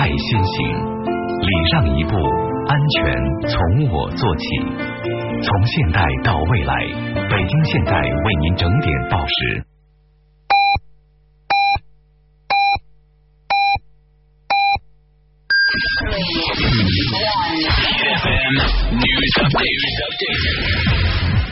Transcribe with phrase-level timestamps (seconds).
[0.00, 0.66] 爱先行，
[1.42, 2.16] 礼让一步，
[2.68, 3.14] 安全
[3.46, 4.44] 从我做起。
[5.42, 6.74] 从现代到未来，
[7.28, 9.62] 北京现代为您整点报时。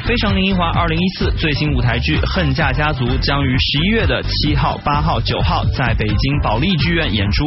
[0.09, 7.44] 非常林一华二零一四最新舞台剧《恨嫁家族》将于十一月的七号、八号、九号在北京保利剧院演出。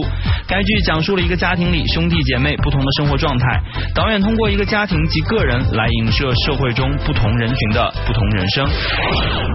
[0.48, 3.60] 该剧讲述了一个家庭里兄弟姐妹不同的生活状态，
[3.96, 8.64] 导演通过一个家庭及个人来影射社会中不同人群的不同人生。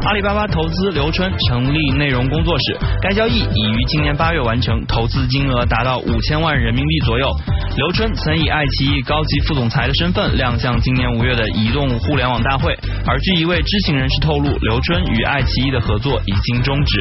[0.06, 7.30] 阿里巴巴投资刘春成立内容工作室，该交易已于今年八月完成，投资金额达到五千万人民币左右。
[7.76, 12.76] 刘春曾以爱奇艺高级副总裁的身份亮相今年五月的移动互联网大会。
[13.04, 17.00] 而据一位知情人士透露，刘春与爱奇艺的合作已经终止。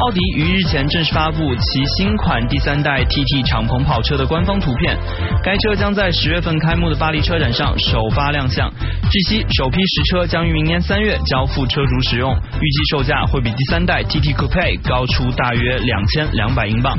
[0.00, 4.96] 奥迪于日前正式发布其新款第三代 TT 敞篷跑车的官方图片，
[5.42, 8.70] 该车将在十月份开幕的巴黎车展上首发亮相。
[9.10, 16.98] 据悉，首批实车将于明年三月交付车主使用，预计售价会比第三代 TT Coupe 高出大约两千两百英镑。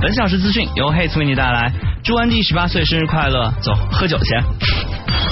[0.00, 3.52] 本小时资讯由 Hates 为你带来，祝安迪十八岁生日快乐！
[3.62, 4.24] 走，喝酒去。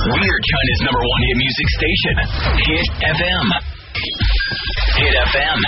[0.02, 1.22] We're China's number one
[1.68, 2.14] station,
[2.58, 3.46] Hit FM.
[4.98, 5.58] Hit FM.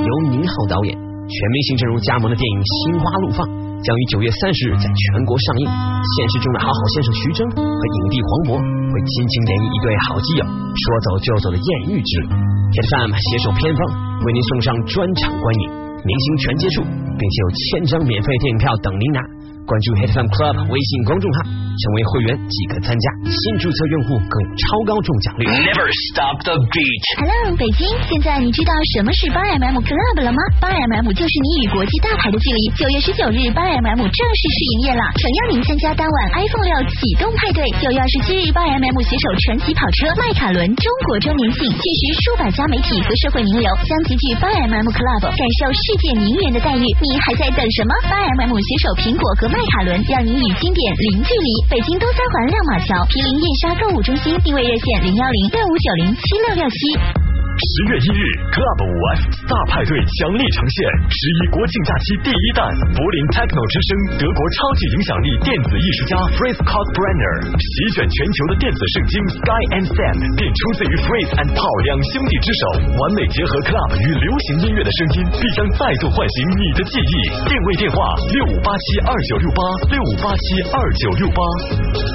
[0.00, 3.44] 由宁浩导演、全明星阵容加盟的电影《心花怒放》
[3.84, 5.64] 将于九月三十日在全国上映。
[5.68, 12.26] 现实中的好好先生徐峥和影帝黄渤会亲情演绎一对好基友，说走就走的艳遇之旅。
[12.72, 13.80] Hit FM 携手片方
[14.24, 15.64] 为您送上专场观影，
[16.00, 19.20] 明星全接触，并且有千张免费电影票等您拿。
[19.68, 23.04] 关注 Hit FM Club 微信公众号，成为会员即可参加。
[23.28, 25.44] 新注册用户更有超高中奖率。
[25.44, 27.02] Never stop the beat.
[27.20, 30.40] Hello，北京，现在你知道什么是八 MM Club 了吗？
[30.56, 32.60] 八 MM 就是你与国际大牌的距离。
[32.80, 37.60] 九月十九日，八 MM 正式试营业了，诚邀您参加当晚 iPhone 六启动派对。
[37.76, 46.80] 九月二十七日，八 MM 携手传奇跑车迈凯伦中国周年庆，届时数百家媒体和社会名流将齐聚八 MM Club，感受世界名媛的待遇。
[47.04, 47.92] 你还在等什么？
[48.08, 49.57] 八 MM 携手苹果和。
[49.58, 51.50] 迈凯伦让您与经典零距离。
[51.68, 57.37] 北京东三环亮马桥毗邻燕莎购物中心，定位热线零幺零六五九零七六六七。
[57.58, 58.22] 十月一日
[58.54, 59.20] ，Club 五 F
[59.50, 60.78] 大派对强力呈现
[61.10, 62.62] 十一国庆假期第一弹，
[62.94, 69.62] 柏林 Techno 之声，德国超级影响力电子艺术家 Fritz c o t b r e n n e r 席卷全球的电子圣经 Sky
[69.74, 72.62] and Sam，便出自于 Fritz and Paul 两兄弟之手，
[72.94, 77.14] 完美结合 Club 与流行音乐的声音，必将再度唤醒你的记忆。
[77.42, 77.98] 定位电话
[78.38, 81.40] 六五八七二九六八六五八七二九六八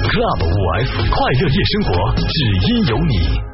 [0.08, 0.56] ，Club 五
[0.88, 2.32] F 快乐夜生活，只
[2.64, 3.53] 因有你。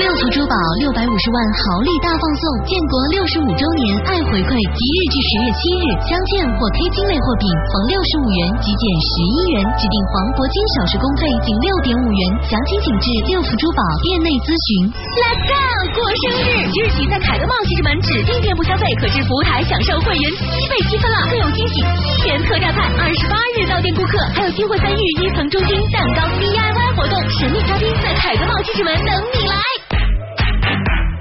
[0.00, 14.88] 六福珠宝六百五十万豪礼大放送，建国六十五周年爱回馈，即日至十月七日，镶嵌或 K 金类货品逢六十五元即减十一元，指定黄铂金首饰工费仅六点五元，详情请至六福珠宝店内咨询。
[15.20, 15.60] Let's go，
[15.92, 16.48] 过生日！
[16.72, 21.84] 即日起在凯德茂西直门指定店铺消费，可至服务台享受会员七倍积分了，更有惊喜！
[22.16, 29.60] 七元特价菜，二十八日到店顾客还有机会参与一层中心蛋糕 DIY 活动，神秘嘉宾在凯德茂西直门等你来。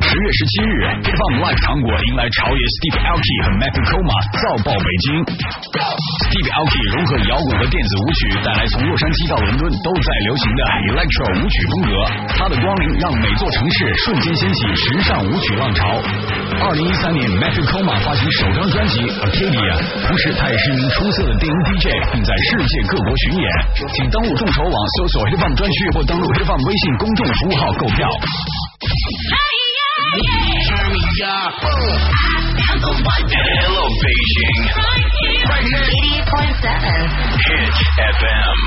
[0.09, 0.73] 十月十七日
[1.05, 4.09] ，Hip Hop Live 糖果迎来超越 Steve Aoki 和 Matthew Koma
[4.41, 5.21] 造爆北京。
[6.25, 11.93] Steve Aoki 融合摇滚和电子舞曲，带来从洛杉矶到伦敦都在流行的 Electro 舞曲风格。
[12.41, 15.85] 他的光临让每座城市瞬间掀起时尚舞曲浪潮。
[16.57, 19.77] 二零一三年，Matthew Koma 发行首张专辑 Arcadia，
[20.09, 23.45] 同时他也是一名出色的电音 DJ，并在世界各国巡演。
[23.93, 28.09] 请登录众筹网搜索 Hip Hop 专区，或登录 Hip Hop 微信公众服务号购票。
[29.99, 31.53] Turn me up.
[31.59, 33.25] I'm the one.
[33.29, 34.61] Hello, Beijing.
[34.79, 35.83] Right here.
[36.23, 36.69] 88.7.
[37.45, 37.75] Hit
[38.15, 38.57] FM.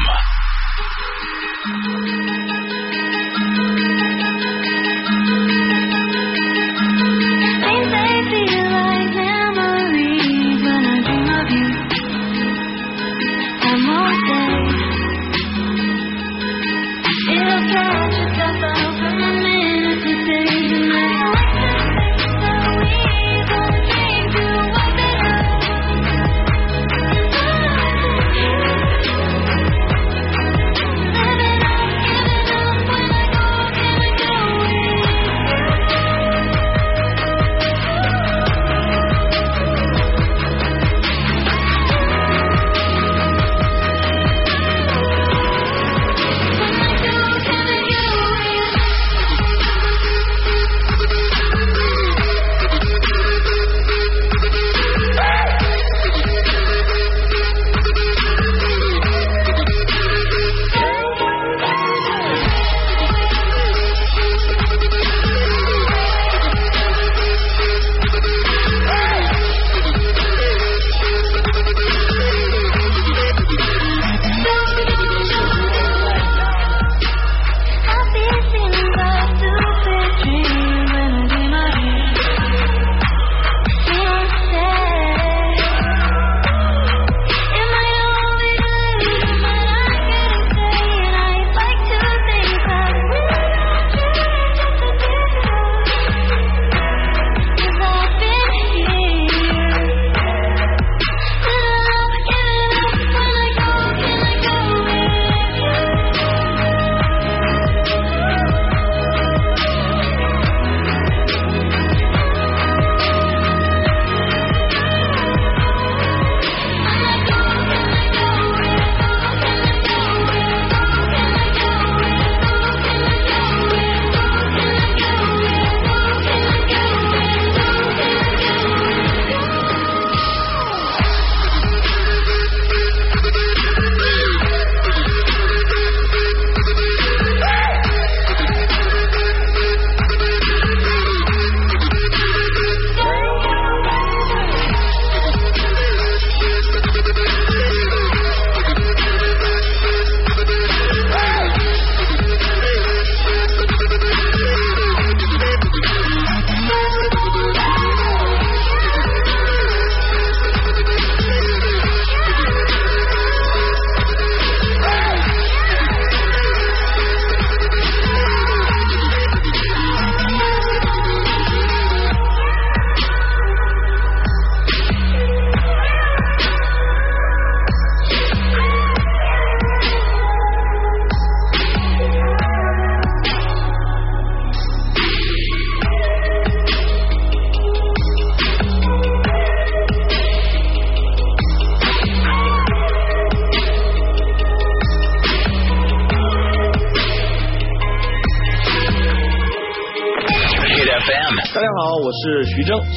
[17.34, 18.81] It'll catch yourself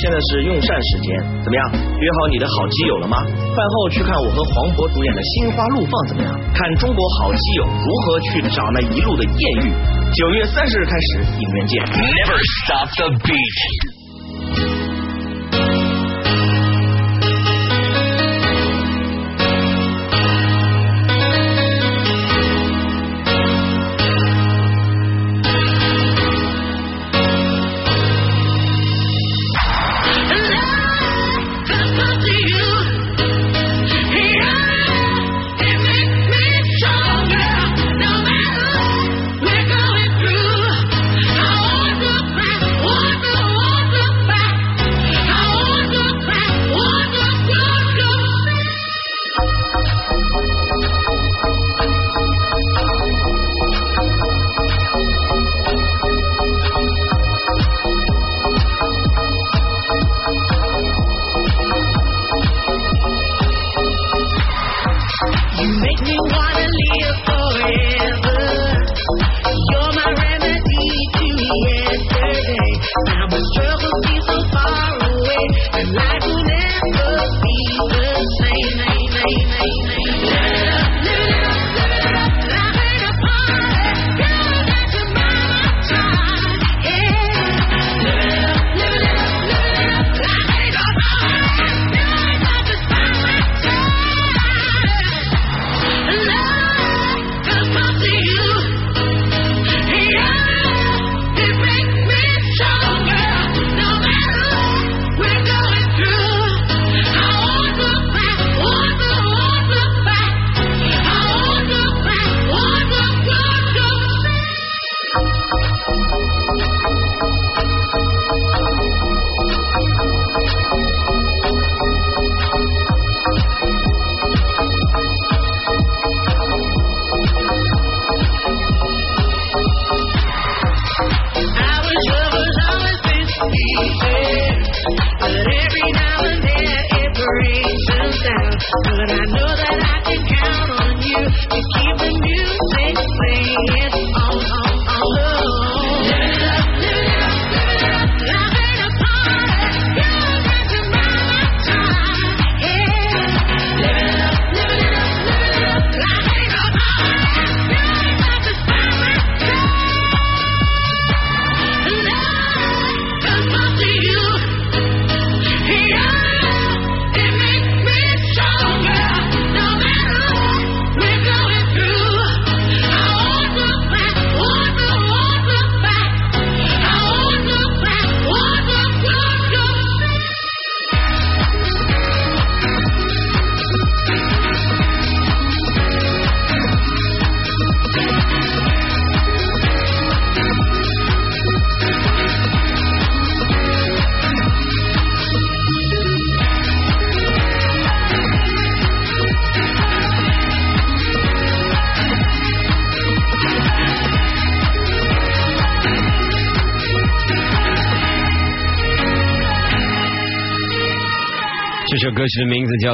[0.06, 1.66] 现在是用膳时间，怎么样？
[1.74, 3.18] 约好你的好基友了吗？
[3.26, 6.30] 饭后去看我和黄渤主演的《心花怒放》怎么样？
[6.54, 9.74] 看中国好基友如何去找那一路的艳遇。
[10.14, 11.82] 九月三十日开始，影院见。
[11.90, 13.85] Never stop the beat.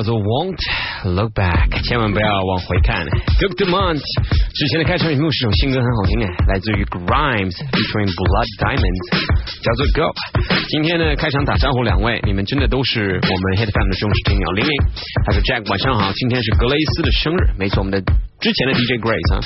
[0.01, 0.57] 叫做《Won't
[1.13, 3.05] Look Back》，千万不要往回看。
[3.37, 4.01] Good to Month
[4.57, 9.05] 之前的开场曲目是首新歌，很好听哎，来自于 Grimes featuring Blood Diamonds，
[9.61, 10.09] 叫做 Go。
[10.73, 14.73] 今天呢，开场打招呼两位，你们真的都是我们 Hit Fam 的忠实听友，玲玲
[15.29, 16.11] 还有 Jack，晚上好。
[16.13, 18.01] 今天是格雷斯的生日，没错，我们的
[18.41, 19.45] 之前的 DJ Grace 啊，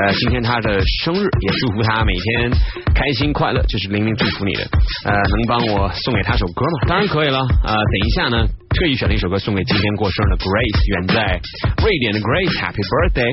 [0.00, 2.48] 呃，今天他的生日，也祝福他每天
[2.96, 4.64] 开心快乐，这是玲玲祝福你的。
[5.04, 6.88] 呃，能帮我送给他首歌吗？
[6.88, 7.44] 当然可以了。
[7.68, 8.48] 呃，等一下呢，
[8.80, 11.38] 特意选了一首歌送给今天过生日的 Grace，远在
[11.84, 13.28] 瑞典的 Grace，Happy Birthday。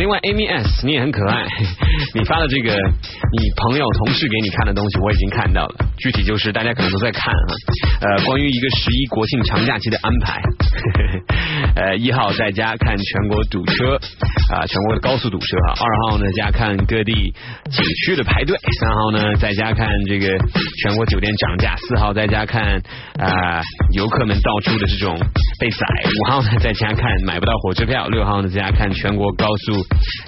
[0.00, 1.46] 另外 Amy S，你也很可爱，
[2.12, 7.54] 你发的这个你朋友同事给你看的东西，我已经看到了，具体就是大家可能都在看啊，
[8.02, 10.42] 呃，关于一个十一国庆长假期的安排。
[11.78, 13.94] 呃，一号在家看全国堵车
[14.50, 15.78] 啊、全国的高速堵车啊。
[15.78, 17.12] 二号呢，家看各地
[17.70, 18.58] 景区的排队。
[18.80, 20.26] 三号呢，在家看这个
[20.82, 21.76] 全国酒店涨价。
[21.76, 22.82] 四号在家看
[23.18, 25.16] 啊、游客们到处的这种
[25.60, 25.86] 被宰。
[26.06, 28.08] 五号呢，在家看买不到火车票。
[28.08, 29.72] 六号呢，在家看全国高速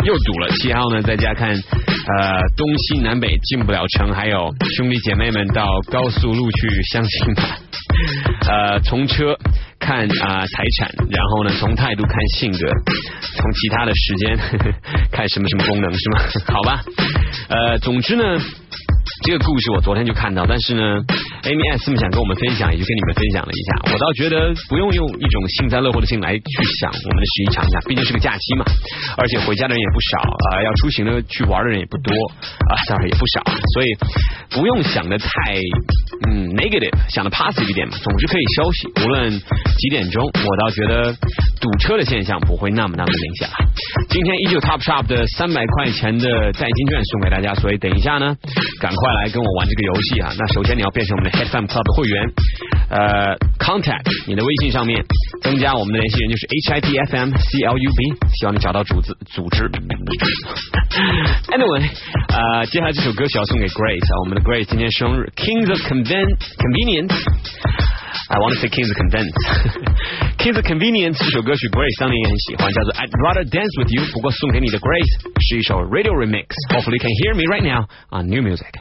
[0.05, 0.49] 又堵了。
[0.61, 7.59] 七号呢，在家看呃东西南北进不了城，还有兄弟姐妹们到高速路去相亲吧。
[8.49, 9.37] 呃，从车
[9.79, 12.59] 看啊、财产，然后呢，从态度看性格，
[13.37, 14.39] 从其他的时间
[15.11, 16.21] 看什么什么功能是吗？
[16.53, 16.83] 好吧，
[17.49, 18.25] 呃，总之呢。
[19.25, 20.83] 这个故事我昨天就看到，但是呢
[21.43, 23.93] ，Amy S 想跟我们分享，也就跟你们分享了一下。
[23.93, 28.65] 我倒觉得不用用一种幸灾乐祸的心来去想我们的十一长假，毕竟是个假期嘛，
[29.17, 32.13] 而且回家的人也不少啊、要出行的去玩的人也不多
[32.71, 33.43] 啊，当然也不少，
[33.75, 33.89] 所以
[34.51, 35.29] 不用想的太
[36.31, 38.89] 嗯 negative，想的 positive 一点嘛，总是可以休息。
[39.05, 39.31] 无论
[39.79, 41.13] 几点钟，我倒觉得
[41.61, 43.55] 堵车的现象不会那么那么明显了。
[44.09, 48.37] 今天依旧 Top Shop 的三百块钱的代金券送给大家，所以等一下呢，
[48.81, 50.31] 赶快快来跟我玩这个游戏啊！
[50.39, 52.31] 那首先你要变成我们的 H I T F M Club 的会员，
[52.89, 55.05] 呃，contact 你的微信上面
[55.43, 59.69] 增加我们的联系人就是 H I T F M C L U B，希望你找到组织组织。
[61.51, 61.83] Anyway，
[62.29, 67.19] 呃，接下来这首歌曲要送给 Grace 啊，我们的 Grace 今天生日，Kings of Conven Convenience。
[68.32, 73.92] I want to say Kings of Convenience。Kings of Convenience 这首歌曲 Grace 当年也很喜欢，叫做 I'd Rather Dance with
[73.92, 74.04] You。
[74.14, 75.20] 不过送给你的 Grace
[75.50, 78.72] 是一首 Radio Remix。Hopefully you can hear me right now on New Music。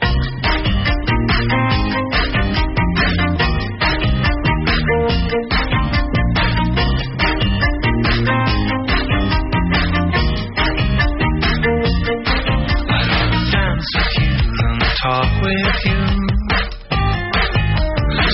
[13.51, 14.33] dance with you
[14.65, 16.01] and talk with you.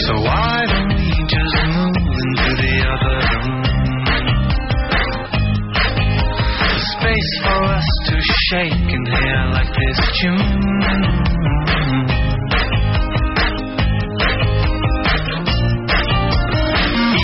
[0.06, 0.57] So why
[8.51, 10.41] Shake and like this tune.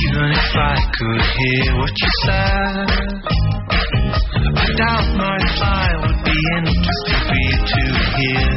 [0.05, 2.89] Even if I could hear what you said.
[4.37, 7.83] I doubt my reply would be interesting for you to
[8.19, 8.53] hear.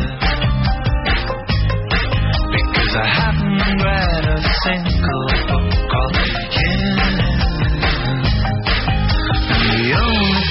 [2.51, 6.46] Because I haven't read a single book of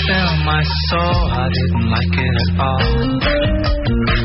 [0.06, 4.15] film I saw, I didn't like it at all.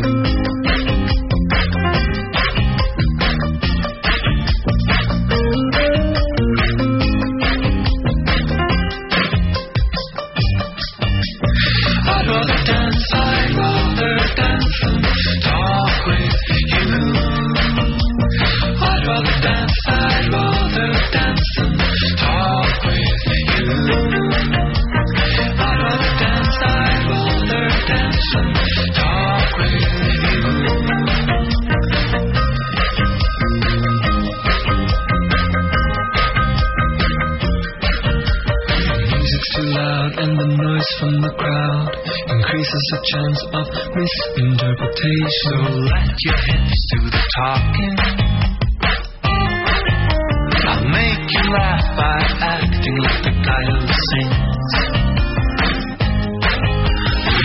[41.01, 41.89] From the crowd
[42.29, 43.65] increases the chance of
[43.97, 45.49] misinterpretation.
[45.49, 47.95] So let your hips do the talking.
[50.61, 55.10] I'll make you laugh by acting like the guy who sings.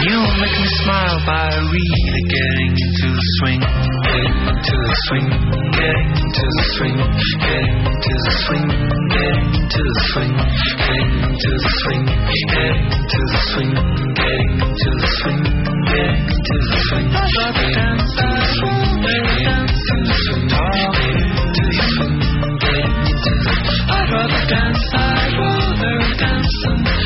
[0.06, 5.26] You'll make me smile by really getting into the swing, getting into the swing,
[5.75, 6.94] getting into the swing,
[7.42, 8.66] getting into the swing,
[9.10, 13.75] getting into the swing, getting into the swing, getting into the swing,
[14.14, 15.42] getting into the swing,
[15.90, 17.50] getting into the swing, getting
[17.90, 22.14] into the swing, getting into the swing, getting into the swing,
[22.62, 23.54] getting into the
[23.90, 27.05] I'd rather dance, I'd rather dance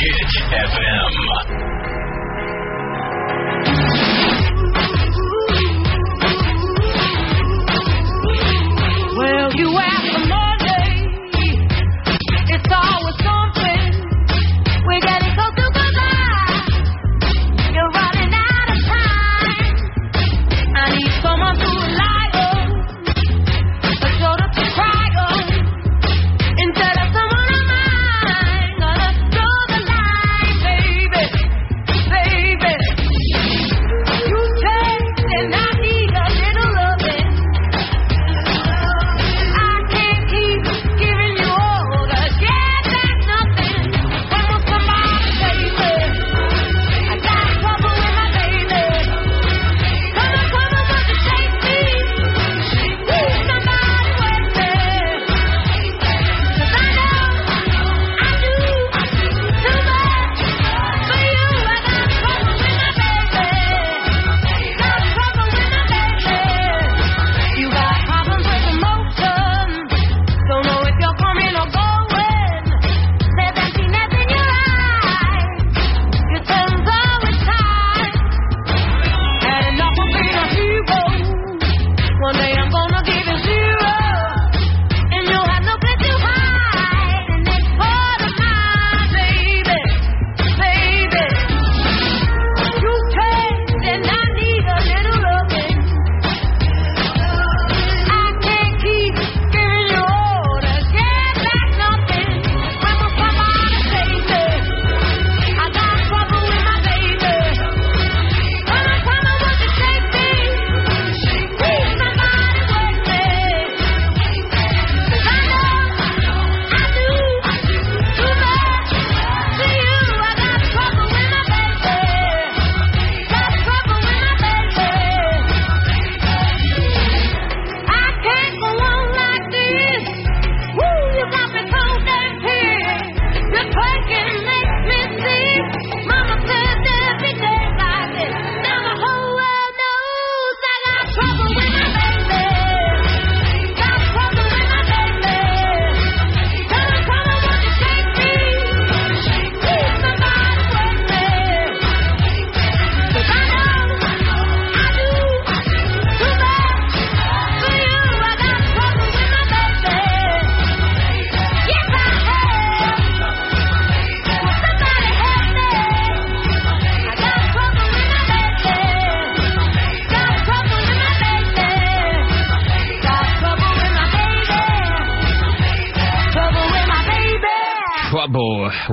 [0.00, 2.20] Hit FM.
[9.16, 9.68] Well, you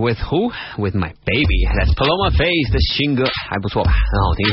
[0.07, 0.47] with who?
[0.79, 1.59] With my baby.
[1.75, 3.91] That's Paloma Face 的新歌，还不错吧？
[3.91, 4.47] 很好听。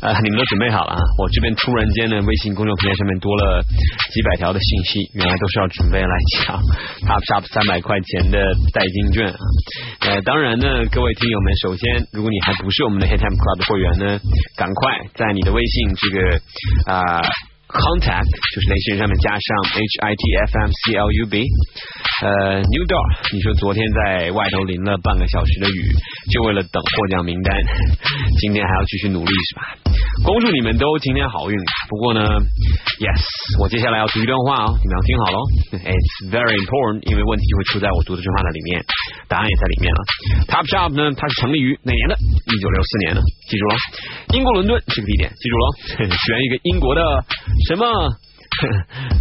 [0.00, 0.98] 呃，你们都准备好了啊？
[1.18, 3.62] 我这边突然间呢，微信公众平台上面多了
[4.10, 6.56] 几百条的信息，原来都是要准备来抢
[7.04, 8.40] Top Shop 三百块钱的
[8.72, 9.36] 代金券啊。
[10.00, 14.20] 呃，当然呢，各位听友们，首先如果你还不是我们的 Hit Time Club 的会员呢，
[14.56, 16.40] 赶快在你的微信这个
[16.90, 17.20] 啊。
[17.70, 19.46] Contact 就是联系人上面加上
[19.78, 21.46] H I T F M C L U B，
[22.26, 25.94] 呃，New Door，你说昨天在外头淋了半个小时的雨，
[26.28, 27.56] 就为了等获奖名单，
[28.40, 29.62] 今天还要继续努力是吧？
[30.24, 31.56] 恭祝你们都今天好运。
[31.88, 32.20] 不过呢
[33.00, 33.22] ，Yes，
[33.62, 35.38] 我接下来要读一段话哦，你们要听好喽。
[35.80, 38.84] It's very important，因为问题就会出在我读的这话的里面，
[39.28, 40.00] 答案也在里面了。
[40.52, 42.14] Top Shop 呢，它是成立于哪年的？
[42.20, 43.74] 一九六四年的，记住了，
[44.36, 45.64] 英国伦敦这个地点，记住了，
[46.04, 47.00] 选一个英国的。
[47.68, 47.86] 什么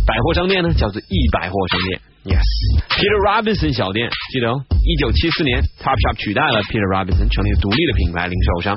[0.05, 0.73] 百货商店呢？
[0.73, 2.01] 叫做易百货商店。
[2.27, 4.59] Yes，Peter Robinson 小店，记得哦。
[4.83, 8.75] 一九七四年，Top Shop 取代了 Peter Robinson，成立独立的品牌零售商。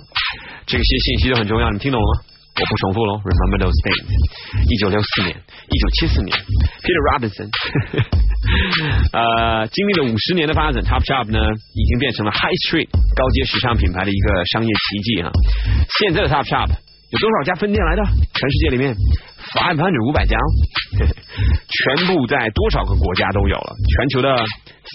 [0.66, 2.22] 这些信息都很重要，你听懂了吗？
[2.54, 3.18] 我不重复喽。
[3.26, 4.14] Remember those dates？
[4.70, 6.30] 一九六四年，一九七四年
[6.86, 7.50] ，Peter Robinson，
[9.12, 11.42] 呃，经历了五十年的发展，Top Shop 呢
[11.74, 15.32] 已经变成了 High Street 高阶时尚品牌的一个商业奇迹哈。
[15.98, 16.70] 现在的 Top Shop。
[17.12, 18.02] 有多少家分店来的？
[18.32, 18.96] 全世界里面
[19.54, 20.36] ，five hundred 五百家，
[20.98, 23.74] 全部在多少个国家都有了？
[23.76, 24.28] 全球的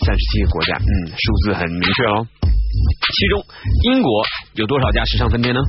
[0.05, 2.25] 三十七个国家，嗯，数字很明确哦。
[3.15, 3.41] 其中
[3.91, 4.23] 英国
[4.55, 5.61] 有多少家时尚分店呢？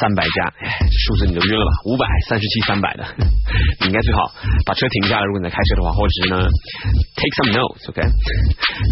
[0.00, 0.52] 三百家，
[0.90, 1.70] 数字你就晕了吧？
[1.86, 3.04] 五百三十七三百的，
[3.80, 4.32] 你应该最好
[4.66, 6.48] 把车停下来，如果你在开车的话，或者是呢
[7.14, 8.02] ，take some notes，OK？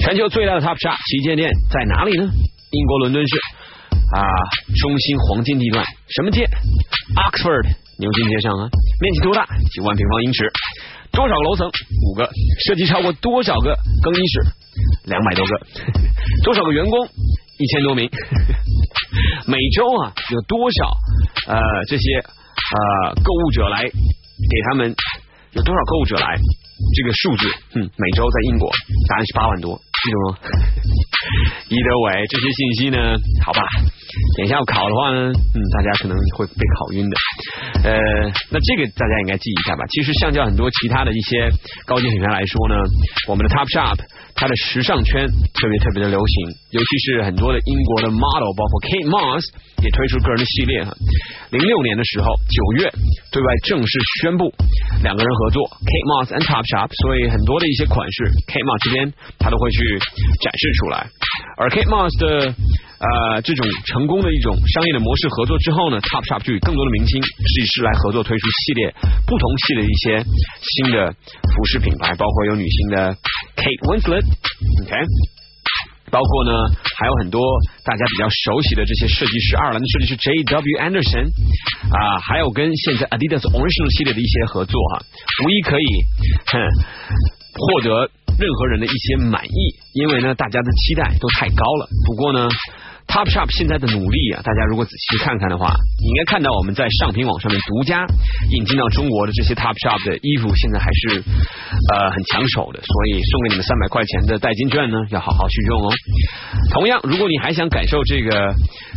[0.05, 2.31] 全球最大的 Top Shop 旗舰店在哪里呢？
[2.71, 3.37] 英国伦敦市。
[4.13, 4.21] 啊，
[4.79, 6.47] 中心黄金地段，什么街
[7.17, 7.65] ？Oxford
[7.99, 8.69] 牛津街上啊，
[9.01, 9.47] 面积多大？
[9.73, 10.51] 几万平方英尺，
[11.13, 11.69] 多少个楼层？
[11.69, 12.29] 五个，
[12.67, 14.41] 涉及超过多少个更衣室？
[15.05, 15.61] 两百多个，
[16.45, 17.07] 多少个员工？
[17.59, 18.09] 一千多名，
[19.47, 20.97] 每周啊有多少
[21.47, 24.95] 呃这些呃购物者来给他们？
[25.53, 26.37] 有多少购物者来？
[26.97, 28.69] 这个数字，嗯，每周在英国，
[29.09, 30.39] 答案是八万多，记住吗？
[31.69, 32.99] 伊德伟，这些信息呢？
[33.45, 33.63] 好吧。
[34.37, 37.17] 等一下要考的话呢，嗯，大家可能会被考晕的。
[37.83, 37.97] 呃，
[38.51, 39.85] 那这个大家应该记一下吧。
[39.89, 41.49] 其实相较很多其他的一些
[41.87, 42.77] 高级品牌来说呢，
[43.29, 43.97] 我们的 Top Shop
[44.35, 46.35] 它的时尚圈特别特别的流行，
[46.77, 49.43] 尤其是很多的英国的 model，包括 Kate Moss
[49.83, 50.93] 也推出个人的系列哈。
[51.51, 52.93] 零六年的时候，九月
[53.33, 54.53] 对外正式宣布
[55.03, 59.81] 两个人合作 Kate Moss and Top Shop，所以很多的一些款式 Kate Moss 这边他都会去
[60.45, 61.09] 展示出来，
[61.57, 62.55] 而 Kate Moss 的。
[63.03, 68.95] 呃，这种成功的一种商业的模式合作之后呢，Top Shop 就与更多的明星设计师来合作，推出系列
[69.27, 73.11] 不同系列的一些新的服饰品牌，包括有女星的
[73.59, 74.95] Kate Winslet，OK，
[76.15, 76.55] 包括呢
[76.95, 77.43] 还有很多
[77.83, 80.79] 大家比较熟悉的这些设计师，爱尔兰的设计师 J.W.
[80.79, 81.27] Anderson
[81.91, 85.03] 啊，还有跟现在 Adidas Original 系列的一些合作哈，
[85.43, 85.87] 无疑可以
[86.55, 86.63] 哼
[87.55, 91.89] 获得任何人的一些满意，因为呢大家的期待都太高了。
[92.07, 92.49] 不过呢。
[93.09, 98.07] Top Shop 现在的努力啊，大家如果仔细看看的话，你应该看到我们在上品网上面独家
[98.49, 101.21] 引进到中国的这些 Top Shop 的衣服，现在还是
[101.93, 102.81] 呃很抢手的。
[102.81, 105.91] 所以送给你们三百块钱的代金券呢，要好好去用哦。
[106.71, 108.55] 同样，如果你还想感受这个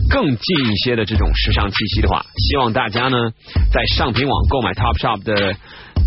[0.09, 3.17] 更近一些的这种时尚气息的话，希望大家呢
[3.73, 5.57] 在上品网购买 Top Shop 的。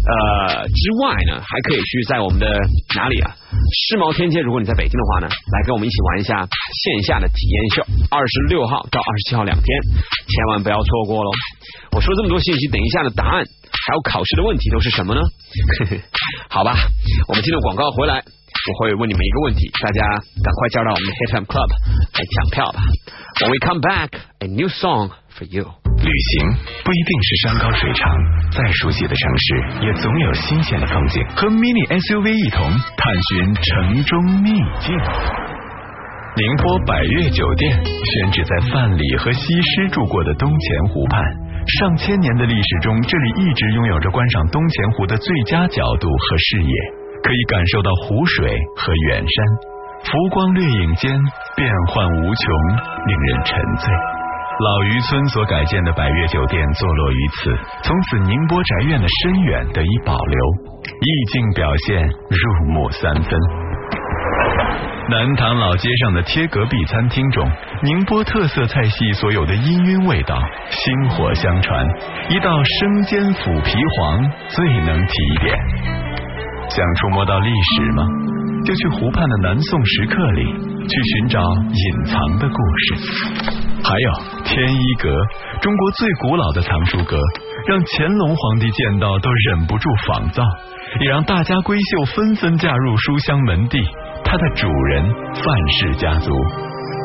[0.07, 2.47] 呃，之外呢，还可以去在我们的
[2.97, 3.35] 哪里啊？
[3.89, 7.85] 世贸天阶，如果你在北京的话呢，来跟我们一起玩一下线下的体验秀。
[8.11, 9.67] 二十六号到二十七号两天，
[10.27, 11.31] 千万不要错过喽！
[11.93, 15.21] 我说这么多信息，等一下的答案还有考试的问题都是什么呢？
[16.49, 16.77] 好吧，
[17.29, 20.01] 我们听到广告回来，我会问你们一个问题，大家
[20.43, 21.69] 赶快加入到我们的 Hit FM Club
[22.15, 22.81] 来抢票吧。
[23.41, 25.88] When we come back, a new song for you.
[26.09, 26.49] 旅行
[26.85, 28.09] 不一定是山高水长，
[28.51, 31.23] 再熟悉的城市也总有新鲜的风景。
[31.37, 32.64] 和 mini SUV 一同
[32.97, 34.97] 探寻城中秘境。
[36.37, 41.21] 宁波百悦酒店选址在范蠡和西施住过的东钱湖畔，
[41.77, 46.73] 上千年的历史中，这里一直拥有着观赏东钱湖的最佳角度和视野，
[47.21, 48.49] 可以感受到湖水
[48.81, 49.37] 和远山，
[50.09, 51.12] 浮光掠影间
[51.53, 52.47] 变幻无穷，
[53.05, 54.18] 令人沉醉。
[54.61, 60.38] 老渔村所改建的百悦酒店坐落于此，从此宁波宅院的深远得以保留，
[61.01, 63.38] 意境表现入木三分。
[65.09, 67.49] 南塘老街上的贴隔壁餐厅中，
[67.85, 70.37] 宁波特色菜系所有的氤氲味道
[70.71, 71.87] 薪火相传，
[72.29, 75.57] 一道生煎腐皮黄最能提点。
[76.68, 78.03] 想触摸到历史吗？
[78.66, 83.68] 就去湖畔的南宋石刻里去寻找隐藏的故事。
[83.83, 84.11] 还有
[84.45, 85.09] 天一阁，
[85.61, 87.17] 中国最古老的藏书阁，
[87.67, 90.43] 让乾隆皇帝见到都忍不住仿造，
[91.01, 93.79] 也让大家闺秀纷纷嫁入书香门第。
[94.25, 96.31] 它的主人范氏家族，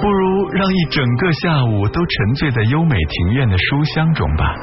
[0.01, 4.53] 不如让一整个下午都沉醉在优美庭院的书香中吧。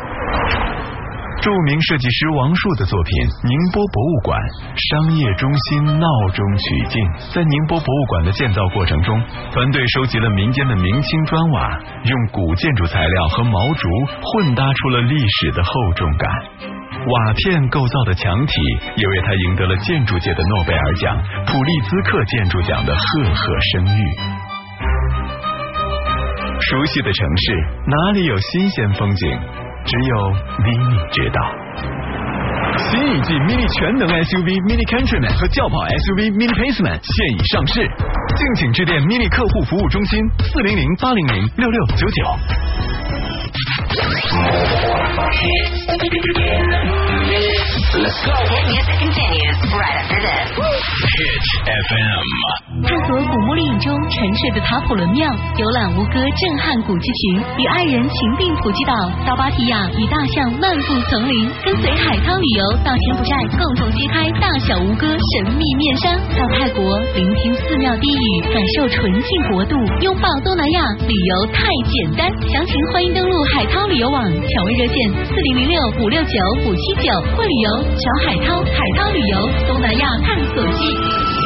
[1.40, 3.12] 著名设计师王树的作品
[3.48, 4.36] 《宁波博物馆》，
[4.76, 6.04] 商业中心闹
[6.36, 7.00] 中取静。
[7.32, 9.16] 在宁波博物馆的建造过程中，
[9.48, 13.88] 团队收集了民间的明清砖瓦，用古建筑材料和毛竹
[14.20, 16.28] 混搭出了历史的厚重感。
[17.08, 18.52] 瓦片构造的墙体
[19.00, 21.16] 也为他赢得了建筑界的诺贝尔奖、
[21.48, 23.00] 普利兹克建筑奖的赫
[23.32, 24.00] 赫声誉。
[26.60, 27.56] 熟悉的城市，
[27.88, 29.40] 哪里有新鲜风景？
[29.84, 30.16] 只有
[30.62, 32.29] Mini 知道。
[32.88, 42.24] 新一季 Mini 全能 SUV Mini Countryman 和轿跑 SUV Mini Paceman 现已上市，敬请致电 Mini 客户服务中心四零零八零零六六九九。
[47.90, 48.30] Let's go.
[48.30, 50.46] Hit music continues right after this.
[50.54, 52.22] Hit FM.
[52.86, 55.26] 探索古墓丽影中沉睡的塔普伦庙，
[55.58, 58.94] 游览吴哥震撼古迹群，与爱人情定普吉岛
[59.26, 72.30] 到芭提雅与大象漫步丛林，跟随海涛旅游到柬埔寨共同揭开大小吴哥神秘面纱，到泰国聆听寺庙低语，感受纯净国度，拥抱东南亚，旅游太简单。
[72.48, 76.30] 详情欢迎登录海涛旅游网，抢位热线四零零六五六九
[76.64, 81.39] 五七九，会旅游找海涛，海涛旅游东南亚探索记。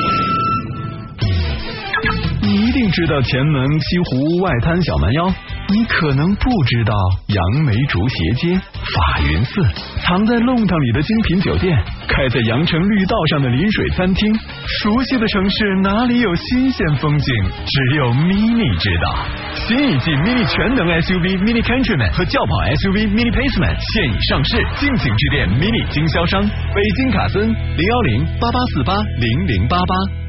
[2.74, 5.32] 定知道前门西湖外滩小蛮腰，
[5.70, 6.92] 你可能不知道
[7.28, 9.62] 杨梅竹斜街、法云寺，
[10.02, 14.34] 藏在弄堂里的精品酒店，开在羊城绿道上的临水餐厅。
[14.66, 17.32] 熟悉的城市哪里有新鲜风景？
[17.64, 19.24] 只有 Mini 知道。
[19.54, 30.23] 新一季 Mini 全能 SUV Mini Countryman 和轿跑 SUV Mini Paceman 现已上市，敬请致电 Mini 经销商北京卡森零幺零八八四八零零八八。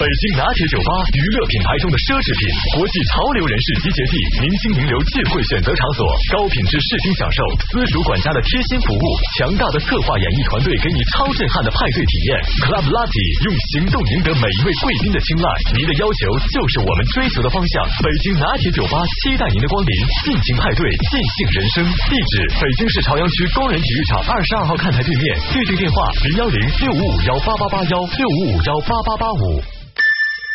[0.00, 6.00] 北京拿铁酒吧，娱乐品牌中的奢侈品，国际潮流人士集结地，明星名流尽会选择场所，
[6.32, 9.04] 高品质视听享受，私属管家的贴心服务，
[9.36, 12.40] 强大的策划演艺团队给你超震撼的派对体验。
[12.64, 17.84] Club Lucky 用行动赢得每一位贵宾的青睐，您的要求就是我们追求的方向。
[18.00, 19.92] 北京拿铁酒吧期待您的光临，
[20.24, 21.84] 尽情派对，尽兴人生。
[22.08, 29.60] 地址：北京市朝阳区工人体育场二十二号看台对面，预订电话零幺零六五五幺八八八幺六五五幺八八八五。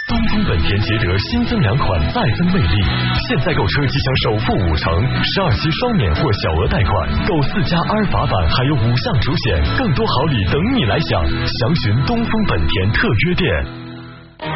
[0.07, 2.77] 东风本田捷德新增两款再增魅力，
[3.27, 11.25] 现在购车即享首付五成，十二期双免或小额贷款，购四加阿尔法版还有五项主险，更多好礼等你来享。
[11.25, 13.49] 详询东风本田特约店。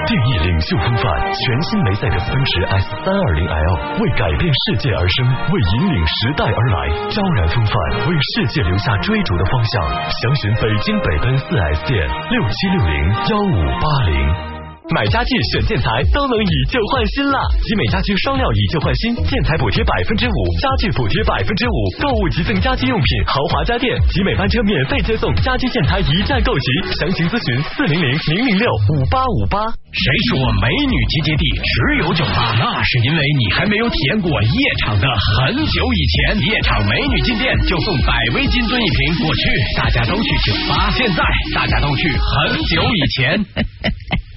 [0.05, 7.73] 定义领袖风范，全新梅赛德斯奔驰 S 三二零 L 为改变世界而生，为引领时代而来，昭然风范，
[8.05, 9.81] 为世界留下追逐的方向。
[10.13, 12.93] 详询北京北奔四 S 店六七六零
[13.33, 14.58] 幺五八零。
[14.89, 26.65] 买家具选建材都能以旧换新啦，集美家居双料以旧换新，建材补贴百分之五，家具补贴百分之五，购物即赠家居用品，豪华家电，集美班车免费接送，家居建材一站购齐，
[26.97, 28.65] 详情咨询四零零零零六
[28.97, 29.61] 五八五八。
[29.93, 32.57] 谁说美女集结地只有酒吧？
[32.57, 35.05] 那是因为你还没有体验过夜场的。
[35.05, 41.21] 很久以前，夜场美女进店就送百威金樽一瓶，过去大家都去酒吧，现在
[41.53, 43.45] 大家都去很久以前。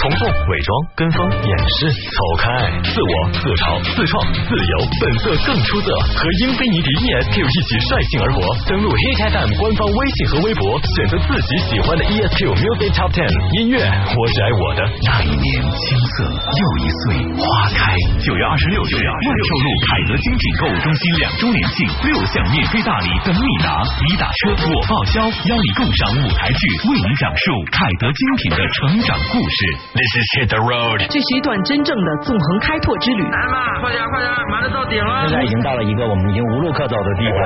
[0.00, 2.48] 从众、伪装、跟风、掩饰，走开！
[2.88, 5.92] 自我、自嘲、自创、自由，本色更出色。
[6.16, 8.40] 和英菲尼迪 ESQ 一起率性而活。
[8.64, 13.28] 登录 Hit FM 官方微信和微博，选择自己喜欢的 ESQ Music Top Ten
[13.60, 14.80] 音乐，我只爱我的。
[15.04, 15.84] 那一年青
[16.16, 17.92] 涩，又一岁花开。
[18.24, 29.89] 九月二十六日，万寿路凯德精品购物中心两周年庆，六项免费大礼等你拿，你打车我报销，邀你共赏舞台剧，为你讲述凯德精品的成长故事。
[29.90, 31.02] This is Hit the Road。
[31.10, 33.26] 这是一段真正的纵横开拓之旅。
[33.26, 35.26] 来吧，快点快点，马上到顶了。
[35.26, 37.38] 现在已经到了一个我们已经无路可走的地方。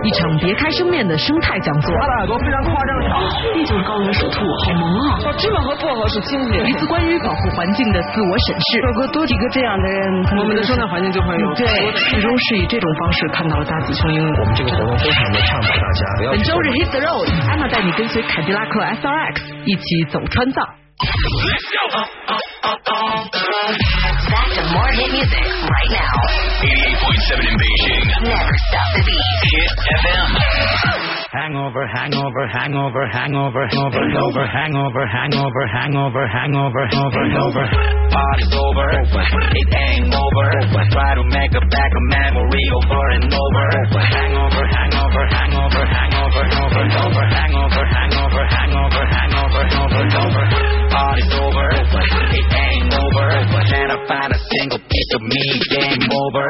[0.00, 1.92] 一场别开生面的生态讲座。
[2.00, 3.20] 他的耳朵非常夸张的长，
[3.52, 5.20] 地就是高原鼠兔，好萌啊！
[5.28, 6.56] 哦，芝麻和薄荷是亲戚。
[6.64, 8.80] 一次关于保护环境的自我审视。
[8.80, 11.68] 有个多几个这样的人，我们的生态环境就会有对，
[12.08, 14.24] 最终是以这种方式看到了大紫琼英。
[14.24, 16.32] 我们这个活动非常的倡导大家不要。
[16.32, 19.36] 本周日 Hit the Road，安娜带你跟随凯迪拉克 SRX
[19.68, 20.64] 一起走川藏。
[20.94, 21.10] Back
[24.54, 26.14] to more hit music right now.
[26.62, 28.04] 88.7 in Beijing.
[28.22, 29.26] Never stop the beat.
[29.42, 30.30] Hit FM.
[31.34, 37.66] Hangover, hangover, hangover, hangover, hangover, hangover, hangover, hangover, hangover, hangover.
[38.14, 40.46] Party's over, it ain't over.
[40.94, 43.66] Try to make a back a memory over and over.
[43.98, 50.83] Hangover, hangover, hangover, hangover, hangover, hangover, hangover, hangover, hangover, hangover.
[50.94, 53.26] Party's over, it ain't over.
[53.66, 55.42] Can I find a single piece of me?
[55.74, 56.46] Game over.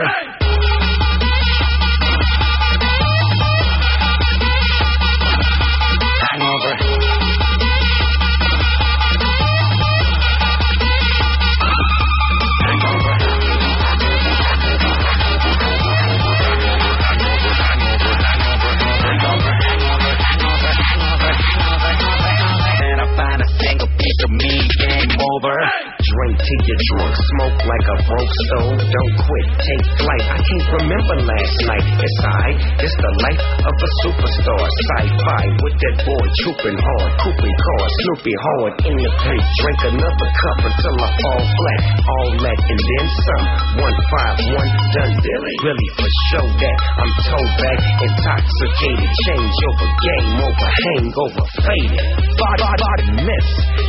[24.27, 25.84] to me, game over.
[26.15, 28.79] Drink till you're drunk, smoke like a broke stove.
[28.79, 30.25] Don't quit, take flight.
[30.31, 31.87] I can't remember last night.
[31.91, 34.63] It's alright, it's the life of a superstar.
[34.63, 39.43] Sci-fi with that boy trooping hard, cooping cars, Snoopy hard in the pit.
[39.59, 41.83] Drink another cup until I fall flat.
[42.07, 43.47] All that and then some.
[43.83, 45.55] One five, one done Billy.
[45.67, 49.11] Really for show that I'm toe back, intoxicated.
[49.27, 52.07] Change over, game over, hangover, faded.
[52.39, 53.49] Body, body, miss.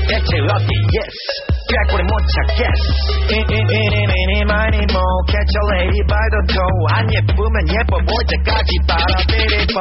[0.10, 1.14] That's your lucky yes.
[1.66, 2.83] Back with a more guess.
[3.31, 6.81] Eeny, miny, mo, catch a lady by the toe.
[6.95, 9.77] 안 예쁘면 예뻐 보일 때까지 바라비리보.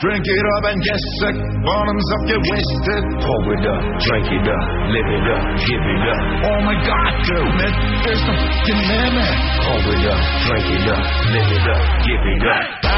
[0.00, 1.36] Drink it up and get sick.
[1.66, 3.02] Bottoms up, get wasted.
[3.22, 6.22] Pour it up, drink it up, live it up, give it up.
[6.46, 9.34] Oh my God, dude, man, there's no fucking limit.
[9.66, 12.64] Pour it up, drink it up, live it up, give it up.
[12.82, 12.96] But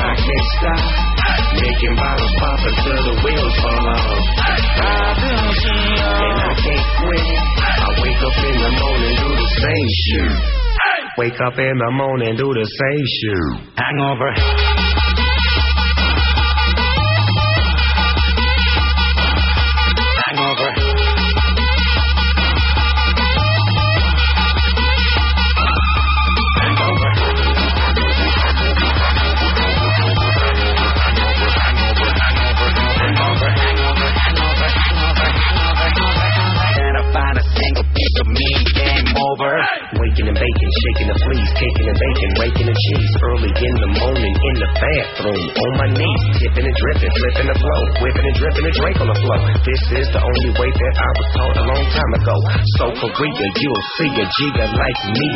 [0.00, 1.13] I can't stop.
[1.55, 4.05] Making bottles pop until the wheels fall off.
[6.21, 7.25] And I can't quit.
[7.57, 10.31] I wake up in the morning, do the same shit.
[11.17, 13.43] Wake up in the morning, do the same shit.
[13.77, 15.04] Hangover.
[39.45, 39.61] Over.
[40.01, 43.11] Waking and baking, shaking the fleas, caking and bacon, raking the cheese.
[43.21, 47.57] Early in the morning, in the bathroom, on my knees, tipping and dripping, flipping the
[47.61, 49.41] flow, whipping and dripping and drink on the flow.
[49.61, 52.35] This is the only way that I was taught a long time ago.
[52.81, 55.29] So for real, you'll see a Giga like me.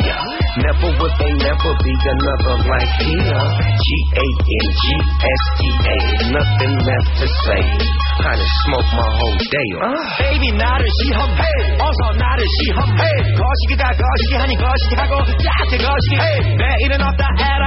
[0.58, 3.46] Never would they never be another like here.
[3.78, 3.86] G
[4.18, 4.84] A N G
[5.22, 5.96] S T A,
[6.34, 9.95] nothing left to say I done smoke my whole day on.
[10.17, 11.41] Baby 나를 시험해
[11.79, 13.01] 어서 나를 시험해
[13.37, 16.15] 거시기가 거시기하니 거시기하고 자체 거시기
[16.57, 17.63] 내일은 없다 에라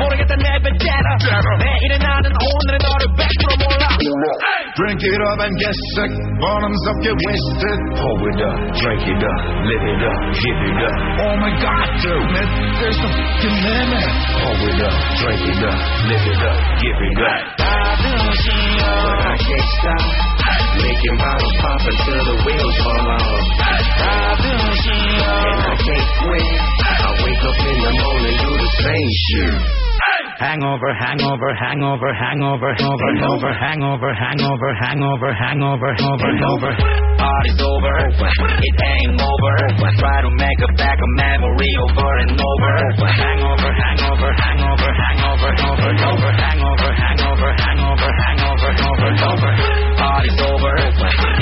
[0.00, 1.08] 모르겠다 내 배째라
[1.58, 3.86] 내일은 나는 오늘의 너를 100% 몰라
[4.76, 6.12] Drink it up and get sick.
[6.38, 7.78] Bottoms up, get wasted.
[7.96, 10.96] Pour it up, drink it up, live it up, give it up.
[11.24, 12.44] Oh my God, dude, man,
[12.76, 14.04] there's no fucking limit.
[14.36, 15.80] Pour it up, drink it up,
[16.12, 17.56] live it up, give it up.
[17.56, 17.96] But
[19.16, 19.89] I can't stop.
[19.91, 23.41] Making bottles pop until the wheels fall off.
[24.31, 26.47] And I can't quit.
[26.81, 29.90] I wake up in the morning, do the same shit
[30.41, 36.71] hangover, hangover, hangover, hangover, over, over, hangover, hangover, hangover, hangover, over, over.
[37.21, 39.55] Party's over, it ain't over.
[40.01, 42.73] Try to make a back a memory over and over.
[43.05, 49.51] Hangover, hangover, hangover, hangover, over, over, hangover, hangover, hangover, hangover, over, over.
[50.01, 50.73] Party's over,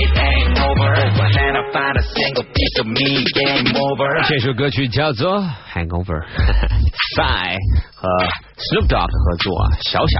[0.03, 0.91] it ain't over.
[1.31, 4.27] Can I find a single piece of me, game over.
[4.27, 5.39] 这首歌曲叫做这首歌曲叫做
[5.71, 6.19] 《Hangover》
[7.15, 7.57] ，Psy
[7.95, 8.48] 和。
[8.59, 10.19] Snoop Dogg 合作啊，小小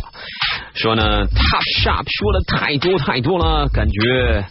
[0.73, 4.45] 说呢，Top Shop 说的太多太多了，感觉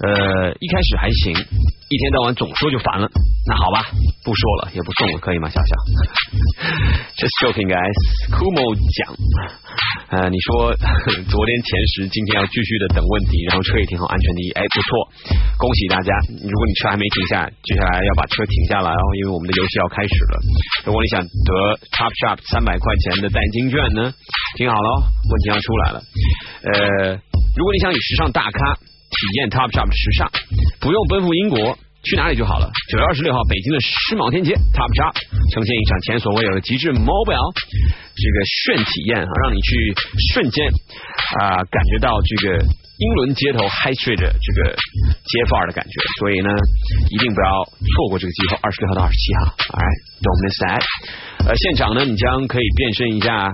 [0.00, 1.34] 呃一开始还行，
[1.92, 3.04] 一天到晚总说就烦了。
[3.44, 3.84] 那好吧，
[4.24, 5.72] 不说了，也不送了，可以吗，小小？
[7.20, 7.98] Just joking, guys.
[8.32, 9.12] Kumo 讲，
[10.14, 10.72] 呃，你说
[11.26, 14.88] 昨天前十，今天要继续的等问题，然后车也停好，安全第一，哎，不错，
[15.58, 16.14] 恭喜大家！
[16.38, 20.34] 如果你车还没停下，接下来要把车停下来，哦因为我们的游戏要开始了。
[20.86, 21.50] 如果你想得
[21.92, 24.14] Top Shop 三百块钱的代金券呢，
[24.56, 25.98] 听好了，问题要出来了。
[26.62, 26.72] 呃，
[27.58, 28.78] 如果你想与时尚大咖
[29.12, 30.30] 体验 Top Shop 时尚，
[30.80, 31.78] 不用奔赴英国。
[32.02, 32.68] 去哪里就好了。
[32.90, 35.14] 九月二十六号，北京的世贸天阶 Top Shop
[35.54, 39.94] 呈现一场前所未有的极致 mobile 这个炫体验啊，让你去
[40.34, 40.66] 瞬间
[41.38, 42.58] 啊、感觉到这个
[42.98, 44.76] 英伦街头 High Street 的这个
[45.24, 46.50] 街范儿的感觉，所以呢，
[47.10, 49.40] 一定不要错过这个机会，二十六号到二十七号
[49.74, 50.84] ，Alright，don't miss that。
[51.42, 53.50] 呃，现场呢，你将可以变身一下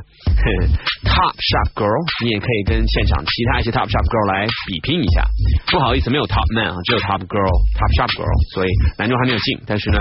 [1.09, 5.25] Top Shop Girl，你也可以跟现场其他一些 Top Shop Girl 来比拼一下。
[5.73, 9.99] 不好意思，没有 Top Man 啊，只有 Top Girl，Top Shop Girl，所以男装还没有进，但是呢，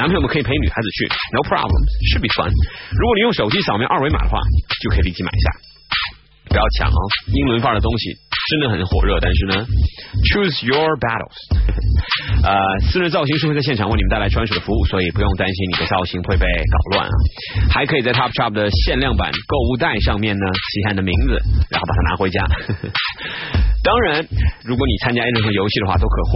[0.00, 1.04] 男朋友们可以陪女孩子去
[1.36, 2.48] ，No problem，should be fun。
[2.48, 4.40] 如果你用手机扫描二维码的话，
[4.80, 5.67] 就可以立即买下。
[6.48, 7.00] 不要抢哦，
[7.32, 8.16] 英伦范儿的东西
[8.50, 9.66] 真的很火热，但是呢
[10.32, 11.36] ，choose your battles。
[12.42, 12.56] 呃，
[12.90, 17.12] 私人造型师会在现场为你们带来专属的服务，所以不用担心你的造型会被搞乱啊。
[17.70, 21.38] 还可以在 Top Shop 的限量版购物袋上面呢写下你的名字，
[21.70, 22.44] 然后把它拿回家。
[23.84, 24.26] 当然，
[24.64, 26.30] 如果你参加任何游戏的话，都可获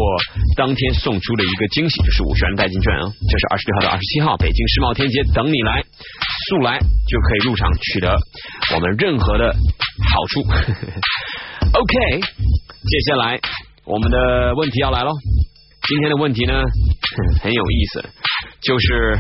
[0.57, 3.09] 当天送出的一个惊喜，就是五十元代金券啊。
[3.09, 5.85] 这是二十六号到二十七号，北京世贸天阶等你来，
[6.49, 8.17] 速来就可以入场取得
[8.75, 10.41] 我们任何的好处。
[11.73, 13.39] OK，接下来
[13.85, 15.11] 我们的问题要来喽。
[15.89, 16.63] 今天的问题呢
[17.43, 18.05] 很有意思，
[18.63, 19.19] 就是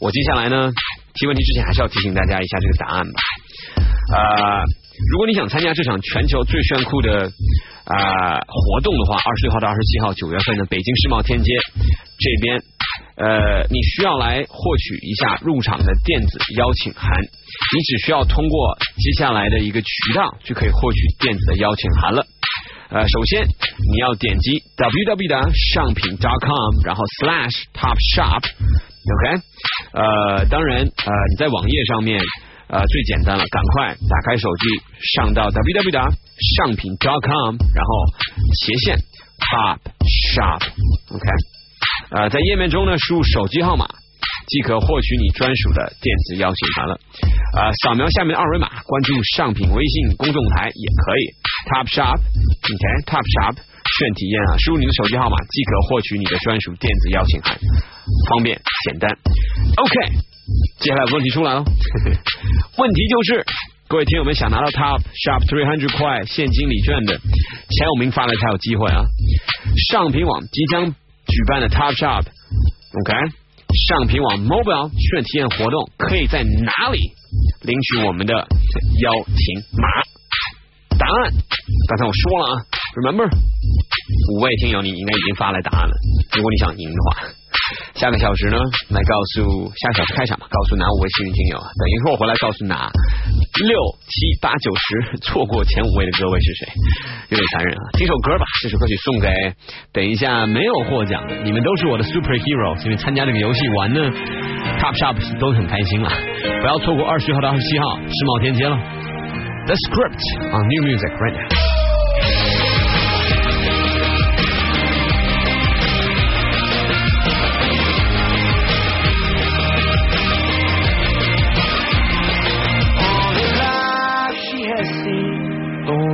[0.00, 0.70] 我接下来呢
[1.14, 3.20] 提问题之前还是要提醒大家一下这个答案吧。
[4.12, 4.64] 呃，
[5.12, 7.30] 如果你想参加这场全球最炫酷的
[7.84, 11.52] 啊、活动的话，二十六号到二十七号九月份的北京世贸天阶
[12.18, 12.62] 这边，
[13.16, 22.26] 呃，你需要来获取一下入场的电子邀请函，你只需要通过接下来的一个渠道就可以获取电子的邀请函了。
[22.88, 29.42] 呃，首先你要点击 www 的上品 .com，然后 slash top shop，OK，、
[29.92, 32.22] 呃，当然呃你在网页上面
[32.68, 34.68] 呃最简单了，赶快打开手机
[35.14, 36.12] 上到 www
[36.56, 37.90] 上品 .com，然后
[38.60, 38.96] 斜线
[39.38, 39.78] top
[40.34, 41.26] shop，OK，、
[42.10, 43.86] 呃，在页面中呢输入手机号码。
[44.46, 47.00] 即可获取你专属的电子邀请函了。
[47.56, 51.32] 呃，扫描下面二维码，关注上品微信公众台也可以。
[51.72, 54.52] Top Shop，OK，Top Shop 炫体验啊！
[54.58, 57.56] 输入你的手机号码即可获取你的专属电子邀请函，
[58.28, 59.10] 方便简单。
[59.80, 60.12] OK，
[60.80, 61.64] 接下来问题出来了，
[62.78, 63.44] 问题就是。
[63.86, 69.04] 各位听友们想拿到 Top Shop 300块现金礼券的前五名发来才有机会啊！
[69.92, 73.12] 上品网即将举办的 Top Shop，OK、
[73.86, 76.98] 上品网 Mobile 炫体验活动可以在哪里
[77.62, 79.86] 领取我们的邀请码？
[80.98, 81.30] 答案
[81.86, 82.64] 刚才我说了啊
[82.96, 83.28] ，Remember，
[84.32, 85.92] 五位听友你应该已经发来答案了。
[86.34, 87.28] 如果你想赢的话，
[87.94, 88.58] 下个小时呢
[88.90, 91.58] 来告诉下个小时开场吧，告诉哪五位幸运听友。
[91.58, 92.90] 等一会儿我回来告诉哪
[93.62, 96.68] 六七八九十错过前五位的各位是谁，
[97.30, 97.84] 有点残忍啊！
[97.94, 99.28] 听首歌吧，这首歌曲送给
[99.92, 104.00] 等一下没有获奖的，你们都是我的 superhero，因为参加这个游戏玩呢
[104.80, 106.10] ，Top Shop 都很开心了。
[106.60, 108.76] 不要错过二十号到二十七号世贸天阶了。
[109.66, 110.20] The script
[110.52, 112.53] on new music right now.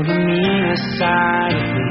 [0.04, 1.88] The meaner side of me.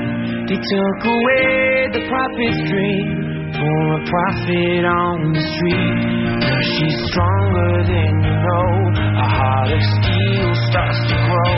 [0.49, 5.97] They took away the prophet's dream for a prophet on the street.
[6.41, 8.69] Now she's stronger than you know.
[9.13, 11.53] A heart of steel starts to grow.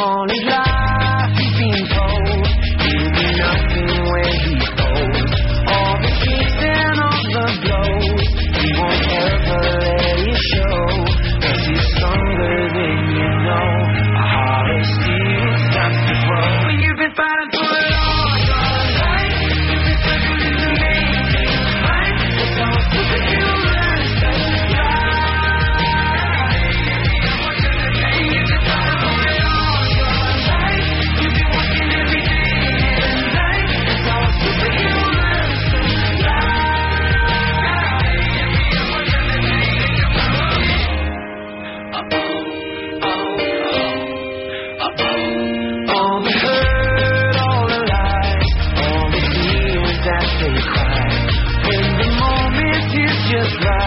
[0.00, 2.46] All his life he's been told
[2.80, 5.28] he'll be nothing when he's old.
[5.68, 10.80] All the kicks and all the blows, he won't ever let it show.
[11.44, 13.03] Cause he's stronger than
[17.04, 18.03] When you've been fighting for it all
[53.44, 53.83] just right.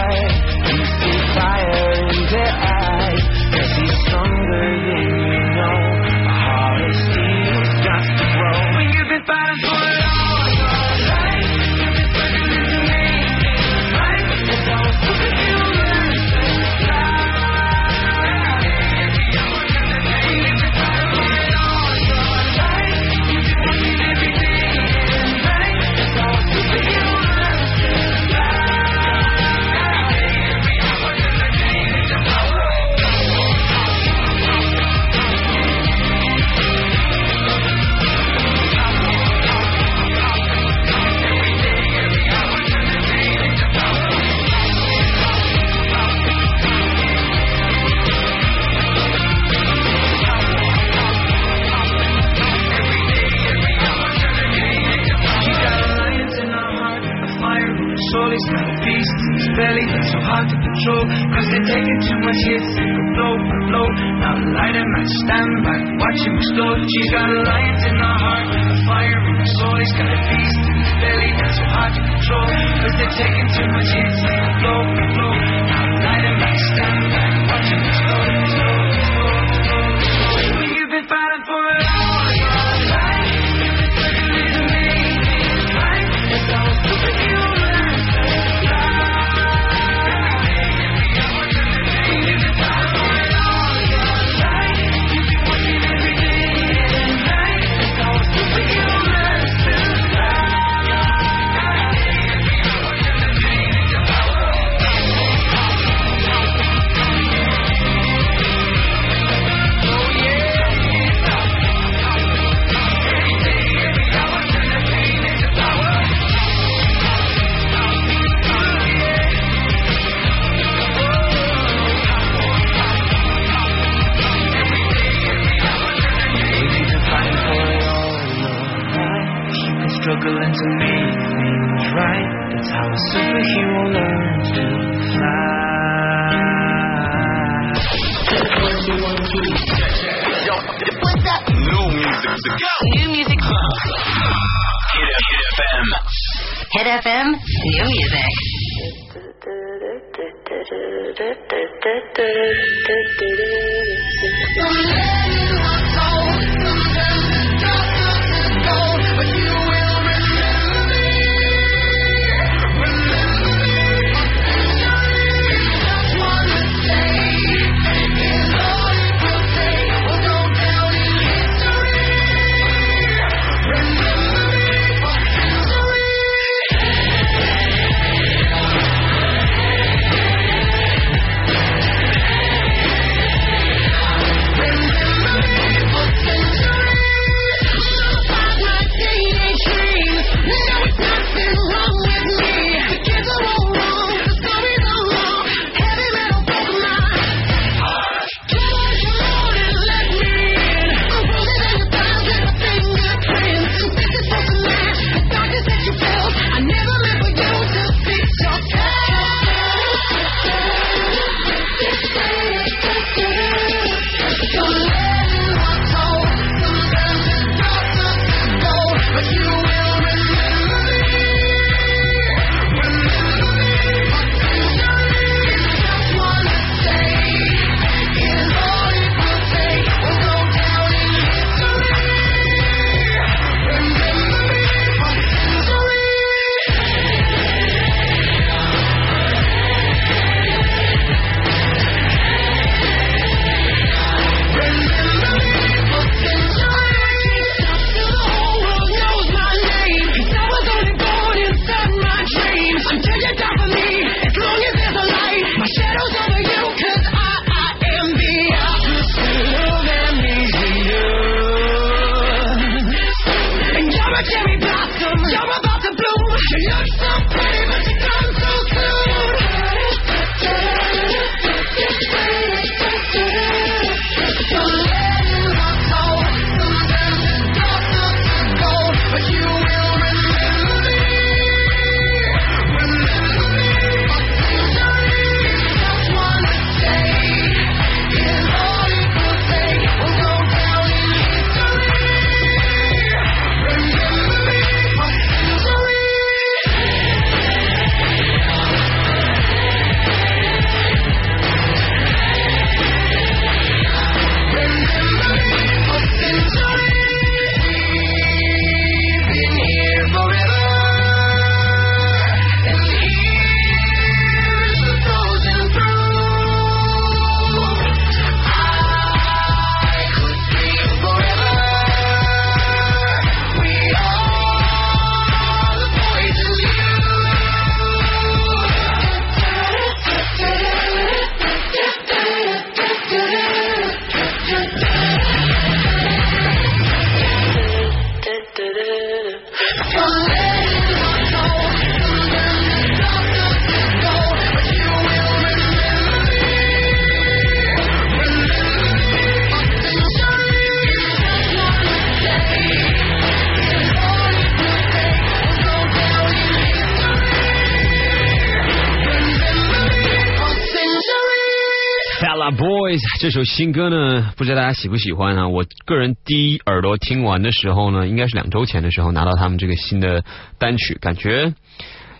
[363.20, 365.48] 这首新歌呢，不知道大家喜不喜欢啊？
[365.48, 370.22] 我个人第一耳朵听完的时候呢，应该是两周前的时候拿到他们这个新的
[370.56, 371.52] 单曲，感觉。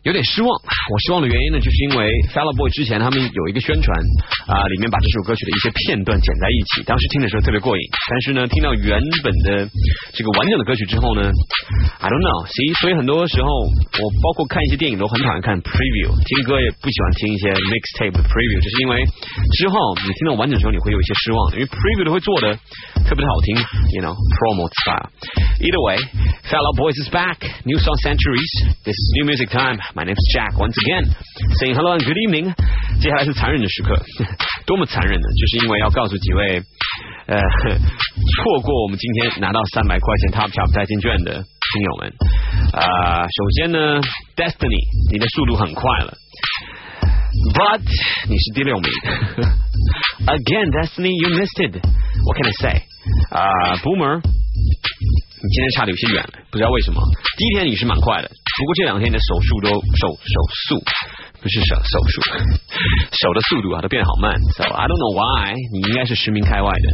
[0.05, 3.91] 有点失望，我失望的原因呢，就是因为 Fellow Boy 之前他们有一个宣传
[4.47, 7.83] 啊，里面把这首歌曲的一些片段剪在一起，当时听的时候特别过瘾。
[8.09, 9.69] 但是呢，听到原本的
[10.15, 11.29] 这个完整的歌曲之后呢
[11.99, 13.49] ，I don't know，所以所以很多时候
[14.01, 19.03] 我包括看一些电影都很讨厌看 preview，听歌也不喜欢听一些 mixtape 的 preview，就是因为
[19.59, 19.77] 之后
[20.07, 22.55] 你听到完整的时候你会有一些失望，因为 preview 都会做的
[23.05, 23.57] 特别的好听
[23.93, 25.11] ，you know，promo style。
[25.59, 29.77] Either way，Fellow Boys is back，new song centuries，this is new music time。
[29.88, 30.60] My name is Jack.
[30.60, 31.08] Once again,
[31.56, 32.54] saying hello and good evening.
[33.00, 33.96] 接下来是残忍的时刻，
[34.66, 35.28] 多么残忍呢？
[35.40, 36.62] 就是因为要告诉几位
[37.28, 42.14] 呃错过我们今天拿到三百块钱 Top Shop 代金券的听友们
[42.74, 44.02] 啊、首先呢，
[44.36, 44.84] Destiny，
[45.14, 46.14] 你的速度很快了，
[47.56, 47.84] But
[48.28, 48.92] 你是第六名。
[50.28, 51.80] Again, Destiny, you missed it.
[52.26, 52.84] What can I say?
[53.32, 53.48] 啊、
[53.82, 54.22] Boomer。
[55.41, 57.01] 你今天差的有些远了，不知道为什么。
[57.37, 60.37] 第一天你是蛮快的，不过这两天你的手速都手手
[60.67, 60.83] 速
[61.41, 62.21] 不是手手速，
[63.15, 64.35] 手的速度啊都变得好慢。
[64.57, 66.87] So I don't know why，你应该是十名开外的。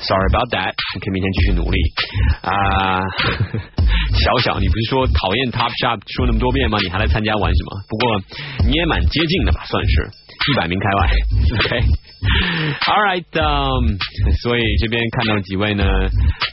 [0.00, 1.76] Sorry about that，你可以明天继续努力
[2.40, 3.04] 啊。
[4.24, 6.78] 小小，你不是说讨厌 Top Shop 说那么多遍吗？
[6.80, 7.70] 你还来参加玩什么？
[7.88, 8.22] 不过
[8.64, 10.10] 你也蛮接近的吧，算是
[10.50, 11.10] 一百名开外。
[11.58, 11.82] OK。
[12.86, 13.26] All right，
[14.42, 15.82] 所以这边看到几位呢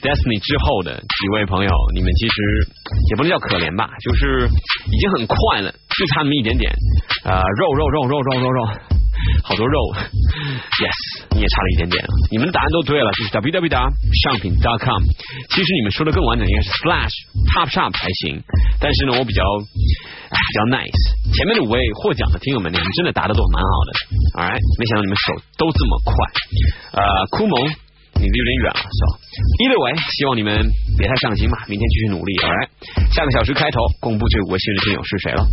[0.01, 2.33] ，Destiny 之后的几位朋友，你们其实
[3.11, 4.49] 也不能叫可怜吧，就是
[4.89, 6.73] 已经很快了，就差那么一点点，
[7.23, 8.65] 呃，肉肉肉肉肉肉肉，
[9.43, 9.77] 好多肉，
[10.79, 10.99] Yes，
[11.35, 15.01] 你也差了一点点，你们的答案都对了，就是 www 上品 .com，
[15.49, 17.13] 其实你们说的更完整，应该是 slash
[17.53, 18.41] top shop 才行，
[18.79, 19.43] 但是呢，我比较。
[20.29, 21.03] 比较 nice。
[21.33, 23.89] 前面的五位获奖的听友们，你们真的答的都蛮好的
[24.37, 26.13] ，alright，没想到你们手都这么快。
[26.93, 27.01] 呃，
[27.33, 27.57] 酷萌，
[28.19, 29.03] 你离有点远了，so
[29.63, 30.51] either way，希望你们
[30.97, 32.67] 别太上心嘛，明天继续努力好，来。
[33.15, 35.47] 下个小时开头公布这五位幸运听友是谁了。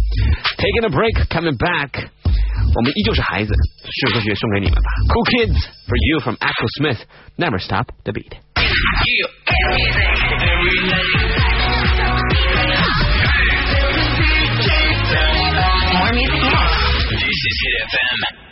[0.59, 2.11] Taking a break, coming back，
[2.75, 3.55] 我们依旧是孩子，
[3.85, 4.91] 这首歌曲送给你们吧。
[5.15, 5.55] Cool Kids
[5.87, 6.99] for you from Echo Smith,
[7.37, 8.35] Never Stop the Beat。
[15.95, 16.67] More music now.
[17.11, 18.46] This is Hit FM。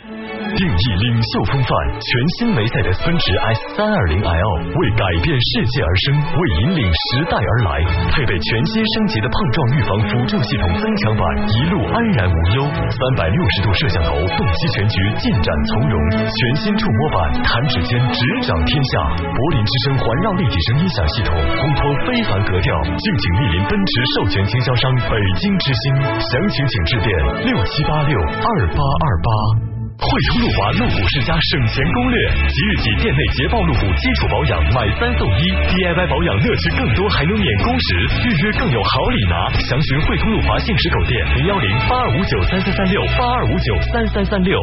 [0.53, 3.25] 定义领袖风范，全新梅赛德斯奔驰
[3.57, 7.81] S 三二零 L 为改变世界而生，为引领时代而来，
[8.13, 12.69] 配备全新升级的碰撞预防辅助系统增强版，一路安然无忧。
[12.69, 15.95] 三百六十度摄像头，洞悉全局，进展从容。
[16.29, 18.93] 全新触摸版，弹指间执掌天下。
[19.17, 22.69] 柏林之声环绕立体声音响系统，烘托非凡格调。
[22.85, 25.83] 敬请莅临奔驰授权经销商北京之星，
[26.21, 27.09] 详情请致电
[27.49, 29.74] 六七八六二八二八。
[29.95, 37.95] 汇通路华路虎世家省钱攻略，即日起店内捷豹路虎基础保养买三送一，DIY 保养乐趣更多，还能免工时，
[38.27, 39.49] 预约更有好礼拿。
[39.59, 44.59] 详询汇通路华信实口店零幺零八二五九三三三六八二五九三三三六。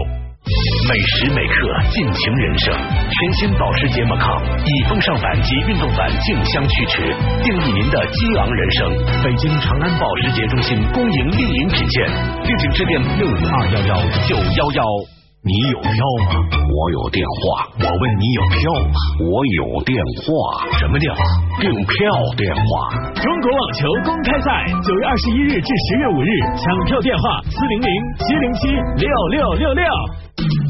[0.88, 2.74] 每时每刻尽情人生，
[3.08, 9.24] 全新保时捷 Macan 以风尚版及运动版竞相驱驰，定义您的激昂人生。
[9.24, 12.06] 北京长安保时捷中心恭迎莅临品鉴，
[12.44, 13.96] 敬请致电六五二幺幺
[14.28, 15.21] 九幺幺。
[15.44, 16.38] 你有票吗？
[16.70, 17.66] 我有电话。
[17.74, 18.94] 我问你有票吗？
[19.18, 20.70] 我有电话。
[20.78, 21.18] 什么电话？
[21.58, 21.98] 订票
[22.36, 22.94] 电话。
[23.18, 26.30] 中国网球公开赛九月二十一日至十月五日，
[26.62, 27.90] 抢票电话四零零
[28.22, 28.68] 七零七
[29.02, 29.84] 六六六六。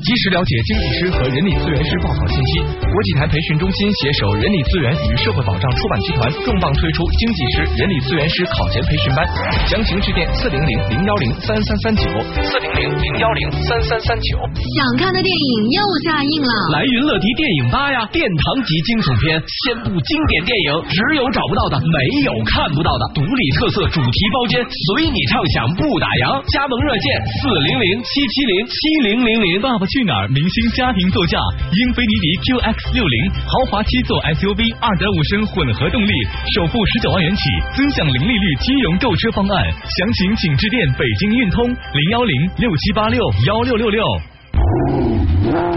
[0.02, 2.58] 及时了解经济师和人力资源师报考信息。
[2.74, 9.22] 国际台培训中心携手人力资源与社会保障出版集团，重磅推出经济师、人力资源师考前培训班。
[9.70, 12.02] 详情致电四零零零幺零三三三九
[12.34, 14.42] 四零零零幺零三三三九。
[14.58, 18.02] 想看的电影又下映了，来云乐迪电影吧呀！
[18.10, 26.42] 殿堂级惊悚片，千部经典电影，只有找不到的，没有看不到的，独立特色主题包间，随你畅想不打烊。
[26.50, 27.06] 加盟热线
[27.38, 28.74] 四零零七七零七
[29.06, 29.62] 零零零。
[29.62, 30.28] 爸爸去哪儿？
[30.28, 31.36] 明星家庭座驾，
[31.70, 36.12] 英菲尼迪 QX 六零，豪华七座 SUV，二点五升混合动力，
[36.56, 37.42] 首付十九万元起，
[37.76, 39.68] 尊享零利率金融购车方案。
[39.68, 44.00] 详情请致电北京运通零幺零六七八六幺六六六。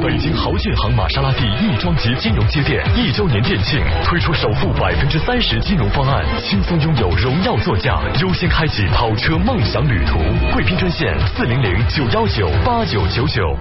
[0.02, 10.18] 北京豪骏行玛莎拉蒂亦庄级金融街店一周年店庆，推出首付百分之三十金融方案，轻松拥有荣耀座驾，优先开启跑车梦想旅途。
[10.54, 13.58] 贵宾专线四零零九幺九八九九九。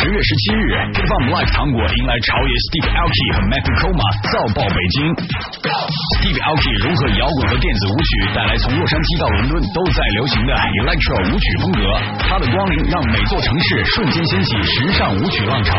[0.00, 4.00] 十月十七日，Hip Hop Live 糖果迎来潮爷 Steve Aoki 和 Matthew Koma
[4.32, 5.12] 造爆北京。
[6.16, 11.84] Steve Aoki 融合摇滚和电子舞曲，带来从洛杉矶到伦敦都在流行的 Electro 舞曲风格。
[12.16, 15.76] 他的光临让每座城市瞬间掀起时尚舞曲浪潮。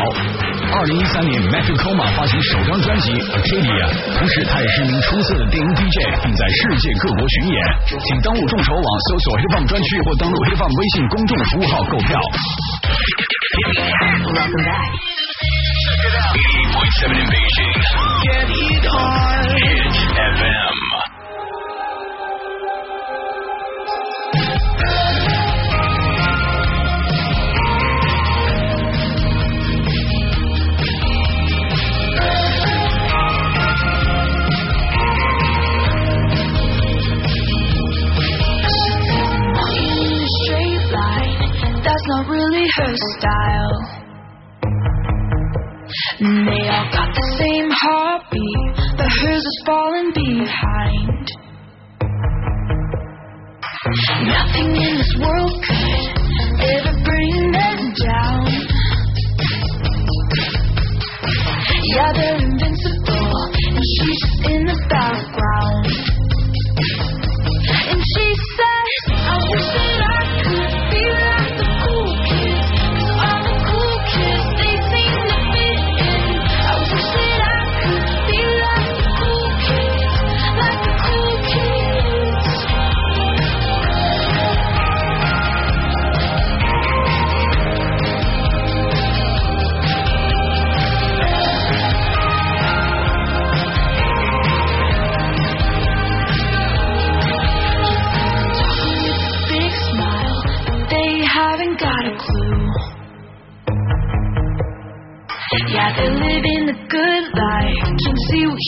[0.69, 3.89] 二零一三年，Matthew Koma 发行首张专辑 Arcadia，
[4.21, 7.57] 同时他也是一名出色的电音 DJ，并在世界各国巡演。
[7.89, 12.21] 请登录众筹网搜索 Hip Hop 专区或登录 Hip Hop 微信公众服务号购票。
[14.51, 14.91] Welcome back.
[15.87, 16.35] Check it out.
[16.35, 17.71] 88.7 in Beijing.
[18.21, 19.47] Get it on.
[19.55, 20.75] Hit FM.
[39.71, 41.39] in a straight line.
[41.83, 44.00] That's not really her style.
[46.23, 51.25] And They all got the same heartbeat, but hers is falling behind.
[54.29, 56.13] Nothing in this world could
[56.61, 58.45] ever bring them down.
[61.89, 63.33] Yeah, they're invincible,
[63.65, 65.89] and she's in the background.
[67.89, 69.80] And she says, I wish I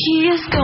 [0.03, 0.62] see what he is going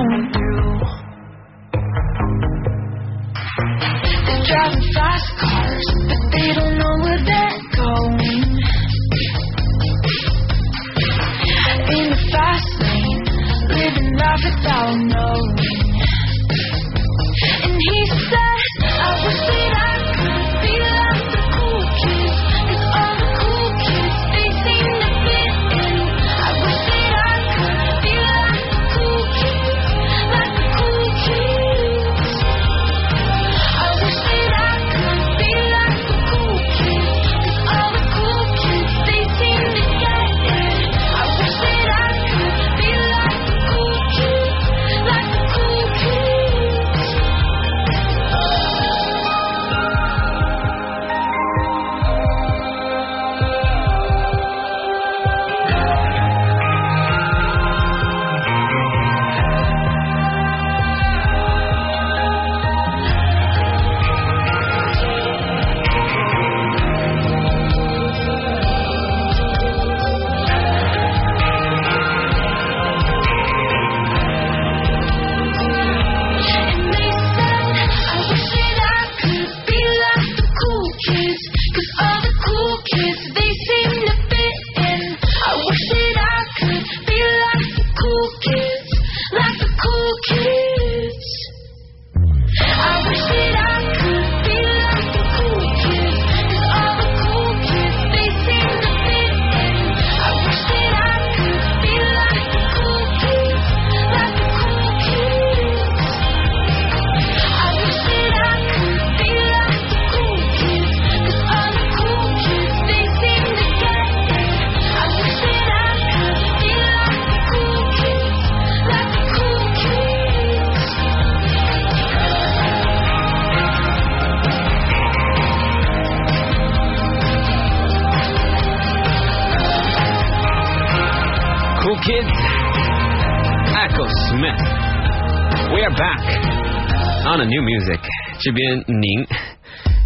[138.40, 139.06] 这边您，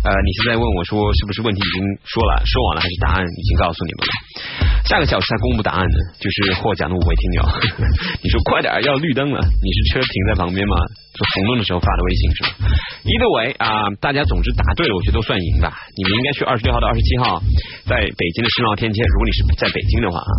[0.03, 4.11] 呃，你是在问我说是不是问题已经说了说完了，还是答案已经告诉你们了？
[4.89, 7.41] 下个小时才公布答案呢，就是获奖的五位听友。
[8.25, 10.75] 你说快点要绿灯了，你是车停在旁边吗？
[11.13, 12.49] 就红灯的时候发的微信是吧
[13.05, 15.69] ？Either way 啊、大家总之答对了，我觉得都算赢吧。
[15.93, 17.37] 你们应该去二十六号到二十七号，
[17.85, 20.31] 在北京的世贸天阶，如果你是在北京的话啊，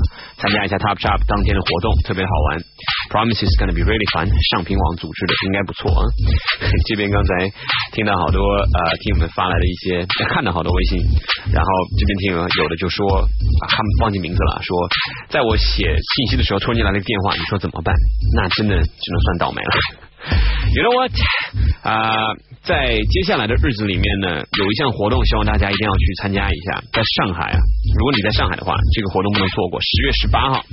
[0.43, 2.59] 参加一下 Top Shop 当天的活动，特别好玩。
[3.11, 6.03] Promise is gonna be really fun，上平网组织的，应该不错啊。
[6.89, 7.49] 这边刚才
[7.93, 10.99] 听到好多呃听友们发来的一些， 看到好多微信，
[11.53, 11.69] 然后
[11.99, 14.75] 这边听友有的就说啊，他们忘记名字了，说
[15.29, 17.95] 在我写信息的时候突然间来了个电话，你说怎么办？
[18.35, 20.04] 那真的只能算倒霉了。
[20.75, 21.13] You know what？
[21.85, 22.33] 啊、
[22.65, 26.81] 在接下来的日子里面呢，有一项活动，希望大家一定要去参加一下。
[26.93, 27.59] 在上海啊，
[27.99, 29.79] 如果你在上海的话，这个活动不能错过。
[29.83, 30.65] 十月十八号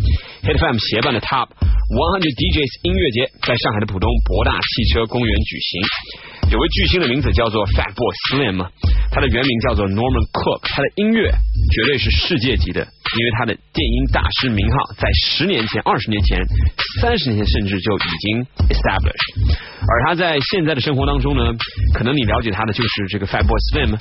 [0.43, 5.81] ，Hit FM 协办的 Top 100 DJs 音乐节在上海的浦东博大汽车公园举行。
[6.51, 8.63] 有位巨星的名字叫做 Fat Boy Slim，
[9.11, 12.87] 他的原名叫做 Norman Cook，他的音乐绝对是世界级的，
[13.19, 16.39] 因为他的电音大师名号在十年前、二十年前、
[17.01, 19.40] 三十年前甚至就已经 established。
[19.81, 21.43] 而他在现在的生活当中呢，
[21.93, 23.95] 可能你了解他的就是这个 Fat Boy Slim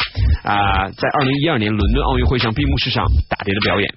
[0.44, 3.94] 啊、在二零一二年伦敦奥运会上闭幕式上打碟的表演。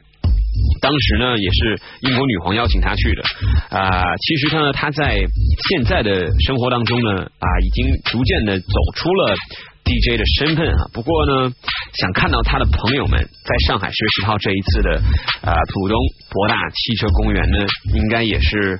[0.80, 3.24] 当时呢，也是英国女皇邀请他去的。
[3.70, 5.26] 啊、其实他呢，他在
[5.70, 8.66] 现在的生活当中呢，啊、已经逐渐的走
[8.96, 9.36] 出了
[9.84, 10.88] DJ 的身份啊。
[10.94, 11.52] 不过呢，
[12.00, 15.02] 想看到他的朋友们在上海十月十号这一次的
[15.42, 15.98] 啊、浦东
[16.30, 17.58] 博大汽车公园呢，
[17.94, 18.80] 应该也是。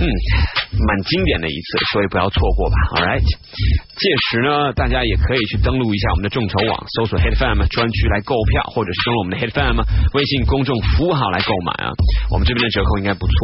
[0.00, 2.76] 嗯，蛮经典的一次，所以不要错过吧。
[2.96, 9.76] All right，届时呢，大家也可以去登录一下我们的众筹网，搜索 Hit FM 专区来购票，或者是登录我们的 Hit FM
[10.16, 11.92] 微信公众服务号来购买啊。
[12.32, 13.34] 我们这边的折扣应该不错。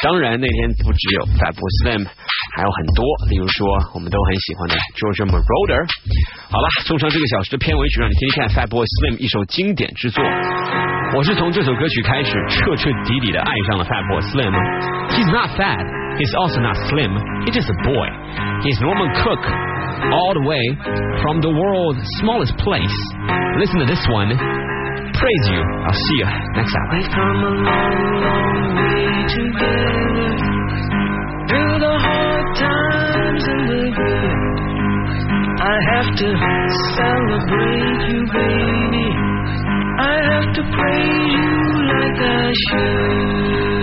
[0.00, 2.08] 当然那天不只有 Fat Boy Slim，
[2.56, 5.84] 还有很多，例如说我们都很喜欢的 Georgia Moroder。
[6.48, 10.24] 好了，送上这个小时的片尾曲，让你听听看 Fat Boy Slim 一首经典之作。
[11.16, 14.52] 我是从这首歌曲开始，彻彻底底的爱上了 Fat Boy Slim。
[15.08, 15.84] He's not fat,
[16.18, 17.14] he's also not slim.
[17.46, 18.08] He's just a boy.
[18.66, 19.42] He's Norman Cook,
[20.12, 20.64] all the way
[21.22, 22.96] from the world's smallest place.
[23.58, 24.34] Listen to this one.
[25.14, 25.60] Praise you.
[25.62, 26.88] I'll see you next hour.
[26.94, 30.30] We've come a long, long way together
[31.48, 34.58] through the hard times and the good.
[35.58, 36.28] I have to
[36.94, 39.06] celebrate you, baby.
[39.98, 41.50] I have to praise you
[41.90, 43.77] like I should.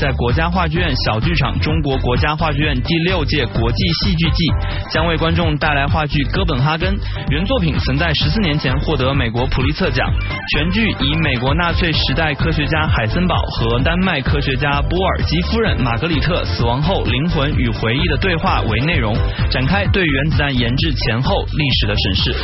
[0.00, 4.44] 在国家话剧院小剧场中国国家话剧院第六届国际戏剧季
[4.90, 6.92] 将为观众带来话剧《哥本哈根》。
[7.30, 10.10] 原作品曾在十四年前获得美国普利策奖。
[10.52, 19.14] 全剧以美国纳粹时代科学家海森堡和丹麦科学家波尔及夫人玛格里特死亡后灵魂与回忆的对话为内容，
[19.48, 22.34] 展开对原子弹研制前后历史的审视。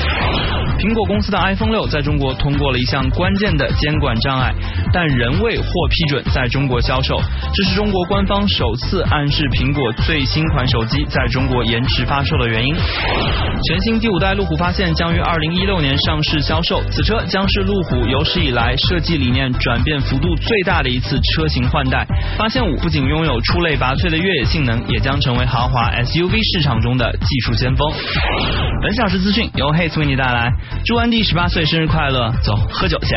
[0.79, 4.55] 苹果公司的 iPhone 六在中国通过了一项关键的监管障碍，
[4.93, 7.21] 但仍未获批准在中国销售。
[7.55, 12.75] 这是中国官方首次暗示苹果最新款手机在中国延迟发售的原因。
[12.75, 22.07] 全新第五代路虎发现将于二零一六年上市销售，此车将是路虎有史以来设计理念转变幅度最大的一次车型换代。
[22.39, 27.93] 发现五不仅拥有出类拔萃的越野性能，也将成为豪华 SUV 市场中的技术先锋。
[28.83, 30.53] 本小时资讯由 Hates 为你带来，
[30.85, 33.15] 祝安迪十八岁生日快乐，走喝酒去。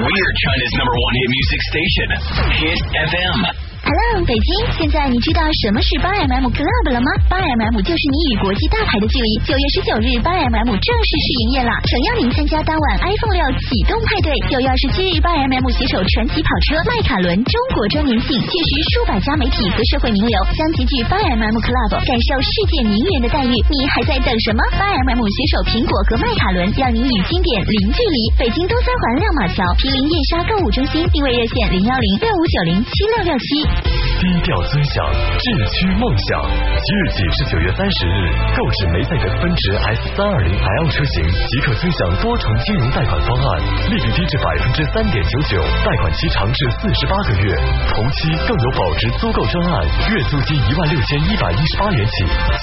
[0.00, 2.08] We are China's number one hit music station.
[2.56, 2.78] Hit
[3.10, 3.69] FM.
[3.90, 4.46] Hello，北京，
[4.78, 7.10] 现在你知道什么是八 mm Club 了吗？
[7.26, 9.30] 八 mm 就是你与国际大牌的距离。
[9.42, 11.74] 九月十九日，八 mm 正式试营业了！
[11.90, 14.30] 诚邀您参加当晚 iPhone 六启动派对。
[14.46, 23.50] 九月二十七日，八 mm 携手传奇跑车迈卡伦中国周年庆，届时数百家媒体和社会名流将齐聚八 mm Club，感受世界名媛的待遇。
[23.50, 24.62] 你还在等什么？
[24.78, 28.18] 八 mm 携手苹果和迈卡伦，让您与经典零距离。
[28.38, 33.79] 北京东三环亮马桥毗邻燕莎购物中心，定位热线零幺零六五九零七六六七。
[34.20, 36.44] 低调尊享，智驱梦想。
[36.44, 43.48] 即日起至九月三十日，购置梅赛德斯奔驰 S 三二零 L 车型，即可尊享多重金融贷款方案，
[43.88, 47.48] 利率低至百分之三点九九，贷款期长至四十八个月，
[47.96, 52.12] 同期更有保值租购专案，月租金一万六千一百一十八元起，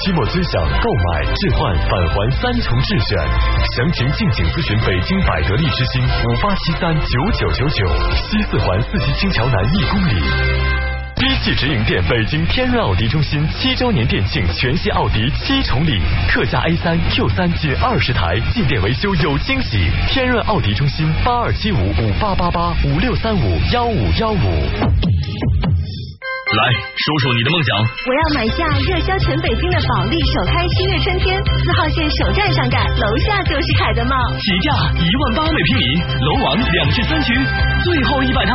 [0.05, 3.17] 期末尊享购买、置换、返还三重智选。
[3.73, 7.81] 详情敬请咨询北京百得利之星五八七三九九九九，
[8.13, 10.86] 西四环四季青桥南一公里。
[11.19, 15.99] 一汽直营店北京天润奥迪中心七周年店庆，全系奥迪七重礼，
[16.29, 19.89] 特价 A 三 Q 三仅二十台，进店维修有惊喜。
[20.07, 24.37] 天润奥迪中心八二七五五八八八五六三五幺五幺五。
[24.37, 24.45] 来，
[26.95, 27.75] 说说你的梦想。
[27.81, 34.15] 我要买下热销全北京的保利首开新月春天，四号线首站上盖，楼下就是凯德茂。
[34.37, 37.33] 起价一万八每平米，楼王两室三区，
[37.83, 38.53] 最后一百套，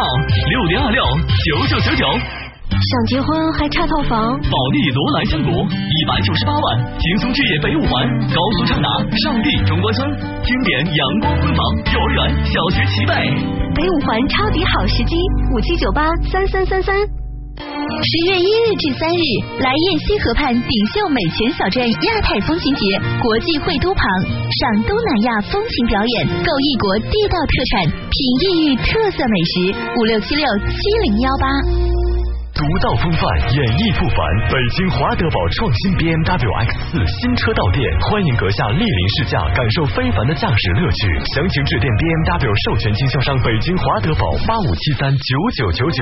[0.48, 2.06] 六零二六九九九九。
[2.82, 4.18] 想结婚还差套房？
[4.50, 6.64] 保利罗兰香谷一百九十八万，
[6.98, 8.02] 轻松置业北五环，
[8.34, 8.88] 高速畅达
[9.22, 10.10] 上地中关村，
[10.42, 11.62] 经典阳光婚房，
[11.92, 13.12] 幼儿园、小学齐备。
[13.74, 15.14] 北五环抄底好时机，
[15.54, 16.96] 五七九八三三三三。
[17.54, 19.22] 十月一日至三日，
[19.62, 29.78] 来雁西河畔锦绣美泉小镇亚太风情节国际会都旁，赏东南亚风情表演，购异国地道特产，品异域特色美食。
[30.00, 30.74] 五六七六七
[31.06, 32.01] 零幺八。
[32.62, 34.16] 独到风范，演绎不凡。
[34.46, 41.10] 北京华德宝创新 BMW X 四新车到店，欢迎阁下莅临试驾，感受非凡的驾驶乐趣。
[41.34, 45.26] 详情致电 BMW 授权经销商北京华德宝八五七三九
[45.58, 45.98] 九九九。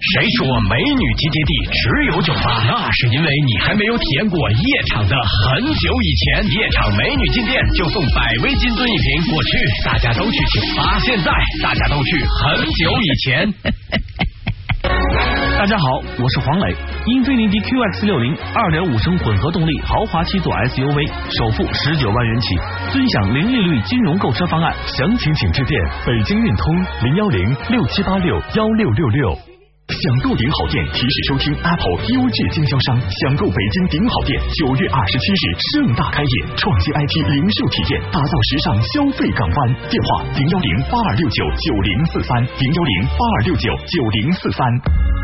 [0.00, 2.64] 谁说美女集结地只有酒吧？
[2.64, 6.48] 那是因为你还没有体验过夜场的很久以前。
[6.56, 11.28] 夜场美女进店就送百威金樽一瓶，过去大家都去酒吧，现在
[11.60, 13.52] 大家都去很久以前。
[15.58, 15.84] 大家好，
[16.22, 16.76] 我是黄磊。
[17.06, 22.54] 英菲尼迪 QX 六零二点五升混合动力豪华七座 SUV，首付十九万元起，
[22.92, 24.74] 尊享零利率金融购车方案。
[24.86, 29.55] 详情请致电北京运通零幺零六七八六幺六六六。
[29.86, 39.58] 享购顶好店提示收听 Apple 优质经销商，享购北京顶好店九月二十七日盛大开业，创新 IT 零售体验，打造时尚消费港湾。
[39.86, 44.66] 电话零幺零八二六九九零四三零幺零八二六九九零四三。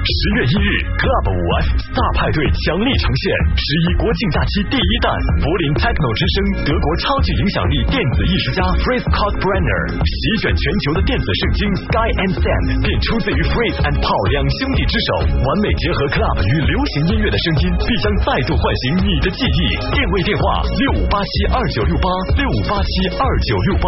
[0.02, 3.22] 十月一日，Club 五 S 大派对强力呈现
[3.54, 19.60] 十一国庆假期第一弹，柏林 Techno 之声，德国超级影响力电子艺术家 Fritz Kalkbrenner 席卷全球的电子圣经 Sky and Sand 便出自于 Fritz and Paul 两兄弟之手，完美结合 club 与流行音乐的声音，必将再度唤醒你的记忆。
[19.94, 20.42] 定位电话
[20.76, 23.86] 六五八七二九六八六五八七二九六八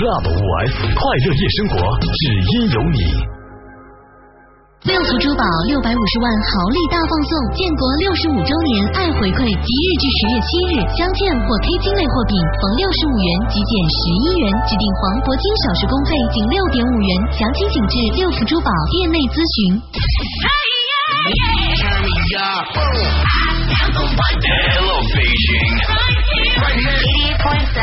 [0.00, 2.20] ，club 五 S 快乐夜生活，只
[2.56, 3.45] 因有你。
[4.86, 19.74] 六福珠宝六百五十万豪礼大放送，建国六十五周年爱回馈，即日至十月七日，镶嵌或 K 金类货品逢六十五元即减十一元，指定黄铂金首饰工费仅六点五元，详情请至六福珠宝店内咨询。
[23.90, 25.82] Hello Beijing.
[25.82, 26.62] Right here.
[27.42, 27.74] 88.7.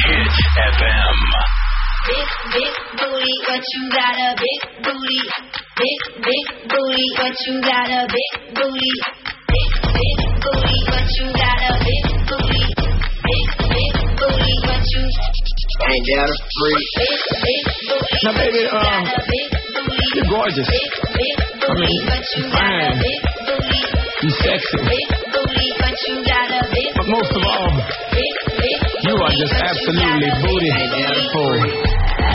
[0.00, 0.32] Hit
[0.80, 1.61] FM.
[2.02, 5.22] Big, big booty, but you got a big booty.
[5.78, 8.92] Big, big booty, but you got a big booty.
[9.46, 12.64] Big, big booty, but you got a big booty.
[13.22, 15.02] Big, big booty, but you
[15.82, 16.86] Ain't that a freak?
[16.98, 18.18] big, big booty.
[18.26, 20.06] Now, baby, but you um, got a big booty.
[20.18, 20.68] You're gorgeous.
[20.74, 22.98] Big, big booty, but you got fine.
[22.98, 23.82] big booty.
[24.26, 24.78] You sexy.
[24.90, 27.70] Big booty, but you got a big But most of all,
[28.10, 30.70] big, big you are just absolutely booty.
[30.78, 31.91] Ain't that a fool?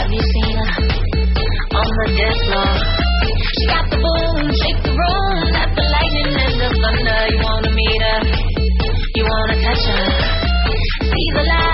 [0.08, 0.64] Have you seen her
[1.76, 2.72] on the dance floor?
[3.44, 7.20] She got the boom, shake the room, got the lightning and the thunder.
[7.28, 8.20] You wanna meet her,
[9.04, 10.04] you wanna touch her.
[11.12, 11.67] See the light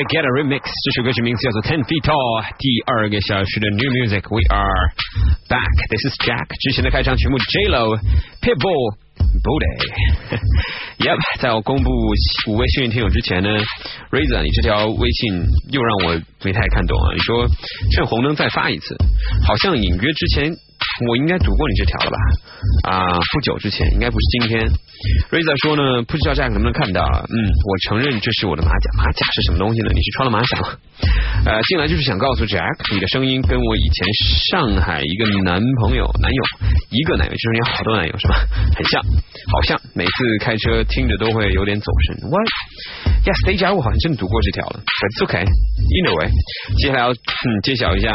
[0.00, 2.16] David Get a remix，这首歌曲名字叫做 Ten Feet Tall。
[2.56, 4.96] 第二个小时的 New Music，We are
[5.44, 5.68] back。
[5.92, 6.48] This is Jack。
[6.56, 8.00] 之前的开场曲目 J Lo、
[8.40, 8.96] Pitbull、
[9.44, 10.40] Booty。
[11.04, 11.90] Yep，在我公布
[12.48, 13.50] 五位幸运听友之前呢
[14.10, 17.12] razr 你这条微信又让我没太看懂啊。
[17.12, 17.46] 你说
[17.92, 18.96] 趁红灯再发一次，
[19.44, 20.48] 好像隐约之前
[21.08, 22.18] 我应该读过你这条了吧？
[22.90, 24.68] 啊，不久之前，应该不是今天。
[25.30, 27.24] Raza 说呢，不知道 Jack 能不能看到啊？
[27.24, 29.88] 嗯，我承认这是我的马甲，马甲是什么东西呢？
[29.94, 30.68] 你是穿了马甲吗？
[31.46, 34.04] 呃，进来就是想告诉 Jack，你的声音跟我以前
[34.52, 36.42] 上海一个男朋友、男友
[36.90, 38.44] 一个男友，就是你好多男友是吧？
[38.76, 39.00] 很像，
[39.48, 40.10] 好像每次
[40.40, 42.28] 开车听着都会有点走神。
[42.28, 42.48] What?
[43.24, 45.44] Yes, Deja，我好像真的读过这条了 it's okay.
[45.44, 46.28] Either way，
[46.76, 48.12] 接下来要嗯揭晓一下，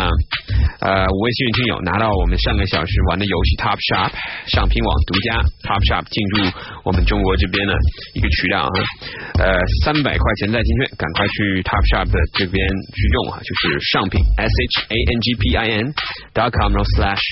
[0.82, 4.12] 呃，五位幸运听友拿到我们上个小时玩的游戏 Top Shop
[4.52, 6.52] 上品网独家 Top Shop 进入
[6.84, 7.72] 我们中国这边的
[8.12, 8.76] 一个渠道啊，
[9.40, 15.94] 呃，三百块钱代金券，赶快去 Top Shop 的这边去用啊，就是上品 S H A N G P I N
[16.36, 17.24] dot com slash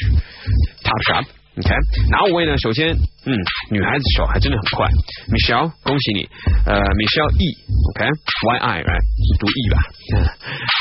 [0.79, 1.27] Top Shop。
[1.59, 1.69] OK，
[2.09, 2.57] 哪五位呢？
[2.57, 3.31] 首先，嗯，
[3.71, 4.85] 女孩子手还真的很快
[5.31, 6.27] ，Michelle，恭喜你，
[6.67, 9.05] 呃，Michelle E，OK，Y I right，
[9.39, 9.77] 读 E 吧？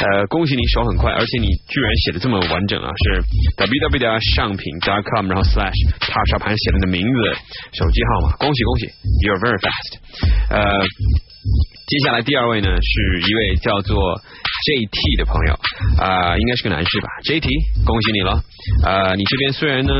[0.02, 3.22] 呃，恭喜你手很快，而且你居然写的这么完整啊，是
[3.62, 7.18] www 的上品 .com，然后 slash top shop 还写了你的名字、
[7.78, 8.86] 手机号码，恭喜恭喜
[9.22, 10.02] ，You're very fast。
[10.50, 10.58] 呃，
[11.86, 14.18] 接下来第二位呢是一位叫做
[14.66, 15.54] JT 的朋友，
[16.02, 17.46] 啊、应该是个男士吧？JT，
[17.86, 18.42] 恭喜你了。
[18.84, 19.92] 呃，你这边虽然呢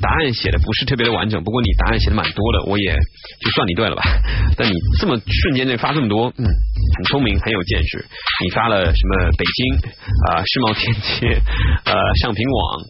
[0.00, 4.02] 答案写的不是特别的完整，不过你答案写的蛮多的，我也就算你对了吧。
[4.56, 8.04] 但你这么瞬间内发这么多，嗯，很聪明，很有见识。
[8.44, 9.90] 你发了什么北京
[10.28, 11.40] 啊、世贸天阶
[11.84, 12.80] 呃上品网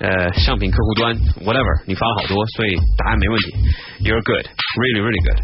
[0.00, 3.54] 呃上品客户端 whatever，你发了好多，所以答案没问题。
[4.04, 5.40] You're good, really really good。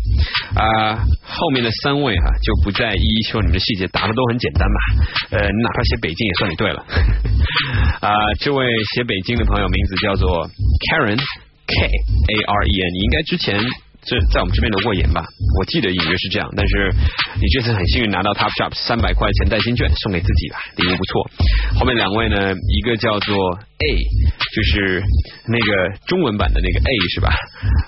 [0.58, 4.78] 啊、后面的三位哈、就不再一一说你们的细节，答的都很简单嘛。
[5.30, 6.84] 呃，你哪怕写北京也算你对了。
[8.00, 8.10] 啊、
[8.40, 10.48] 这位写北京的朋友名字叫做
[10.90, 11.20] Karen
[11.66, 13.58] K A R E N，你应该之前
[14.06, 15.26] 这在我们这边留过言吧？
[15.58, 16.94] 我记得隐约是这样，但是
[17.42, 21.30] 你这次很幸运拿到 Top Shop 三百块钱代金券，送给自己吧，礼物不错。
[21.78, 23.86] 后面两位呢，一个叫做 A，
[24.54, 25.02] 就是
[25.48, 27.34] 那个中文版的那个 A 是吧？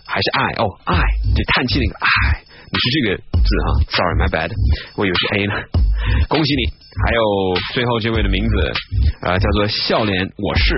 [0.06, 1.02] 还是 I 哦 I，
[1.36, 4.50] 就叹气那个 I，你是这个字哈，Sorry my bad，
[4.96, 5.55] 我以为是 A 呢。
[6.28, 6.62] 恭喜你！
[7.06, 7.22] 还有
[7.74, 8.72] 最后这位的名字
[9.22, 10.74] 呃叫做笑脸我是，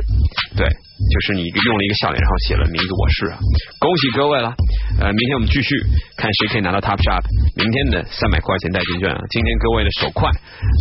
[0.57, 0.67] 对，
[1.09, 3.39] 就是你用了一个笑脸，然后写了名字我是啊，
[3.79, 4.53] 恭喜各位了。
[5.01, 5.81] 呃，明天我们继续
[6.17, 7.23] 看谁可以拿到 Top Shop
[7.57, 9.19] 明天的三百块钱代金券啊！
[9.31, 10.29] 今天各位的手快，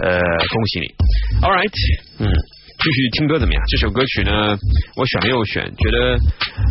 [0.04, 0.88] 呃，恭喜你。
[1.42, 1.72] All right，
[2.20, 2.28] 嗯。
[2.80, 3.62] 继续听歌怎么样？
[3.68, 4.58] 这首歌曲呢，
[4.96, 6.16] 我选了又选，觉得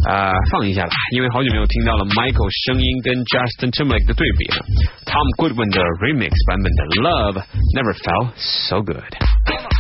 [0.09, 4.65] 啊、呃放一下吧，因为好久没有听到了 Michael 声音跟 Justin Timberlake 的对比了。
[5.05, 7.45] Tom Goodwin 的 remix 版本的 Love
[7.77, 9.78] Never Felt So Good。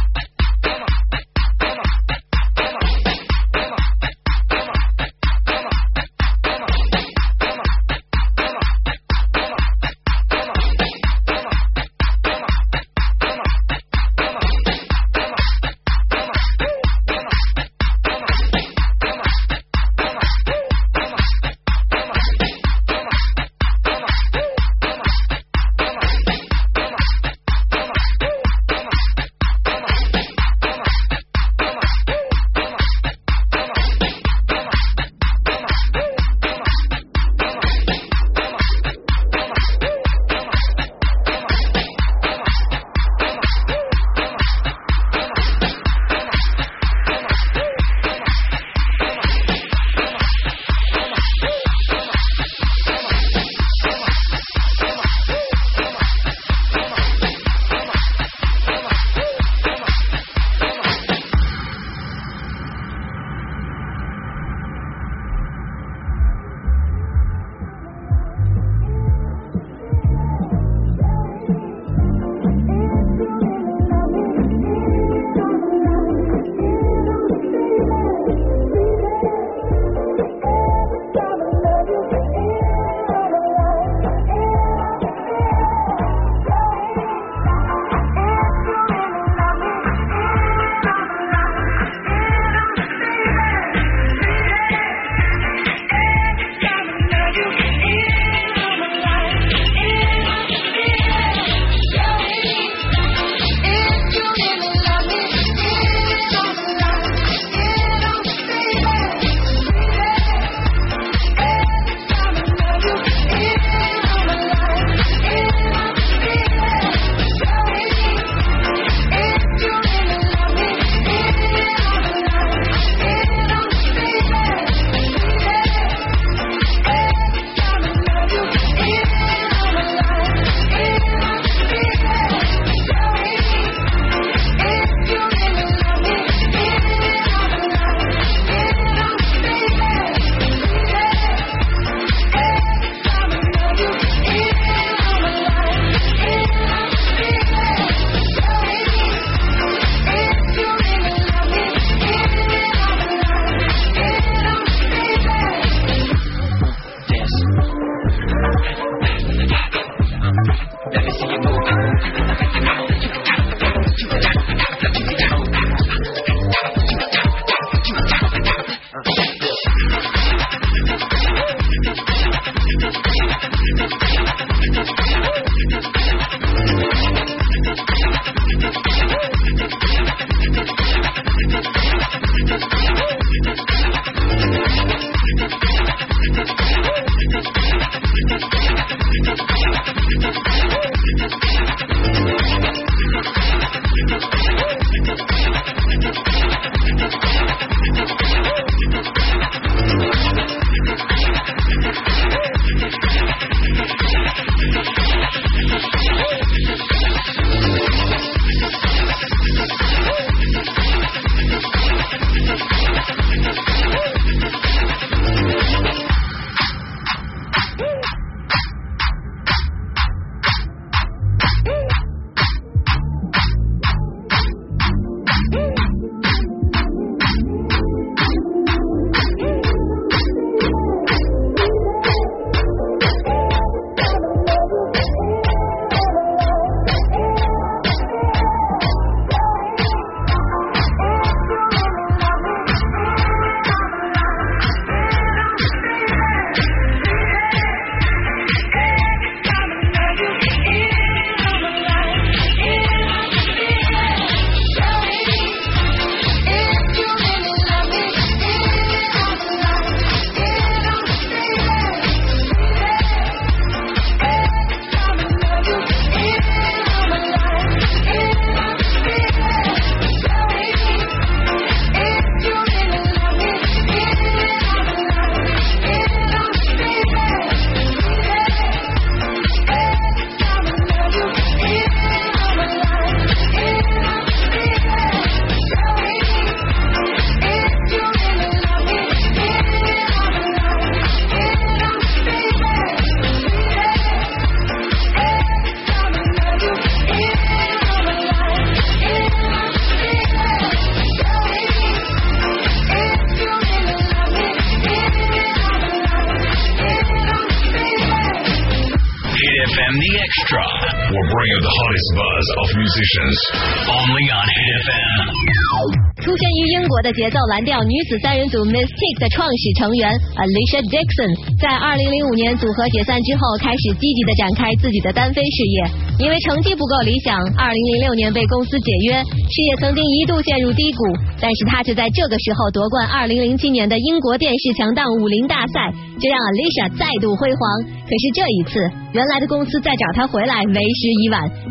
[317.18, 320.06] 节奏蓝调女子三人组 Mystic 的创始成员
[320.38, 325.76] Alicia Dixon，在2005年组合解散之后，开始积极的展开自己的单飞事业。
[326.22, 331.02] 因为成绩不够理想，2006年被公司解约，事业曾经一度陷入低谷。
[331.42, 335.90] 但是他却在这个时候夺冠2007年的英国电视强档武林大赛，
[336.22, 337.60] 这让 Alicia 再度辉煌。
[338.06, 338.78] 可是这一次，
[339.10, 341.42] 原来的公司再找他回来为时已晚。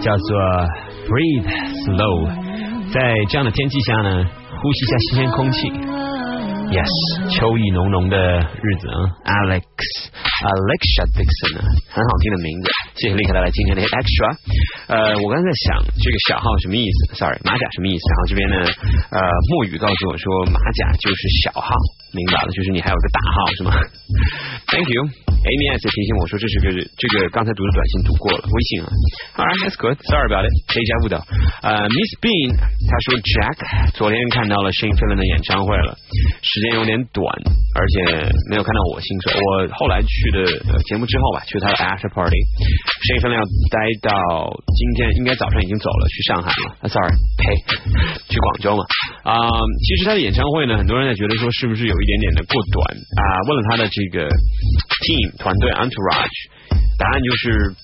[0.00, 0.40] 叫做
[1.06, 1.46] Breathe
[1.84, 2.48] Slow。
[2.92, 4.24] 在这样的天气下呢，
[4.60, 5.70] 呼吸一下新鲜空气。
[6.70, 6.86] Yes，
[7.34, 8.94] 秋意浓浓的日子啊
[9.26, 9.66] ，Alex
[10.14, 12.70] Alexa Dixon 啊，很好听的名字。
[12.94, 14.38] 谢谢立刻带来今天的 Extra。
[14.86, 18.02] 呃，我刚才在想这个小号什么意思？Sorry，马甲什么意思？
[18.06, 18.56] 然后这边呢，
[19.10, 19.18] 呃，
[19.50, 21.74] 墨雨告诉我说马甲就是小号，
[22.14, 23.70] 明白了，就是你还有个大号是吗
[24.70, 25.29] ？Thank you。
[25.40, 28.88] Amy S 提醒我说这是个这个刚才读的短信读过了，微信啊。
[29.40, 29.96] Alright, that's good.
[30.04, 30.52] Sorry about it.
[30.68, 31.16] 谁加不到？
[31.64, 33.56] 呃，Miss Bean 他说 Jack
[33.96, 35.96] 昨天看到了 Shane Fallon 的演唱会了，
[36.44, 37.24] 时间有点短，
[37.72, 39.32] 而且没有看到我新手。
[39.32, 40.38] 我后来去的、
[40.68, 43.42] 呃、节目之后吧，去他的 After Party，Shane Fallon 要
[43.72, 44.12] 待到
[44.76, 46.84] 今天，应该早上已经走了，去上海了。
[46.84, 47.56] ，Sorry，呸，
[48.28, 48.84] 去广州嘛。
[49.24, 49.36] 啊、
[49.88, 56.50] 其实他的演唱会呢，很多人在觉得说是不是有一点点的过短啊、问了他的这个 team 团队 entourage，
[56.98, 57.74] 答案就是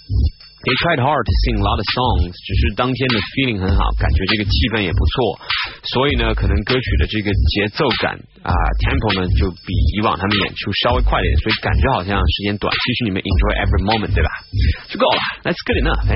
[0.66, 5.14] they tried hard to sing a lot of songs，只是当天的 feeling 很好，感觉这个气氛也不错，
[5.94, 8.50] 所以呢，可能歌曲的这个节奏感啊、
[8.82, 14.30] tempo 呢就比以往他们演出稍微快一点，所以感觉好像时间短，其实你们 enjoy every moment 对吧？
[14.90, 16.02] 就够了，That's good enough。
[16.10, 16.14] 哎，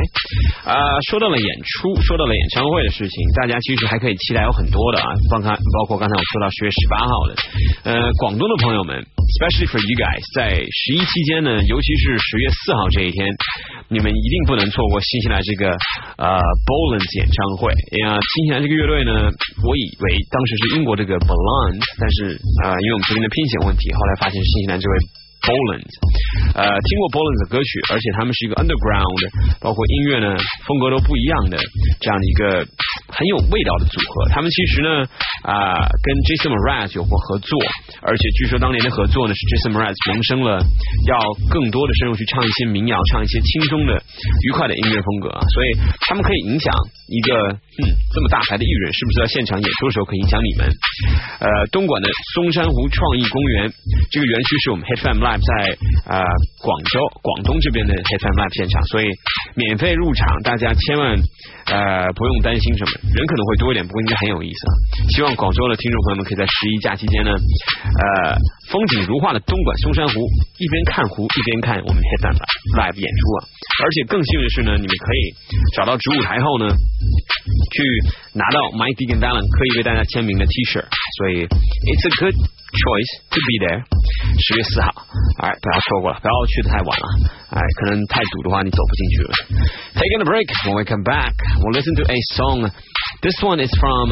[0.67, 0.75] 啊、
[1.07, 7.31] 说到了演出，说到了演唱会的事情，大家其实还可以期待有很多的啊，包括包括刚才我说到十月十八号的，
[7.87, 13.27] 呃，广东的朋友们，especially for you guys，在十一期间呢，尤其是十月四号这一天，
[13.89, 15.71] 你们一定不能错过新西兰这个
[16.17, 17.73] 呃 Boland 演唱会。
[18.03, 19.31] 呀，新西兰这个乐队呢，
[19.67, 24.95] 我以为当时是英国这个 Boland，但是啊、呃因为我们这边的拼写问题，后来发现是新西兰这位。
[25.41, 25.89] Boland，
[26.55, 29.21] 呃，听过 Boland 的歌曲，而且他们是一个 underground，
[29.61, 30.37] 包括音乐呢
[30.69, 31.57] 风格都不一样的
[32.01, 32.43] 这样的一个
[33.09, 34.29] 很有味道的组合。
[34.31, 35.07] 他们其实呢
[35.41, 37.57] 啊、跟 Jason Mraz 有过合作，
[38.05, 40.61] 而且据说当年的合作呢是 Jason Mraz 萌生了
[41.09, 41.17] 要
[41.49, 43.97] 更多的深入去唱一些民谣，唱一些轻松的、
[44.45, 45.69] 愉快的音乐风格啊，所以
[46.05, 46.69] 他们可以影响
[47.09, 47.33] 一个
[47.81, 50.69] 嗯这么大牌的艺人，是不是在现场演出的时候可以影响你们？
[51.41, 53.73] 呃，东莞的松山湖创意公园
[54.13, 55.51] 这个园区是我们 Hit FM Live 在
[56.11, 56.19] 呃
[56.59, 59.07] 广州、广东这边的 Hit FM Live 现场，所以
[59.55, 61.15] 免费入场，大家千万
[61.71, 64.73] 呃不用担心什么，人可能会多一点，不过应该很有意思啊。
[65.15, 68.35] 希望广州的听众朋友们可以在十一假期间呢，呃，
[68.75, 70.19] 风景如画的东莞松山湖，
[70.59, 72.37] 一边看湖一边看我们 Hit FM
[72.75, 73.47] Live 演出啊。
[73.87, 75.23] 而且更幸运的是呢，你们可以
[75.79, 77.79] 找到主舞台后呢，去
[78.35, 83.81] 拿到 Mike Deacon Dallin 可以为大家签名的 T 恤，所以 It's a good choice to be there。
[84.40, 84.90] 十月四号，
[85.44, 87.08] 哎，不要错过了，不要去的太晚了，
[87.52, 89.34] 哎，可能太堵的话你走不进去了。
[89.96, 92.72] Taking a break, when we come back, we'll listen to a song.
[93.22, 94.12] This one is from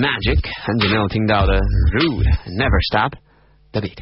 [0.00, 1.54] Magic，很久没有听到的
[1.94, 3.12] Rude, Never Stop
[3.72, 3.98] the Beat。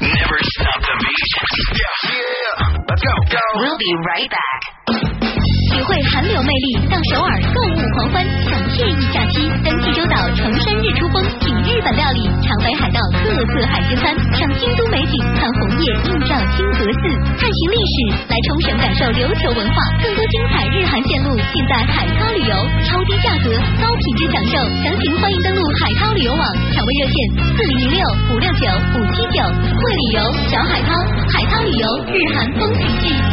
[0.00, 1.32] Never stop the beat.
[1.74, 2.78] Yeah, yeah.
[2.88, 3.42] Let's go, go.
[3.60, 5.31] We'll be right back.
[5.73, 9.41] 体会韩流魅力，到首尔购物狂欢，享惬意假期。
[9.65, 17.03] 登济州岛崇山日出峰，品日本料理，尝北海道特色海鲜餐，赏京都美景，看红叶映照金阁寺，
[17.41, 17.95] 探寻历史，
[18.29, 19.75] 来冲绳感受琉球文化。
[19.97, 22.53] 更多精彩日韩线路尽在海涛旅游，
[22.85, 23.49] 超低价格，
[23.81, 24.53] 高品质享受。
[24.85, 27.17] 详情欢迎登录海涛旅游网，抢位热线
[27.49, 28.61] 四零零六五六九
[28.93, 29.41] 五七九。
[29.41, 30.21] 会旅游
[30.53, 30.93] 小海涛，
[31.33, 33.32] 海涛旅游日韩风情记。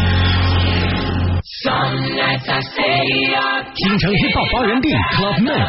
[1.61, 1.69] 京
[3.99, 5.69] 城 hiphop 发源地 Club Mix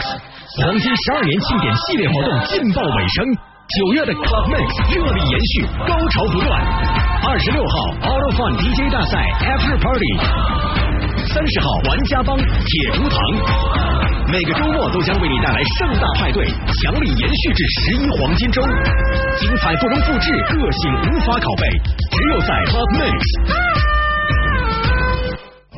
[0.63, 6.47] 黄金十二年庆典系列活动劲爆尾声，九月的 Club Mix 热力延续，高潮不断。
[7.27, 10.15] 二十六号 Auto Fun DJ 大赛 After Party，
[11.27, 13.19] 三十号玩家帮铁竹堂，
[14.31, 18.63] 每个周末都将为你带来盛大派对，强力延续至十一黄金周，
[19.43, 21.67] 精彩不容复制，个性无法拷贝，
[22.15, 23.90] 只有在 Club Mix。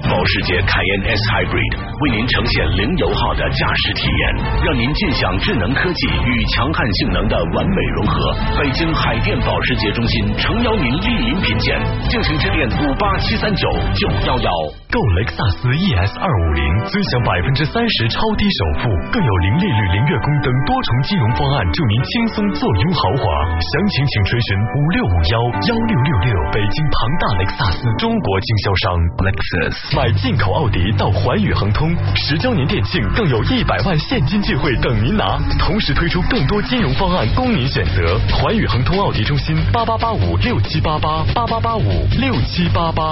[0.10, 4.22] 保时捷凯宴 S Hybrid 为您呈现零油耗的驾驶体验，
[4.66, 8.16] 让您尽享智能科技与强悍性能的完美融合。
[8.60, 13.64] 北京海淀保时捷中心诚邀您莅临品鉴，敬请致电五八七三九
[13.96, 14.50] 九幺幺。
[14.94, 23.26] 购雷克萨斯 ES 二五零，尊享百分之三十超低首付，更有零利率、零月供等多重金融方案，助您轻松坐拥豪华。
[23.58, 25.36] 详情请垂询五六五幺
[25.66, 26.32] 幺六六六。
[26.54, 28.86] 北京庞大雷克萨斯中国经销商
[29.26, 38.20] Lexus，买进口奥迪到环宇恒通，十周年店庆更有一百万现金机会等您拿，同时推出更多金融方案供您选择。
[38.32, 43.04] 环宇恒通奥迪中心八八八五六七八八八八八五六七八八。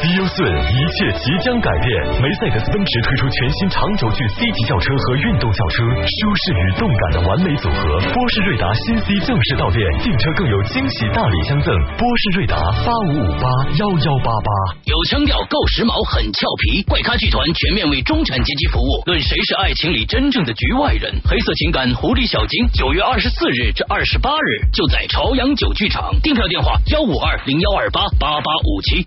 [0.00, 2.22] Feel Soon，一切即将改变。
[2.22, 8.00] 梅赛德斯奔驰推出全新长轴距 C 级轿车和运动轿车，舒适与动感的完美组合。
[8.12, 11.74] 波士瑞达新 C 正式到店，订车更有惊喜大礼相赠。
[11.98, 12.56] 波士瑞达
[12.86, 13.46] 八五五八
[13.76, 14.50] 幺幺八八。
[14.84, 16.82] 有腔调，够时髦，很俏皮。
[16.84, 21.12] 怪咖剧团全面为中产阶级服务，论谁是爱情里真正的局外人。
[21.24, 29.06] 黑色情感狐狸小精，九月二十四日至二十八日就在朝阳酒剧场，订票电话幺五二零幺二八八八五七。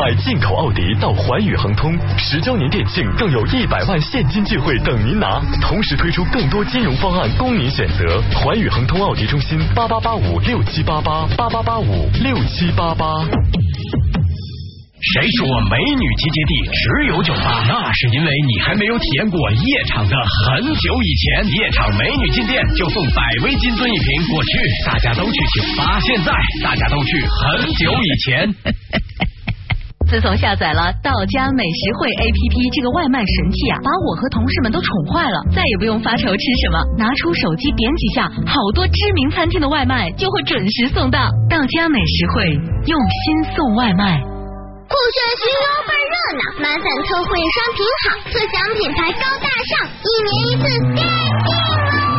[0.00, 8.22] 买进口奥迪到环宇恒通，十周年店庆更有一百万现金钜惠等您拿，同时推出更多金融方案供您选择。
[8.34, 13.04] 环宇恒通奥迪中心八八八五六七八八八八八五六七八八。
[15.12, 17.62] 谁说美女集结地只有酒吧？
[17.68, 21.52] 那是因为你还没有体验过夜场的很久以前。
[21.52, 24.50] 夜场美女进店就送百威金樽一瓶，过去
[24.86, 26.32] 大家都去酒吧，现在
[26.62, 28.54] 大家都去很久以前。
[30.12, 41.32] 自从下载了到家美食会 APP 这个外卖神器啊，把我和同事们都宠坏了，再也不用发愁吃什么，拿出手机点几下，好多知名餐厅的外卖就会准时送到。
[41.48, 42.44] 到家美食会
[42.92, 44.20] 用心送外卖。
[44.84, 52.12] 酷炫巡游倍热闹，马散特惠商品好，特享品牌高大上，一年一次电竞哦！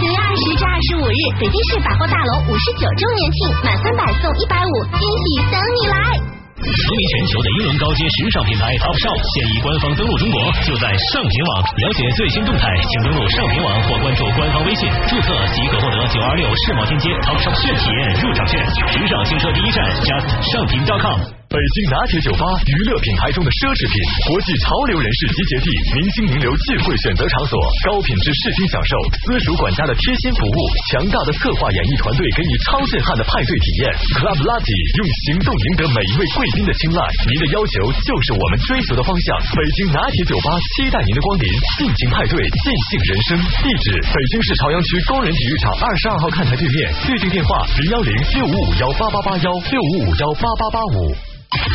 [0.00, 6.39] 九月二十至二十五日，北京市百货大楼五十九周年庆，满三百送一百五，惊喜等你来！
[6.60, 11.50] 风靡全球的英伦高阶时尚品牌 Topshop 现已官方登陆中国，就在上品网。
[11.64, 18.60] 了解最新动态，请登录上品网或关注官方微信，注册即可获得九二六世贸天阶 Topshop 炫体验入场券。
[18.92, 21.39] 时尚新车第一站，just 上品 .com。
[21.50, 23.94] 北京拿铁酒吧，娱乐品牌中的奢侈品，
[24.30, 25.66] 国际潮流人士集结地，
[25.98, 27.58] 明星名流聚会选择场所，
[27.90, 30.56] 高品质视听享受，私属管家的贴心服务，
[30.94, 33.90] 强大的策划演艺团队给你超震撼的派对体验。
[34.14, 39.26] Club Lucky 用行动赢得每一位贵宾的青睐，您的要求就是我们追求的方向。
[39.58, 41.46] 北京拿铁酒吧期待您的光临，
[41.82, 43.30] 尽情派对，尽兴人生。
[43.58, 46.78] 地址：北京市朝阳区工人体育场二十二号看台对面，
[47.10, 51.10] 预订电话零幺零六五五幺八八八幺六五五幺八八八五。
[51.50, 51.66] Back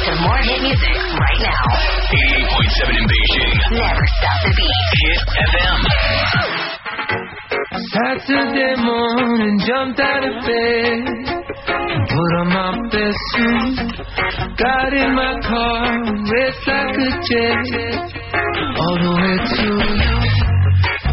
[0.00, 1.64] to more hit music right now.
[2.08, 3.52] 88.7 in Beijing.
[3.76, 4.88] Never stop the beat.
[5.04, 5.20] Hit
[5.52, 5.80] FM.
[7.92, 11.04] Saturday morning, jumped out of bed,
[12.08, 13.76] put on my best suit,
[14.56, 16.00] got in my car,
[16.32, 17.66] raced like a jet,
[18.78, 19.76] all the way to you.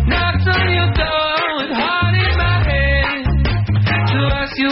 [0.08, 4.70] Knocked on your door with heart in my hand to ask you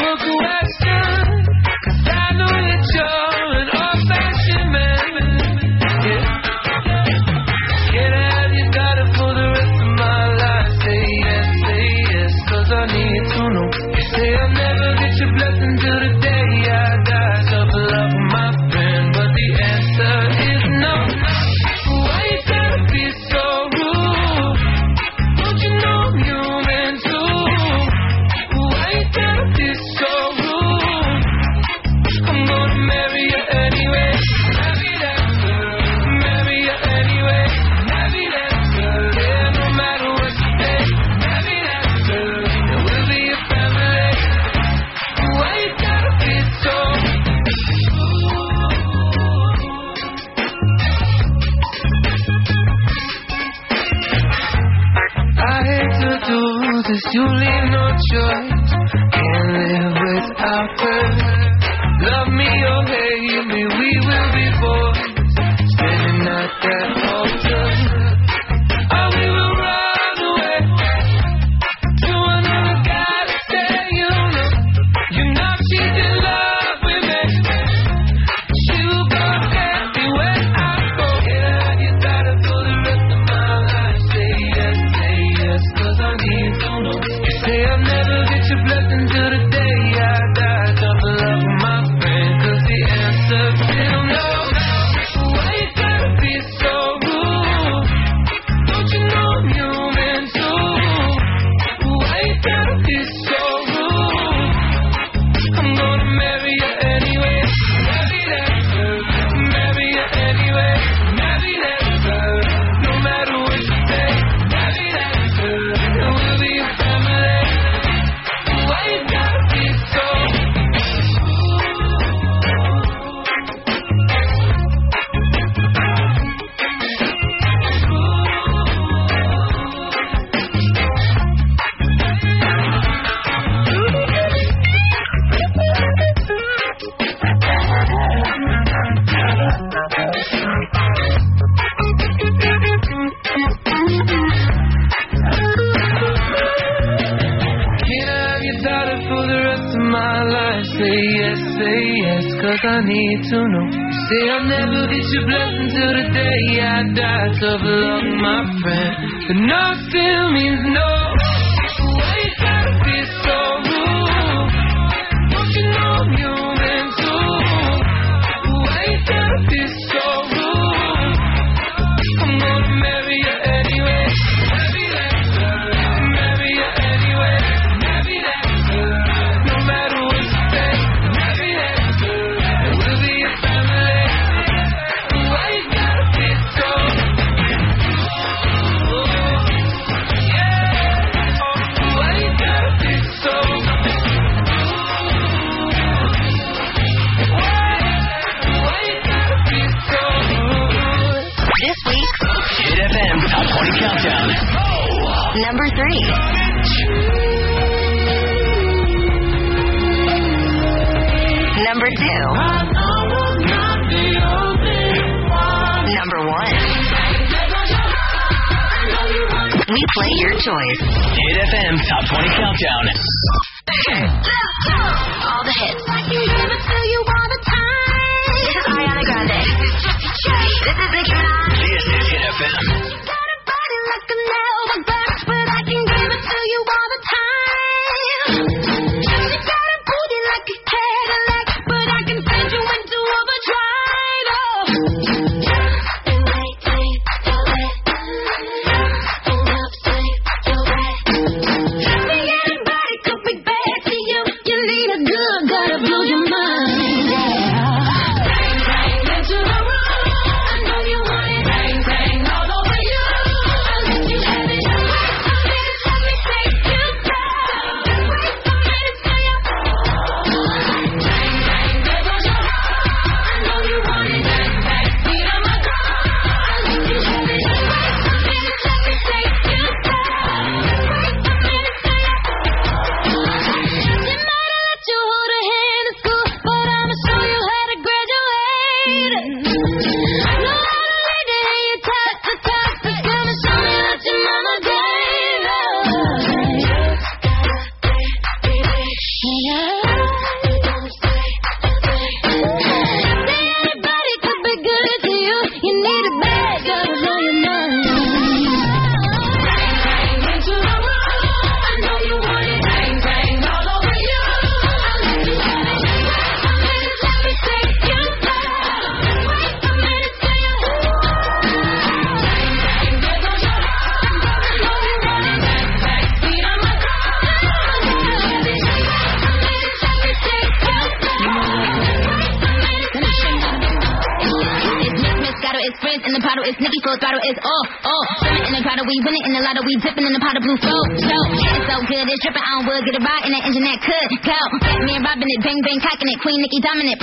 [346.61, 347.02] Dominant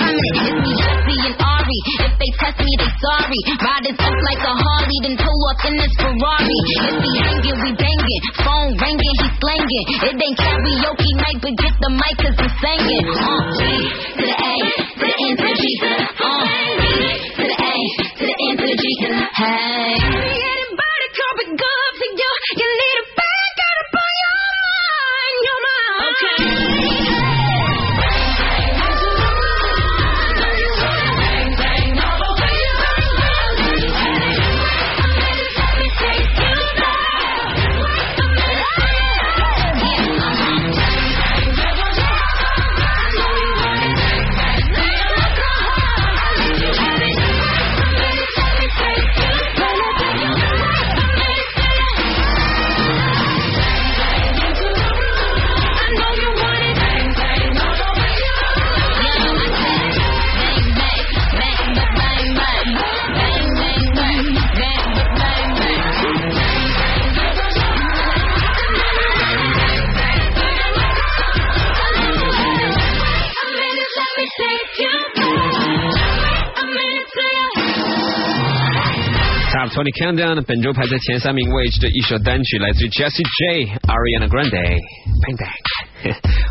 [79.81, 84.51] Tony Countdown 本周排在前三名位置的一首单曲来自于 Jessie J Ariana Grande，
[85.25, 85.90] 《Pain。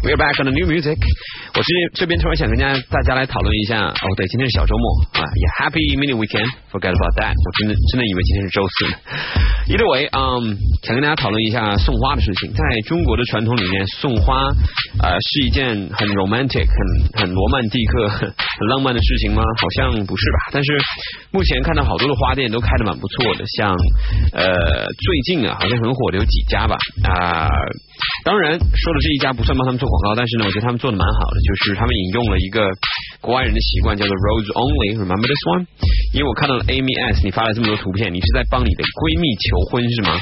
[0.03, 0.97] We're back on the new music。
[1.55, 4.85] 我这这边突然想跟大家大家来讨论一下，哦对，今天是小周末
[5.19, 7.35] 啊，也 Happy Mini Weekend，Forget about that。
[7.35, 8.95] 我真的真的以为今天是周四呢。
[9.67, 10.57] Either way，嗯，
[10.87, 12.53] 想跟大家讨论一下送花的事情。
[12.55, 14.47] 在中国的传统里面，送花
[15.03, 19.43] 呃是一件很 romantic、很很罗曼蒂克、很浪漫的事情吗？
[19.43, 20.39] 好像不是吧。
[20.53, 20.79] 但是
[21.33, 23.75] 目前看到好多的花店都开的蛮不错的，像
[24.33, 27.49] 呃最近啊好像很火的有几家吧啊、
[28.25, 32.69] 当然说的这一家不算帮他们做广告，但是呢，我觉得他们做的蛮好的，就是他们引用了一个
[33.21, 35.67] 国外人的习惯，叫做 rose only，remember this one？
[36.13, 40.21] 因为我看到了 Amy S，你发了这么多图片，你是在帮你的闺蜜求婚是吗？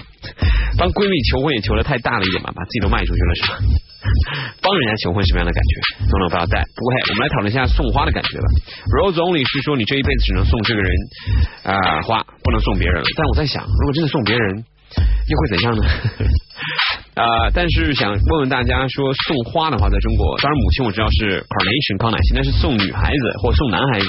[0.79, 3.59] 帮闺蜜求婚也求的太大了一点吧，把自己都卖出去了是吧？
[4.63, 5.73] 帮人家求婚什么样的感觉
[6.07, 6.65] ？Don't know about that。
[6.75, 8.47] 不过嘿，我们来讨论一下送花的感觉吧。
[8.95, 10.91] Rose only 是说你这一辈子只能送这个人
[11.65, 13.03] 啊、花，不能送别人。
[13.17, 14.65] 但我在想，如果真的送别人，
[15.29, 15.83] 又会怎样呢？
[17.19, 24.07] 呃，但是想问问大家，说送花的话，在中国，当然母亲我知道是 carnation 康乃馨，但是送女孩子或送男孩子，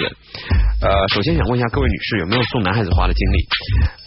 [0.85, 3.41] 呃，首先想问一下各位女士有没有送男孩子花的经历？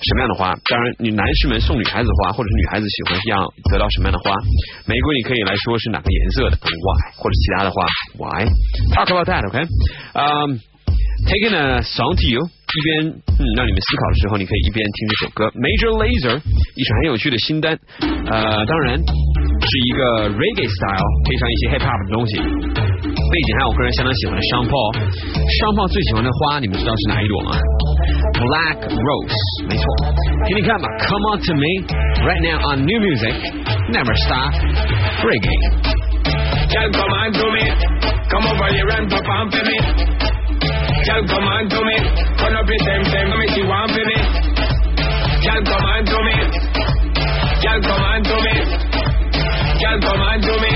[0.07, 0.55] 什么样的花？
[0.71, 3.43] 当然，女男士们送女孩子花，或者是女孩子喜欢要
[3.75, 4.31] 得到什么样的花？
[4.87, 6.99] 玫瑰你可以来说是哪个颜色的？Why？
[7.19, 7.77] 或者其他的花
[8.23, 9.67] ？Why？Talk about that，OK？
[10.15, 10.63] 嗯、
[11.26, 16.38] Taking a song to you，一边嗯让你们思考的时候，你可以一边听这首歌 Major Lazer，
[16.78, 17.74] 一首很有趣的新单，
[18.30, 22.38] 呃，当然是一个 reggae style，配上一些 hip hop 的东西。
[22.38, 27.58] 背景还有我个人相当喜欢的 Sean Paul，Sean Paul 最喜欢的花，你们知道是哪一朵吗？
[28.38, 29.84] Black Rose，没错，
[30.48, 35.50] 听听看吧，Come on to me，right now on new music，never stop，reggae。
[36.70, 37.64] Girl, come on to me.
[38.30, 39.76] Come over here and pop on for me.
[41.03, 41.97] Girl, come on to me.
[42.39, 44.19] Turn up your same same me, she want for me.
[45.43, 46.37] Girl, come on to me.
[47.59, 48.55] Girl, come on to me.
[49.83, 50.73] Girl, come on to me.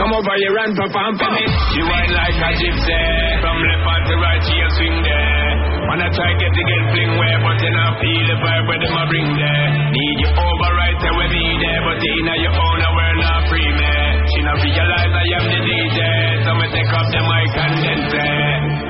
[0.00, 1.44] Come over here and on for me.
[1.76, 3.04] She whine like a gypsy.
[3.44, 5.52] From left hand to right, she a swing there.
[5.92, 8.96] Wanna try get to get fling where, but you not feel the vibe where them
[8.96, 9.66] a bring there.
[9.92, 13.72] Need you over right there with me there, but in your own, we're not free,
[13.76, 14.24] man.
[14.24, 16.00] She not realize I am the DJ,
[16.48, 18.89] so me take up the mic and then play.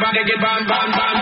[0.00, 1.17] body get bam bam bam.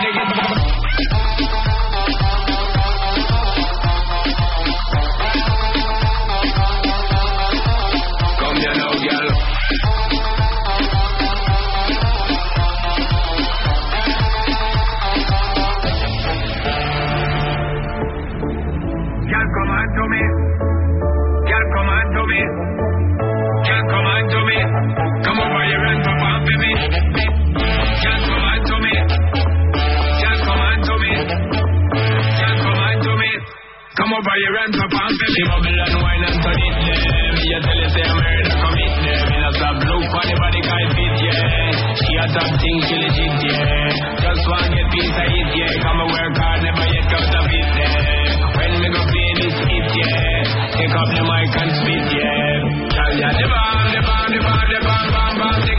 [33.97, 35.25] Come over here and pop me.
[35.33, 36.75] She bubble and wine and turn it.
[36.77, 39.25] Me a tell you say I'm murder commit there.
[39.25, 41.73] Me not stop look for the body guy fit yeah.
[41.97, 44.21] She a top thing she legit yeah.
[44.21, 45.81] Just want get piece of it yeah.
[45.81, 48.29] Come and work hard never yet come to fit there.
[48.53, 50.77] When me go play this hit yeah.
[50.77, 52.93] Take up the mic and spit yeah.
[52.93, 55.76] Tell ya the bomb, the bomb, the bomb, the bomb, bomb, bomb.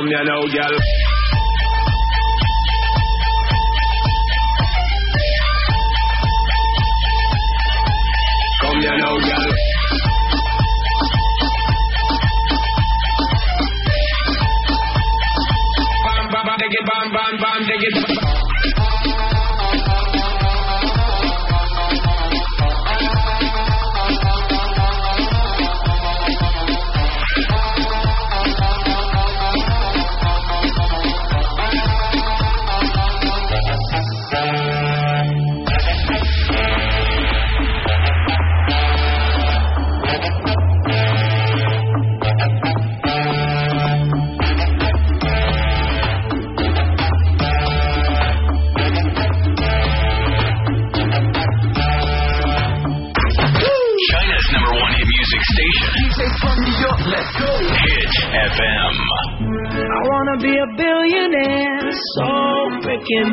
[0.00, 1.09] Come here now, girl.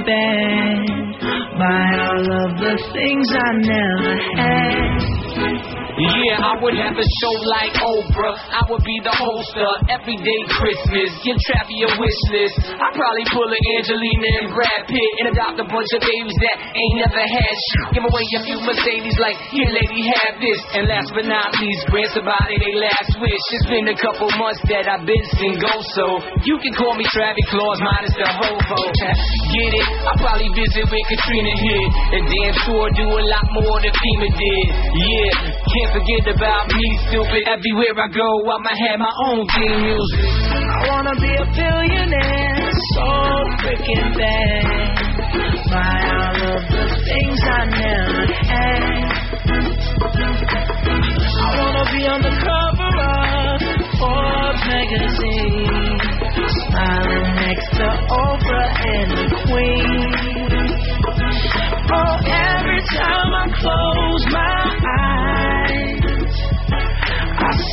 [0.06, 0.86] Bad.
[1.58, 5.77] Buy all of the things I never had.
[5.98, 8.38] Yeah, I would have a show like Oprah.
[8.53, 11.10] I would be the host of Everyday Christmas.
[11.26, 12.53] Give Trappy a wish list.
[12.69, 16.57] I'd probably pull a Angelina and Brad Pitt and adopt a bunch of babies that
[16.69, 17.98] ain't never had shit.
[17.98, 20.61] Give away a few Mercedes like, here lady, have this.
[20.78, 23.41] And last but not least, grant somebody their last wish.
[23.57, 27.41] It's been a couple months that I've been single, so you can call me Travis
[27.49, 28.78] Claus minus the hobo.
[29.49, 29.88] Get it?
[30.06, 31.90] I'll probably visit when Katrina hit.
[32.14, 34.68] And damn sure do a lot more than FEMA did.
[34.94, 35.34] Yeah,
[35.88, 37.43] can't forget about me, stupid.
[37.47, 40.26] Everywhere I go, I'ma have my own theme music.
[40.51, 43.07] I wanna be a billionaire, so
[43.64, 44.64] freaking bad.
[45.72, 48.81] Buy all of the things I never had.
[51.39, 53.61] I wanna be on the cover of
[53.99, 55.99] Forbes magazine,
[56.68, 60.38] smiling next to Oprah and the Queen.
[61.89, 64.57] Oh, every time I close my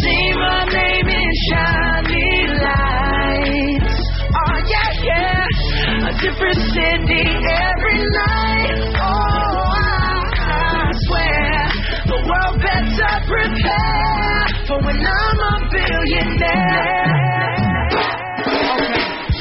[0.05, 2.32] see my name in shiny
[2.64, 3.97] lights.
[4.36, 7.24] Oh yeah, yeah, a different city
[7.64, 8.78] every night.
[9.01, 11.48] Oh, I, swear
[12.12, 17.12] the world better prepare for when I'm a billionaire.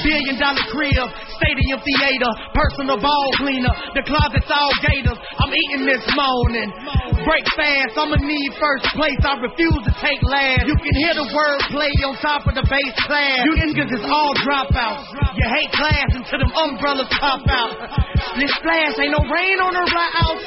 [0.03, 5.19] Billion dollar crib, stadium theater, personal ball cleaner, the closet's all gators.
[5.39, 6.69] I'm eating this morning.
[7.23, 9.19] Break fast, I'ma need first place.
[9.23, 10.68] I refuse to take last.
[10.68, 13.47] You can hear the word play on top of the bass class.
[13.47, 15.07] You niggas is all dropouts.
[15.39, 17.73] You hate class until them umbrellas pop out.
[18.38, 20.45] This splash ain't no rain on the right house.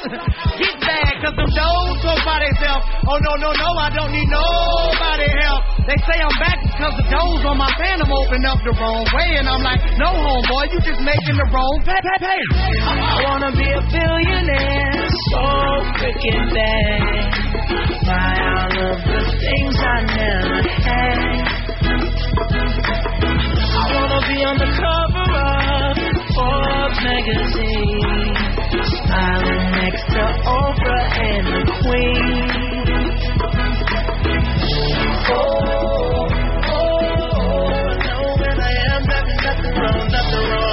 [0.59, 2.83] Get back, cause them dogs by themselves.
[3.07, 5.63] Oh no, no, no, I don't need nobody help.
[5.87, 9.39] They say I'm back because the doors on my phantom open up the wrong way.
[9.39, 11.99] And I'm like, no homeboy, you just making the wrong pay.
[12.01, 12.41] pay, pay.
[12.85, 15.41] I wanna be a billionaire, so
[15.97, 17.33] freaking bad.
[18.05, 21.17] Buy all of the things I never had.
[23.73, 25.29] I wanna be on the cover
[25.73, 25.97] of
[26.35, 28.35] Forbes magazine,
[29.01, 32.67] smiling next to Oprah and the Queen.
[35.29, 35.43] Oh,
[36.63, 37.07] oh, oh,
[39.43, 40.66] nothing wrong,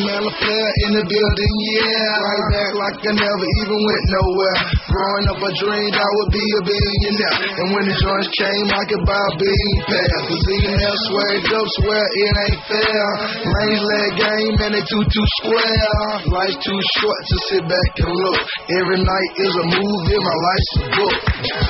[0.00, 2.16] Man Flair in the building, yeah.
[2.16, 4.58] Right back like I never even went nowhere.
[4.88, 7.36] Growing up, I dreamed I would be a billionaire.
[7.60, 10.22] And when the joints came, I could buy a billion pairs.
[10.32, 13.04] The billionaire swear up, swear it ain't fair.
[13.44, 15.92] Lanes leg game and they too too square.
[16.24, 18.40] Life's too short to sit back and look.
[18.72, 21.16] Every night is a movie, my life's a book.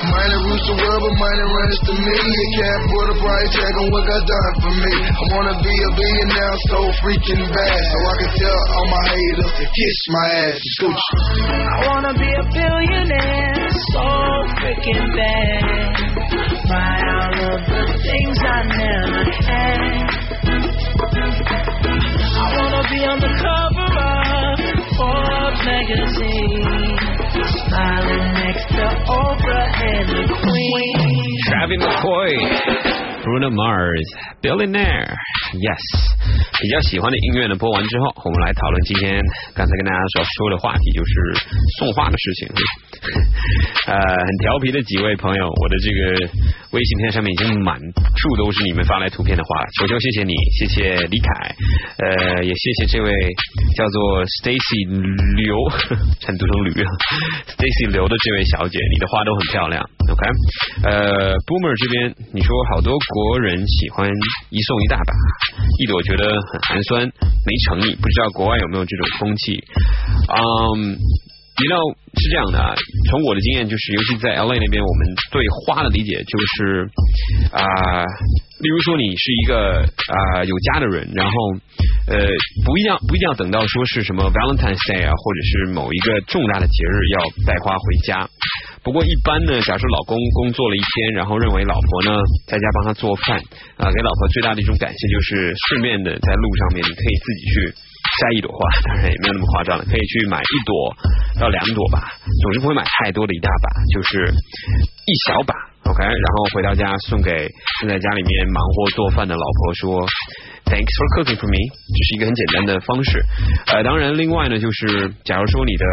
[0.07, 2.17] Money rules the world, but money runs to me.
[2.23, 4.93] You can't put a price tag on what God done for me.
[5.11, 9.51] I wanna be a billionaire so freaking bad, so I can tell all my haters
[9.57, 10.57] to kiss my ass.
[10.57, 11.13] It's Gucci.
[11.49, 14.05] I wanna be a billionaire, so
[14.61, 15.93] freaking bad.
[16.69, 20.13] Buy all of the things I never had.
[22.33, 24.57] I wanna be on the cover of
[24.97, 26.97] Forbes magazine,
[27.67, 30.97] smiling next to Oprah and the Queen.
[31.47, 33.12] Travis McCoy。
[33.23, 34.03] Bruno Mars
[34.43, 35.15] Billionaire.
[35.55, 35.79] Yes，
[36.59, 39.15] 比较喜欢的音乐呢播完之后，我们来讨论今天
[39.55, 41.13] 刚才跟大家所说的话题，就是
[41.79, 42.51] 送花的事情。
[43.87, 46.01] 呃，很调皮的几位朋友，我的这个
[46.71, 51.55] 微信片上面已经满处都是你们发来图片的话了，球球谢谢你，谢谢李凯，
[52.03, 53.11] 呃，也谢谢这位
[53.77, 54.83] 叫做 Stacy
[55.39, 55.55] 刘，
[56.19, 56.89] 成都成驴啊
[57.55, 59.79] ，Stacy 刘的这位小姐，你的花都很漂亮
[60.11, 60.21] ，OK，
[60.83, 64.09] 呃，Boomer 这边你说好多国人喜欢
[64.49, 65.13] 一送一大把，
[65.77, 69.63] 一朵觉得很寒酸，没诚意，不知道国外有没有这种风气，
[70.33, 70.97] 嗯。
[71.55, 71.77] 你知道
[72.17, 72.73] 是这样的啊，
[73.11, 76.89] 从我的经验就是，尤其在 LA 那边，我们对花的理解就是
[77.53, 77.61] 啊、
[78.59, 81.31] 例如说你是一个啊、有家的人，然后
[82.09, 82.17] 呃
[82.65, 88.27] 不一定要不一定要等到说是什么 Valentine's Day 啊，或者是某一个重大的节日要带花回家。
[88.83, 93.39] 不过一般呢，假如说老公工作了一天，然后认为老婆呢在家帮他做饭
[93.77, 97.53] 啊、给老婆最大的一种感谢就是顺便的在路上面你可以自己去
[98.19, 100.73] 摘一朵花，当然也没有那么夸张了，可以去买一朵
[101.39, 102.11] 到两朵吧，
[102.43, 104.27] 总是不会买太多的一大把，就是
[105.07, 105.55] 一小把
[105.89, 107.31] ，OK，然后回到家送给
[107.79, 110.05] 正在家里面忙活做饭的老婆说。
[110.63, 113.21] Thanks for cooking for me，这是一个很简单的方式。
[113.67, 115.85] 呃，当然，另外呢，就是假如说你的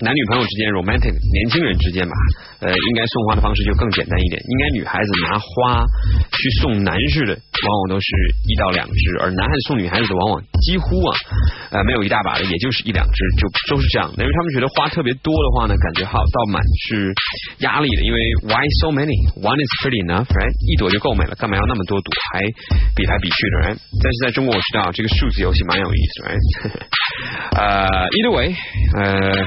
[0.00, 2.14] 男女朋友之间 romantic 年轻人之间吧，
[2.60, 4.40] 呃，应该送花的方式就更简单一点。
[4.40, 5.84] 应该女孩子拿花
[6.32, 8.08] 去送男士的，往往都是
[8.46, 11.10] 一到两支，而男孩子送女孩子的，往往几乎啊，
[11.70, 14.22] 呃，没有一大把的，也就是一两支，就都是这样的。
[14.22, 17.12] 因为他们觉得花特别多的话呢，感觉好倒满是
[17.60, 18.02] 压力的。
[18.04, 19.16] 因为 why so many?
[19.40, 20.54] One is pretty enough, right？
[20.68, 22.12] 一朵就够美了，干嘛要那么多朵？
[22.32, 22.40] 还
[22.94, 23.78] 比来比去的，right？
[24.02, 26.44] 但是在中国我知道这个数字游戏蛮有意思，right？
[27.56, 28.54] 呃、，Either way，
[28.96, 29.46] 呃、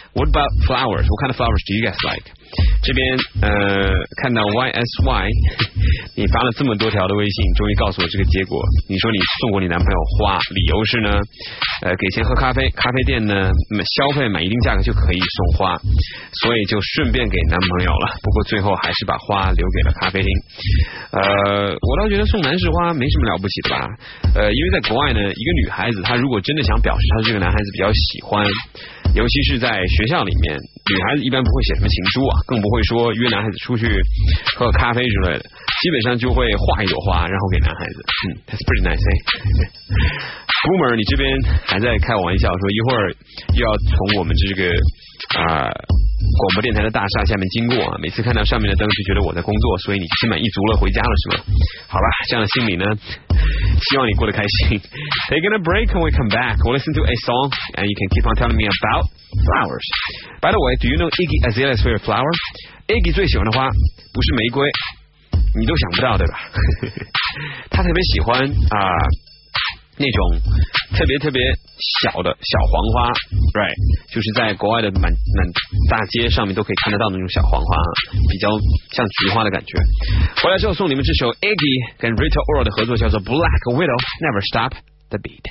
[0.13, 1.07] What about flowers?
[1.07, 2.27] What kind of flowers do you guys like?
[2.83, 2.99] 这边
[3.39, 5.23] 呃看到 YSY，
[6.19, 8.59] 你发了这么多条的微信，终于告诉我这个结果。
[8.91, 11.15] 你说你送过你男朋友花，理由是呢，
[11.87, 13.47] 呃给钱喝咖啡，咖啡店呢
[13.87, 15.79] 消费满一定价格就可以送花，
[16.43, 18.11] 所以就顺便给男朋友了。
[18.19, 20.29] 不过最后还是把花留给了咖啡厅。
[21.15, 23.87] 呃，我倒觉得送男士花没什么了不起的吧。
[24.35, 28.45] 呃，因为在国外呢，一个女孩子她如果真的想表示她这个男孩子比较喜欢。
[29.13, 30.57] 尤其是在学学校里面，
[30.89, 33.85] 女孩子一般不会写什么情书啊，更不会说约男孩子出去
[34.57, 38.01] 喝咖啡之类的，基本上就会画一朵花，然后给男孩子。
[38.01, 38.97] 嗯，That's pretty nice。
[40.65, 41.29] Boomer，你这边
[41.65, 43.13] 还在开玩笑，说一会儿
[43.53, 44.73] 又要从我们这个
[45.39, 45.71] 啊
[46.31, 51.43] 广播电台的大厦下面经过啊，每次看到上面的灯就觉得我在工作，所以你心满意足了，回家了是吗？
[51.87, 52.85] 好吧，这样的心理呢，
[53.89, 54.79] 希望你过得开心。
[55.29, 58.25] Taking a break when we come back, we'll listen to a song and you can keep
[58.29, 59.85] on telling me about flowers.
[60.39, 62.31] By the way, do you know Iggy Azalea's favorite flower?
[62.87, 63.67] Iggy 最喜欢的花
[64.13, 64.69] 不是玫瑰，
[65.59, 66.37] 你都想不到对吧？
[67.69, 68.77] 他特别喜欢啊。
[70.01, 70.41] 那种
[70.97, 71.39] 特别特别
[72.01, 73.13] 小的小黄花。
[73.53, 73.77] Right
[74.09, 75.39] 就是在国外的满满
[75.89, 77.71] 大街上面都可以看得到那种小黄花
[78.29, 78.49] 比较
[78.91, 79.77] 像菊花的感觉。
[80.41, 84.73] 回来之后送你们这首 eggy 跟 rita ora 的合作叫做 black widow never stop
[85.13, 85.45] the beat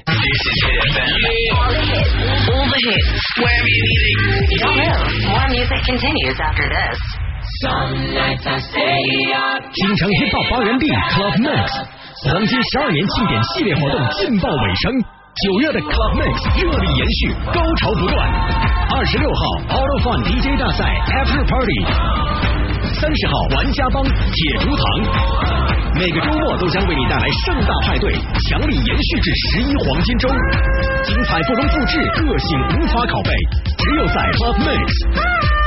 [9.73, 14.93] 经常一报发元地 club Max 黄金十二年庆典系列活动劲爆尾声，
[15.49, 18.29] 九月的 Club Mix 热力延续，高潮不断。
[18.93, 19.41] 二十六号
[19.73, 20.85] Auto Fun DJ 大赛
[21.17, 21.81] After Party，
[22.93, 24.85] 三十号玩家帮铁竹堂，
[25.97, 30.29] 每个周末都将为你带来盛大派对，强力延续至十一黄金周，
[31.09, 33.33] 精彩不容复制，个性无法拷贝，
[33.81, 35.60] 只有在 Club Mix。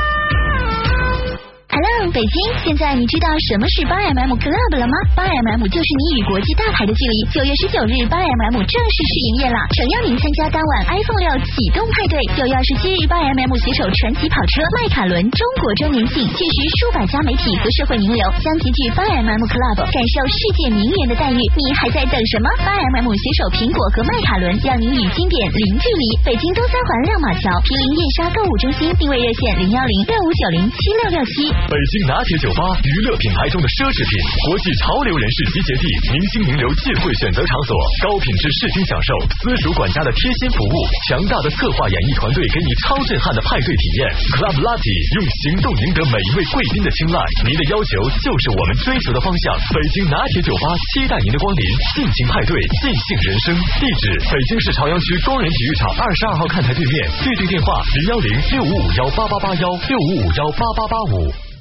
[1.74, 4.94] Hello，北京，现在你知道什么是八 mm Club 了吗？
[5.18, 7.16] 八 mm 就是你与国际大牌的距离。
[7.34, 12.14] 九月十九日，八 mm 正式试营业了，诚邀您参加当晚 iPhone 六启动派对。
[12.38, 21.42] 九月二十七日，八 mm 携手传奇跑车迈凯伦中国周年庆，届时数百家媒体和社会名流将齐聚八 mm Club，感受世界名媛的待遇。
[21.42, 22.46] 你还在等什么？
[22.62, 26.04] 八 mm 携手苹果和迈凯伦，让您与经典零距离。
[26.22, 31.50] 北京东三环亮马桥毗邻燕莎购物中心，定位热线零幺零六五九零七六六七。
[31.64, 34.12] 北京拿铁酒吧，娱乐品牌中的奢侈品，
[34.46, 37.72] 国际潮流人士集结地，明星名流聚会选择场所，
[38.04, 39.10] 高品质视听享受，
[39.42, 40.74] 私属管家的贴心服务，
[41.08, 44.00] 强大的策划演艺团队给你超震撼的派对体验。
[44.38, 44.86] Club Latte
[45.16, 47.18] 用行动赢得每一位贵宾的青睐，
[47.48, 49.56] 您的要求就是我们追求的方向。
[49.72, 50.64] 北京拿铁酒吧
[50.94, 51.62] 期待您的光临，
[51.96, 52.54] 尽情派对，
[52.84, 53.46] 尽兴人生。
[53.80, 61.53] 地址：北京市朝阳区工人体育场二十二号看台对面，预订电话零幺零六五五幺八八八幺六五五幺八八八五。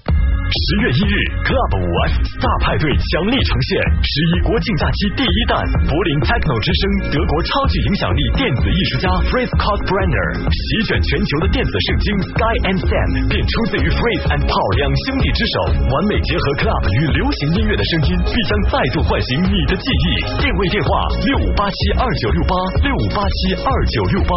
[0.54, 3.70] 十月一日，Club 五 S 大派对强力呈现，
[4.06, 5.58] 十一国庆假期第一弹，
[5.90, 15.56] 柏林 Techno 之声，德国超级影响力电子艺术家 Fritz Kalkbrenner 席卷全球的电子圣经 Sky and Sam 便出自于 Fritz and Paul 两兄弟之手，
[15.90, 20.06] 完美结合 Club 与流行音乐的声音，必将再度唤醒你的记忆。
[20.38, 20.90] 定位电话
[21.26, 22.54] 六五八七二九六八
[22.86, 24.32] 六五八七二九六八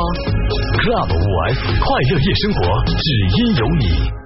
[0.80, 3.04] ，Club 五 S 快乐夜生活，只
[3.36, 4.25] 因有你。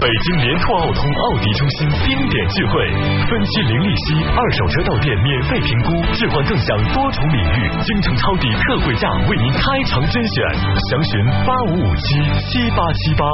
[0.00, 2.88] 北京联拓奥通奥迪中心经典聚会，
[3.28, 10.54] 分期零利息，二手车到店免费评估，置换更享多重礼遇，京城超低特惠价为您开场甄选，
[10.88, 12.14] 详询八五五七
[12.46, 13.26] 七八七八。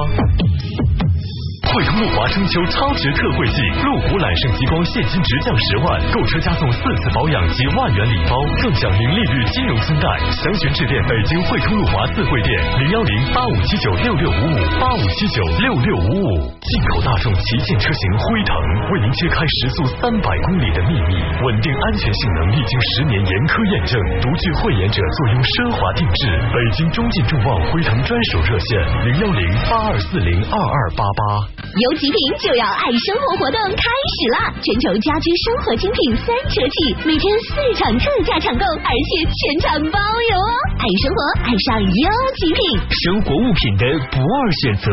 [1.74, 10.06] 汇通路华中秋超值特惠季，路虎揽胜极光现金直降十万，购车加送四次保养及万元礼包，更享零利率金融村贷。
[10.30, 16.46] 详询致电北京汇通路华四惠店零幺零八五七九六六五五八五七九六六五五。
[16.62, 18.54] 进口大众旗舰车型辉腾
[18.94, 26.30] 为您揭开时速三百公里的秘密，稳定安全性能历经十年严苛验证，独具慧眼者坐拥奢华定制。
[26.54, 28.78] 北京中进众望辉腾专属热线
[29.10, 31.63] 零幺零八二四零二二八八。
[31.64, 34.38] 有极品就要爱生活活动开始啦！
[34.62, 40.52] 全球家居生活精品三折起，每天四场特价抢购，而且全场包邮哦！
[40.78, 42.06] 爱生活，爱上优
[42.38, 42.62] 极品，
[43.02, 44.86] 生活物品的不二选择，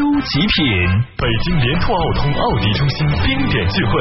[0.00, 0.58] 优极品。
[1.14, 3.92] 北京联拓奥通奥迪中心经典聚会，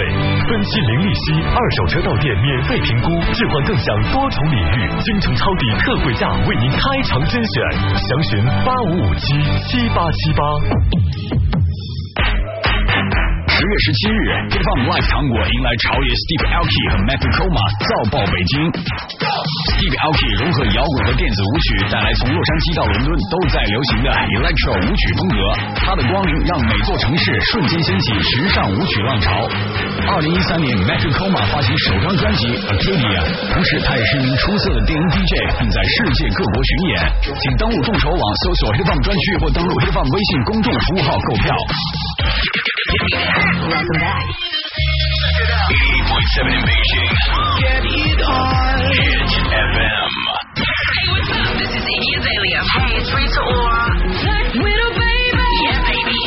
[0.50, 7.62] 分期零利息，二手车到店免费评估，置换更享多重礼遇，京城超低特惠价为您开场甄选，
[7.94, 9.38] 详询八五五七
[9.70, 11.63] 七八七八。
[13.64, 14.20] 十月十七日
[14.52, 18.52] ，Hit Fun Live 糖果迎来朝野 Steve Aoki 和 Matthew Koma 造爆北京。
[18.76, 25.38] Steve Aoki 融合摇滚和电子舞曲，带来从洛杉矶到伦敦都在流行的 Electro 舞曲风格。
[25.80, 27.24] 他的光临让每座城市
[27.56, 29.32] 瞬间掀起时尚舞曲浪潮。
[30.12, 36.94] 二零一三年，Matthew Koma 发行首张专辑 Acadia，同时他也是一名出色的电音 DJ，并在世界各国巡演。
[37.32, 41.56] 请登录众筹网搜索 Hit Fun 专区或登录 Hit Fun 微信公众服务号购票。
[42.94, 44.22] Welcome back.
[46.30, 47.10] 88.7 in Beijing.
[47.58, 48.86] Get it on.
[48.94, 50.14] Hit FM.
[50.54, 51.58] Hey, what's up?
[51.58, 52.62] This is Iggy Azalea.
[52.70, 53.98] Hey, it's Rita Ora.
[53.98, 55.50] Black Widow, baby.
[55.66, 56.22] Yeah, baby.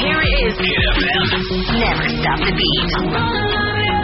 [0.00, 0.56] Here it is.
[0.56, 1.20] Hit FM.
[1.68, 2.88] Never stop the beat.
[2.96, 4.00] I'm gonna love you.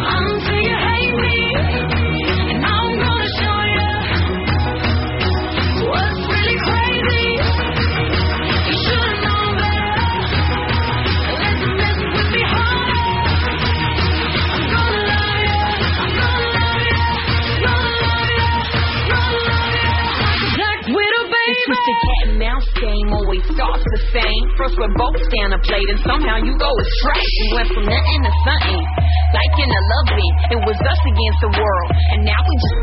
[0.00, 1.36] Until you hate me.
[23.84, 24.42] The same.
[24.56, 27.24] First we're both stand a plate and somehow you go astray.
[27.24, 28.82] We went from nothing to something.
[29.30, 31.88] Like in a love beat, it was us against the world.
[32.16, 32.76] And now we just,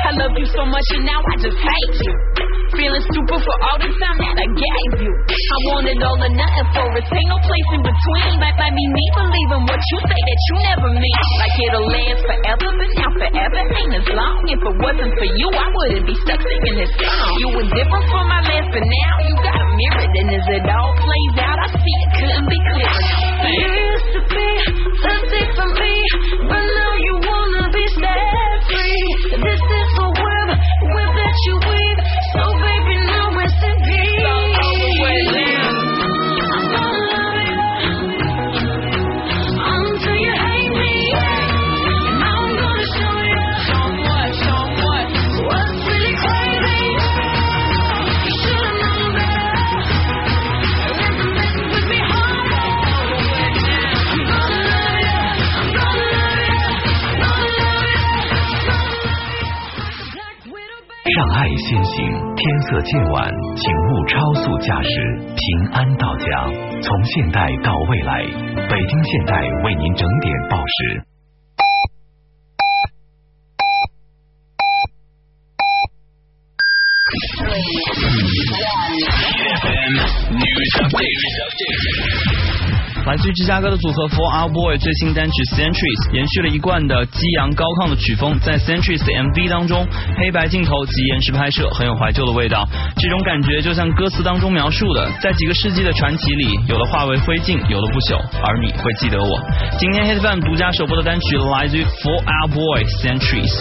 [0.08, 2.43] I love you so much and now I just hate you.
[2.74, 5.12] Feeling stupid for all the time that I gave you.
[5.14, 7.06] I wanted all or nothing for us.
[7.06, 8.34] Ain't no place in between.
[8.42, 11.22] Like, like me, me believing what you say that you never mean.
[11.38, 14.42] Like it'll last forever, but now forever ain't as long.
[14.50, 17.30] If it wasn't for you, I wouldn't be stuck singing this song.
[17.38, 20.06] You were different from my last, but now you got a mirror.
[20.10, 23.02] Then as it all plays out, I see it couldn't be clearer.
[23.54, 24.48] Used to be
[24.98, 25.94] thirsty for me,
[26.50, 29.06] but now you wanna be set free.
[29.46, 30.48] This is the web,
[30.90, 32.00] web that you weave.
[61.74, 64.88] 让爱先行，天色渐晚，请勿超速驾驶，
[65.34, 66.24] 平安到家。
[66.80, 68.22] 从现代到未来，
[68.68, 69.34] 北京现代
[69.64, 71.02] 为您整点报时。
[83.06, 89.86] 来自于芝加哥的组合 Four Hour Boy 最新单曲 Centuries 延续了一贯的激昂高亢的曲风，在 Centuries MV 当中，
[90.16, 92.66] 黑白镜头及延时拍摄，很有怀旧的味道。
[92.96, 99.38] 这种感觉就像歌词当中描述的，在几个世纪的传奇里，有的化为灰烬，有的不朽，而你会记得我。
[99.78, 103.52] 今天 Hit FM 独家首播的单曲来自于 Four Hour Boy Centuries。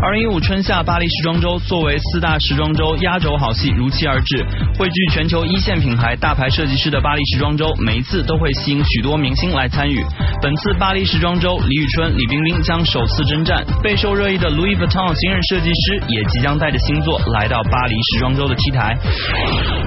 [0.00, 4.46] 二零一五春夏巴黎时装周作为四大时装周压轴好戏如期而至，
[4.78, 10.04] 汇聚全球一线品牌大牌设计师的巴黎时装周，每一次都会吸引许多明星来参与。
[10.42, 18.96] 本次巴黎时装周，李宇春、李冰冰将首次征战，备受热议的 Louis Vuitton 新任设计师也即将带着新作来到巴黎时装周的 T 台。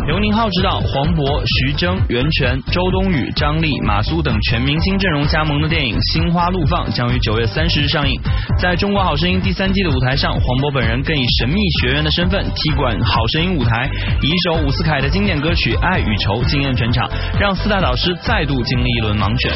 [0.08, 8.20] 由宁浩执导，黄渤、徐峥、袁泉、周冬雨、张丽、马苏等全明星阵容加盟的电影《心花怒放》将于九月三十日上映。
[8.58, 13.90] 在中国好声音第三季的舞台上，黄渤本人更以神秘学员的身份踢馆好声音舞台，
[14.22, 17.08] 以一首伍思凯的经典歌曲《爱与愁》惊艳全场，
[17.40, 19.52] 让四大导师再度经历一轮盲选。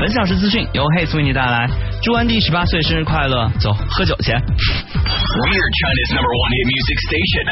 [0.00, 1.68] 本小时资讯由 Haze 为你带来，
[2.02, 3.46] 祝安迪十八岁生日快乐！
[3.60, 4.32] 走，喝酒去。
[4.32, 7.44] We're China's number one hit music station.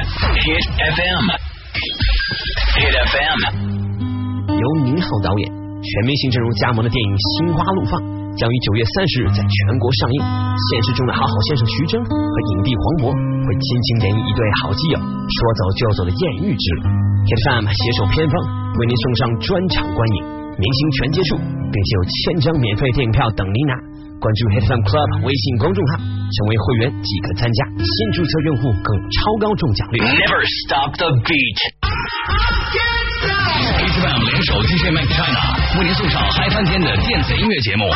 [0.43, 0.65] Hit
[0.97, 1.25] FM.
[2.75, 3.39] Hit FM.
[4.49, 8.01] 由宁浩导演、全明星阵容加盟的电影《心花怒放》
[8.35, 10.19] 将于九月三十日在全国上映。
[10.59, 16.91] 现实中的好好先生徐峥和影帝黄渤会亲情演绎一对好基友，说走就走的艳遇之旅。
[17.29, 18.35] Hit FM 携手片方
[18.75, 20.19] 为您送上专场观影，
[20.59, 23.75] 明星全接触，并且有千张免费电影票等您拿。
[24.19, 30.03] 关注 Hit FM Club 微信公众号，成为会员即可参加，新注册用户更超高中奖率。
[30.03, 31.59] Never stop the beat.
[33.55, 35.39] Hit FM 联手 DJ Mac China
[35.79, 37.87] 为您送上嗨翻天的电子音乐节目。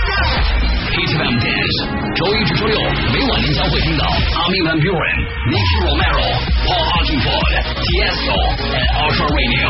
[0.00, 1.78] Hit FM Dance，
[2.16, 2.76] 周一至周六
[3.12, 5.16] 每晚您将会听到 Armin van Buuren、
[5.52, 6.24] Nicky Romero、
[6.64, 7.52] Paul Oakenfold、
[7.84, 8.32] Tiesto
[8.72, 9.68] and Ultra Radio。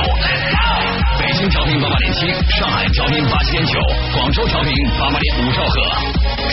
[1.18, 2.30] 北京调频八八点七，
[2.62, 3.74] 上海调频八七点九，
[4.14, 5.74] 广州调频八八点五兆赫。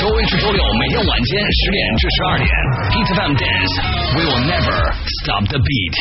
[0.01, 2.49] 周一至周六每天晚间十点至十二点
[2.97, 4.89] ，Hit FM Dance，We will never
[5.21, 5.95] stop the beat。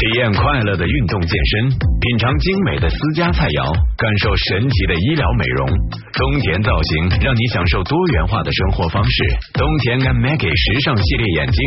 [0.00, 3.68] 体验快乐的运动健身，品尝精美的私家菜肴，
[4.00, 5.68] 感受神奇的医疗美容。
[6.16, 9.20] 东田造型让你享受多元化的生活方式。
[9.52, 11.60] 东田 and Maggie 时尚系列眼镜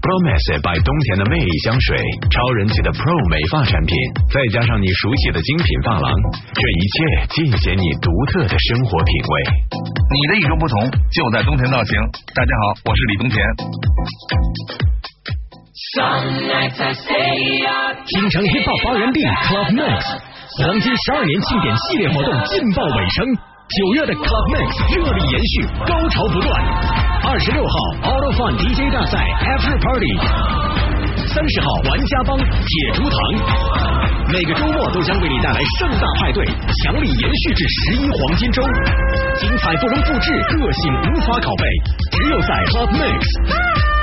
[0.00, 2.00] ，Promise by 东田的魅力香水，
[2.32, 3.92] 超人气的 Pro 美发产品，
[4.32, 6.08] 再加上你熟悉的精品发廊，
[6.56, 6.96] 这一切
[7.36, 9.32] 尽显你独特的生活品味。
[10.08, 11.92] 你的与众不同就在东田造型。
[12.32, 13.36] 大家好，我是李东田。
[15.94, 16.02] 京
[18.30, 20.02] 城 Hip Hop 八元币 Club Max
[20.58, 26.50] 黄金十二年庆典系列活动劲爆尾声，九月的 Club Max 热力延续，高潮不断。
[27.22, 30.18] 二十六号 Auto Fun DJ 大赛 After Party，
[31.30, 33.14] 三十号玩家帮铁竹堂，
[34.34, 36.42] 每个周末都将为你带来盛大派对，
[36.82, 38.66] 强力延续至十一黄金周，
[39.38, 40.26] 精彩不容复制，
[40.58, 41.62] 个性无法拷贝，
[42.10, 43.93] 只有在 Club Max。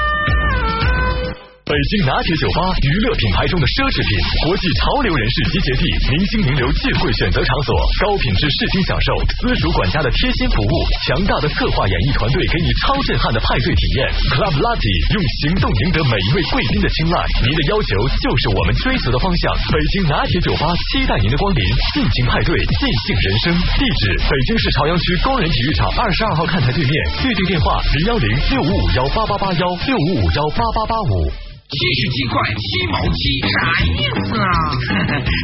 [1.72, 4.12] 北京拿铁酒吧，娱乐品牌中的奢侈品，
[4.44, 7.72] 国际潮流人士集结地，明星名流聚会选择场所，
[8.04, 9.08] 高品质视听享受，
[9.40, 10.74] 私属管家的贴心服务，
[11.08, 14.12] 强大的策划演艺团队给你超震撼的派对体验。
[14.36, 17.90] Club Latte 用行动赢得每一位贵宾的青睐，您的要求
[18.20, 19.44] 就是我们追求的方向。
[19.72, 21.64] 北京拿铁酒吧期待您的光临，
[21.96, 22.52] 尽情派对，
[22.84, 23.56] 尽兴人生。
[23.80, 31.32] 地址：北京市朝阳区工人体育场二十二号看台对面，预订电话零幺零六五五幺八八八幺六五五幺八八八五。
[31.72, 33.56] 七十七块七毛七，啥
[33.96, 34.52] 意思啊？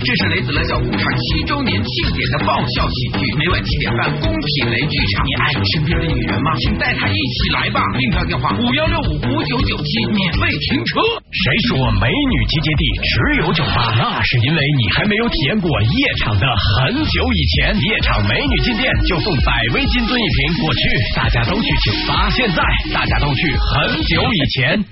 [0.04, 5.24] 这是雷子乐小剧场七周年庆典的爆笑喜剧，每晚七点半，公品雷剧场。
[5.24, 6.52] 你爱你身边的女人吗？
[6.60, 7.80] 请带她一起来吧。
[7.96, 11.00] 订票电话五幺六五五九九七，免费停车。
[11.32, 13.96] 谁说美女集结地只有酒吧？
[13.96, 17.72] 那是因为你还没有体验过夜场的很久以前。
[17.88, 22.60] 夜场美女进店就送百威金樽一瓶，过去大家都去酒吧，现在
[22.92, 24.84] 大家都去很久以前。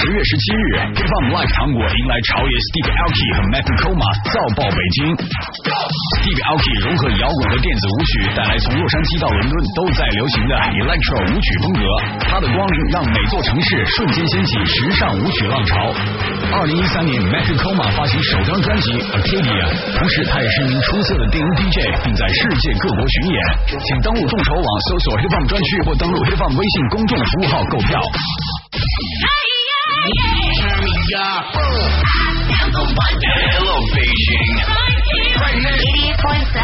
[0.00, 0.64] 十月十七日
[0.96, 5.12] ，Hip Hop Live 糖果迎来朝野 Steve Aoki 和 Mac Coma 造爆北京。
[5.12, 11.84] Steve Aoki 融合摇滚和电子舞曲，带来从洛杉矶到伦敦都在流行的 Electro 舞曲风格。
[12.32, 15.92] 他的光临让每座城市瞬间掀起时尚舞曲浪潮。
[16.56, 19.68] 二零一三年，Mac Coma 发行首张专辑 Arcadia，
[20.00, 21.76] 同时他也是一名出色的电音 DJ，
[22.08, 23.36] 并在世界各国巡演。
[23.68, 28.00] 请登录众筹网搜索 Hip Hop 专区或登录 Hip Hop 微信公众服务号购票。
[30.00, 31.44] Turn me up.
[33.56, 34.46] Elevation.
[35.40, 35.76] Right now.
[36.24, 36.56] 88.7.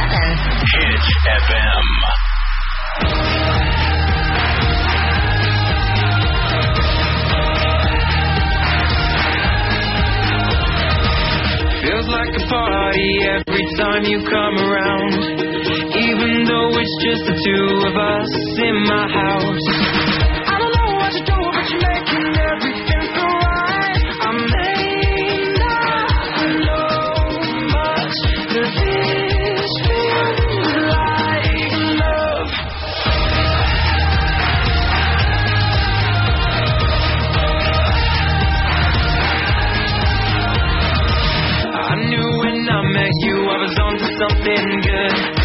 [0.72, 1.04] Hit
[1.44, 1.86] FM.
[11.82, 15.12] Feels like a party every time you come around.
[15.94, 19.66] Even though it's just the two of us in my house.
[20.50, 23.05] I don't know what to do, but you're making everything
[44.18, 45.35] something good.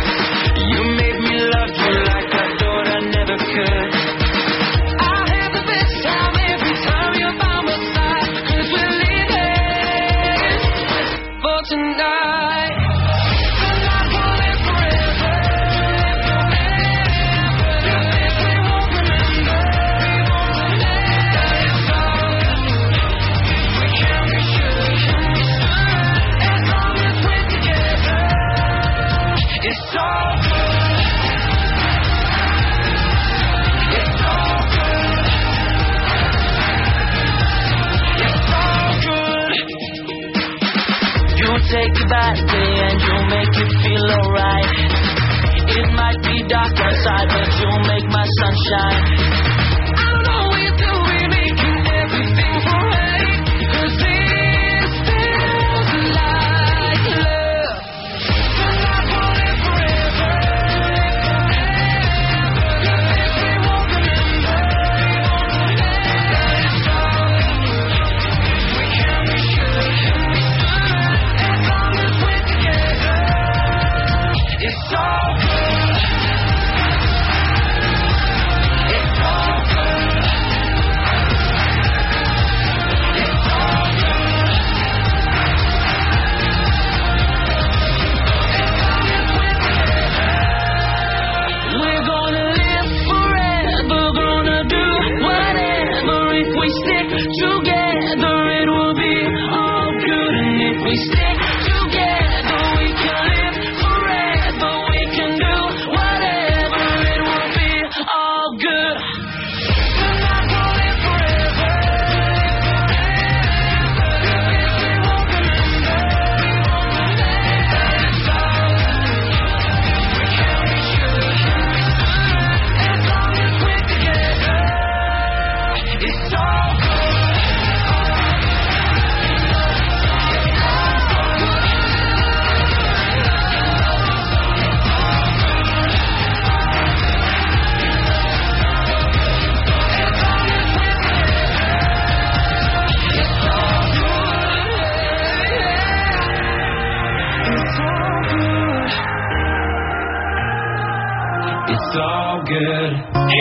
[46.52, 49.31] Dark outside, but you'll make my sunshine.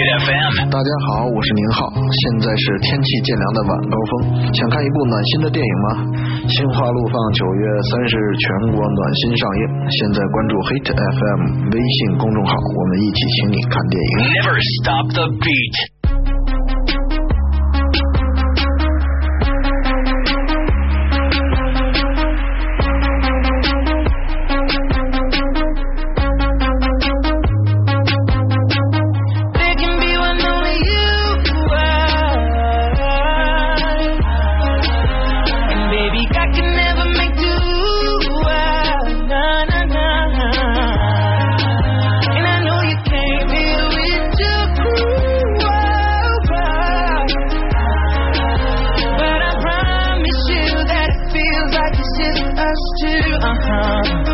[0.00, 5.88] 大家好，我是宁浩，现在是天气渐凉的晚高峰，想看一部暖心的电影吗？
[6.48, 9.62] 心花怒放九月三十日全国暖心上映，
[9.92, 14.12] 现在关注 Hit FM 微信公众号，我们一起请你看电影。
[14.40, 15.99] Never stop the beat.
[53.42, 54.29] Uh-huh.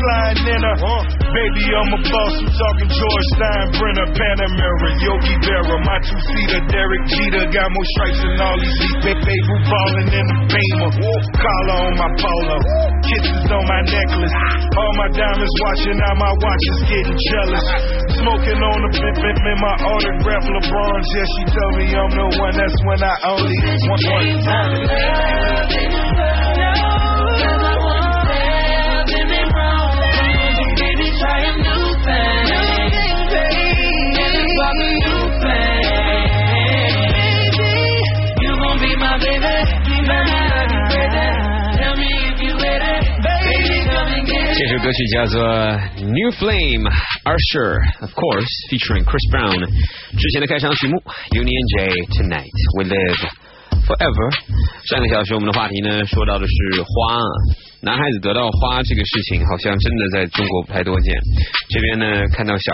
[0.00, 0.74] Sliding in a
[1.30, 7.46] Baby, I'm a boss, I'm talking George Steinbrenner, Panamera, Yogi Berra, my two-seater, Derek Jeter,
[7.54, 9.22] got more stripes than all these leagues.
[9.22, 9.36] Baby,
[9.70, 10.90] ballin' in the beamer,
[11.38, 12.58] collar on my polo,
[13.06, 14.34] kisses on my necklace,
[14.74, 17.66] all my diamonds watching, now my watch is getting jealous.
[18.18, 22.26] Smoking on the bip bip in my autograph LeBron's, yeah, she told me I'm the
[22.42, 23.54] one, that's when I only
[23.86, 24.00] want
[25.70, 26.29] Try
[44.70, 45.42] 首歌曲叫做
[45.98, 46.86] 《New Flame》
[47.26, 47.74] ，Usher
[48.06, 49.66] of course featuring Chris Brown。
[50.14, 50.94] 之前的开场曲目
[51.34, 53.18] Union J Tonight We Live
[53.82, 54.30] Forever。
[54.86, 56.54] 上个小时我们的话题呢，说到的是
[56.86, 57.18] 花，
[57.82, 61.18] 男孩子得到花这个事情，好像真的在中国不太多见。
[61.74, 62.70] 这边呢，看到小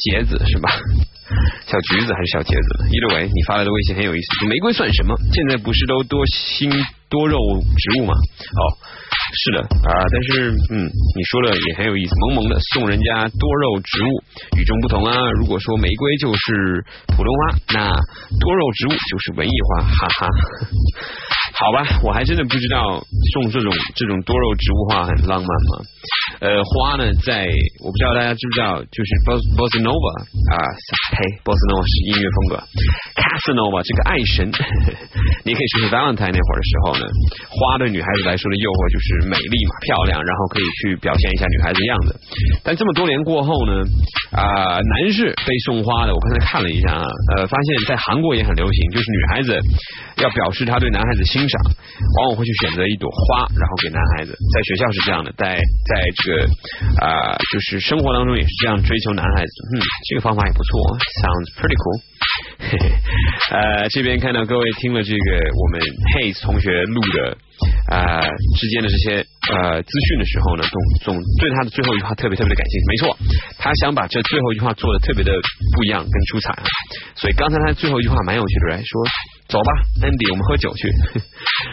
[0.00, 0.72] 结子是吧？
[1.68, 4.48] 小橘子还是小茄子？Either way，你发来的微信很有意思。
[4.48, 5.12] 玫瑰算什么？
[5.36, 6.72] 现在不是都多心
[7.12, 8.14] 多肉植物吗？
[8.16, 8.60] 哦，
[9.34, 10.86] 是的啊，但是嗯，
[11.16, 14.08] 你说的也很有意思，萌萌的送人家多肉植物，
[14.58, 15.16] 与众不同啊。
[15.40, 16.84] 如果说玫瑰就是
[17.16, 17.90] 普通花，那
[18.40, 20.28] 多肉植物就是文艺花，哈哈。
[21.54, 25.72] 好吧，我还真的不知道送这种这种多肉植物花很浪漫吗？
[26.40, 27.46] 呃，花呢，在
[27.80, 30.06] 我不知道大家知不知道，就是 boss boss nova
[30.50, 30.54] 啊，
[31.14, 32.54] 呸 boss nova 是音乐风格
[33.14, 34.50] ，casanova 这个爱神，
[35.46, 37.04] 你可以说是 Valentine 那会儿的时候呢，
[37.48, 42.08] 花对女孩子来说的诱惑就是是美丽嘛，漂亮，然后可以去表现一下女孩子的样子。
[42.64, 43.84] 但这么多年过后呢，
[44.32, 47.04] 啊、男士被送花的，我刚才看了一下啊，
[47.36, 49.60] 呃，发现在韩国也很流行，就是女孩子
[50.22, 51.60] 要表示她对男孩子欣赏，
[52.18, 54.32] 往往会去选择一朵花，然后给男孩子。
[54.32, 56.44] 在学校是这样的，在在这个
[57.04, 59.52] 啊、就是生活当中也是这样追求男孩子。
[59.74, 60.80] 嗯，这个方法也不错
[61.20, 62.00] ，sounds pretty cool。
[63.52, 65.18] 呃，这边看到各位听了这个
[65.54, 65.80] 我们
[66.14, 67.36] Hayes 同学录的
[67.90, 68.26] 呃、
[68.58, 72.84] 之间的这些呃资讯的时候呢，总总对他的最后一句话特别特别的感兴趣。
[72.88, 73.18] 没错，
[73.58, 75.32] 他想把这最后一句话做的特别的
[75.76, 76.64] 不一样跟出彩啊。
[77.16, 79.02] 所以刚才他最后一句话蛮有趣的，来说
[79.46, 80.88] 走吧，Andy，我们喝酒去。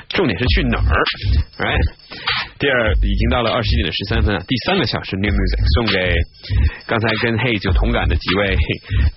[0.09, 0.91] 重点是去哪儿
[1.57, 1.87] ？Right？
[2.59, 6.13] 第二，已经到了二十一点十三分了，第三个小时 New Music 送给
[6.85, 8.55] 刚才跟 Hayes 有同感的几位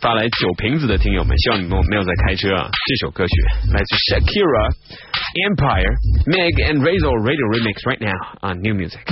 [0.00, 2.70] 发来酒瓶子的听友们，希望你们没有在开车啊。
[2.70, 3.34] 这首歌曲
[3.74, 4.70] 来自 Shakira
[5.50, 5.92] Empire
[6.30, 9.02] Meg and Razor Radio Remix right now on New Music。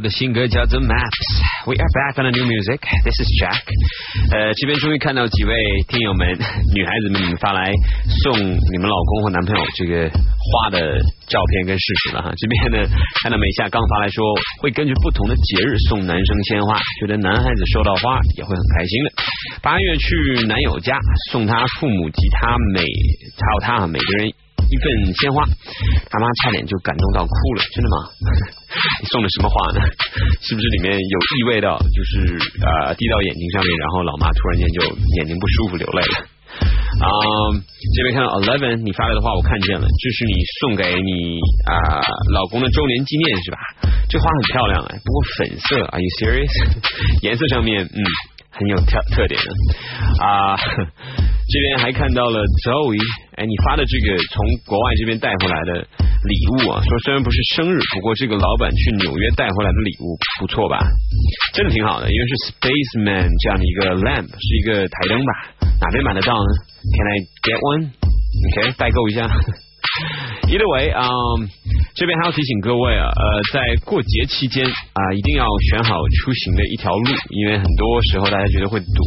[0.00, 1.28] 的新歌叫做 Maps。
[1.66, 2.80] We are back on the new music.
[3.04, 3.62] This is Jack。
[4.32, 5.54] 呃，这边终于看到几位
[5.88, 6.26] 听友们、
[6.74, 7.70] 女孩子们，你们发来
[8.24, 10.98] 送你们老公或男朋友这个花的
[11.28, 12.32] 照片跟事实了哈。
[12.36, 12.88] 这边呢，
[13.22, 14.24] 看到美夏刚发来说，
[14.62, 19.12] 会根据不同的节日送男生鲜花，觉得男孩子收到花也会很开心的。
[19.62, 20.96] 八月去男友家
[21.30, 24.32] 送他父母及他每还有他每个人
[24.70, 24.84] 一份
[25.18, 25.42] 鲜花，
[26.08, 27.96] 他妈差点就感动到哭了，真的吗？
[29.02, 29.80] 你 送的什么花呢？
[30.40, 34.78] 是不是里面有异味到，就是呃滴到眼睛上面，然后老妈突然间就
[35.18, 36.26] 眼睛不舒服流泪了？
[37.00, 37.06] 啊、
[37.94, 41.38] 这边看到 Eleven 你发来的话我看见了，这是你送给你
[41.70, 42.02] 啊、
[42.34, 43.58] 老公的周年纪念是吧？
[44.10, 46.50] 这花很漂亮哎，不过粉色，Are you serious？
[47.22, 48.02] 颜色上面嗯
[48.50, 50.56] 很有特特点的啊。
[51.50, 52.94] 这边还看到了 Zoe，
[53.34, 54.38] 哎，你发的这个从
[54.70, 55.82] 国外这边带回来的
[56.22, 60.78] 礼物啊，说虽然不是生日，不过这个老板去纽约带回来的礼物不错吧？
[61.52, 65.32] 真的挺好的，因为是 Spaceman 这样的一个 lamp，是一个台灯吧？
[65.82, 66.50] 哪边买得到呢
[66.86, 69.26] ？Can I get one？OK，、代购一下。
[70.50, 70.90] Either way，
[71.94, 73.22] 这边还要提醒各位啊，呃，
[73.52, 79.02] 在过节期间啊、一定要选好出行的一条路，因为很多时候大家觉得会堵。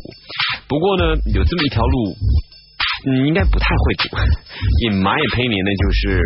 [0.68, 2.16] 不过呢，有这么一条路。
[3.06, 4.16] 嗯，应该不太会堵。
[4.88, 6.24] In my opinion 呢，就是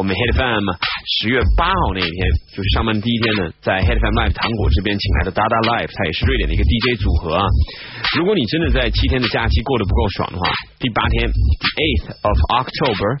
[0.00, 0.72] 我们 Head FM
[1.20, 2.18] 十月八号那一天，
[2.48, 7.44] 就是上班第一天呢，在 Head FM Live 糖果这边请来的 Dada Live，它也是瑞典的一个 DJ 组合啊。
[8.16, 10.48] 如果你真的在七天的假期过得不够爽的话，
[10.84, 13.16] 第八天，Eighth of October。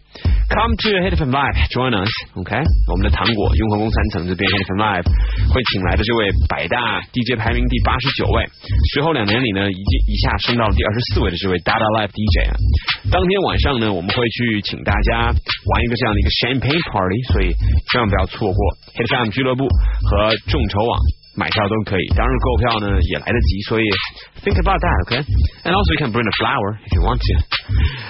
[0.52, 2.12] Come to Hit FM Live, join us.
[2.36, 2.52] OK，
[2.92, 5.08] 我们的糖果雍和宫三层这边 Hit FM Live
[5.48, 8.44] 会请来的这位百大 DJ 排名第八十九位，
[8.92, 9.80] 随后两年里呢，一
[10.12, 12.54] 一下升到了第二十四位的这位 Dada Live DJ 啊。
[13.08, 17.56] 当天晚上呢，我们会去请大家玩一个这样的一个 Champagne Party，所以
[17.88, 18.60] 千万不要错过
[18.92, 21.00] Hit FM 俱乐部和众筹网。
[21.35, 23.83] 买票都可以，当日购票呢也来得及，所以
[24.43, 25.23] think about that, okay?
[25.63, 27.33] And also you can bring a flower if you want to.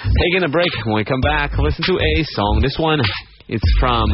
[0.10, 2.62] Taking a break when we come back, listen to a song.
[2.62, 3.02] This one
[3.48, 4.10] is from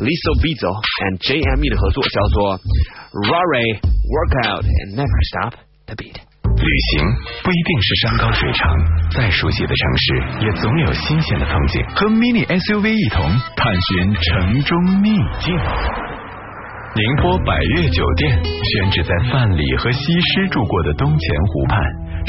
[0.00, 0.72] Lisa Bezo
[1.08, 2.60] and JME 的合作，叫做
[3.24, 5.54] Rare Workout and Never Stop
[5.86, 6.20] the Beat。
[6.58, 7.06] 旅行
[7.44, 8.68] 不一定是山高水长，
[9.12, 11.82] 再熟悉的城市也总有新鲜的风景。
[11.94, 13.24] 和 Mini SUV 一同
[13.56, 16.11] 探寻城中秘境。
[16.95, 21.81] 宁波百悦酒店选址在范蠡和西施住过的东钱湖畔，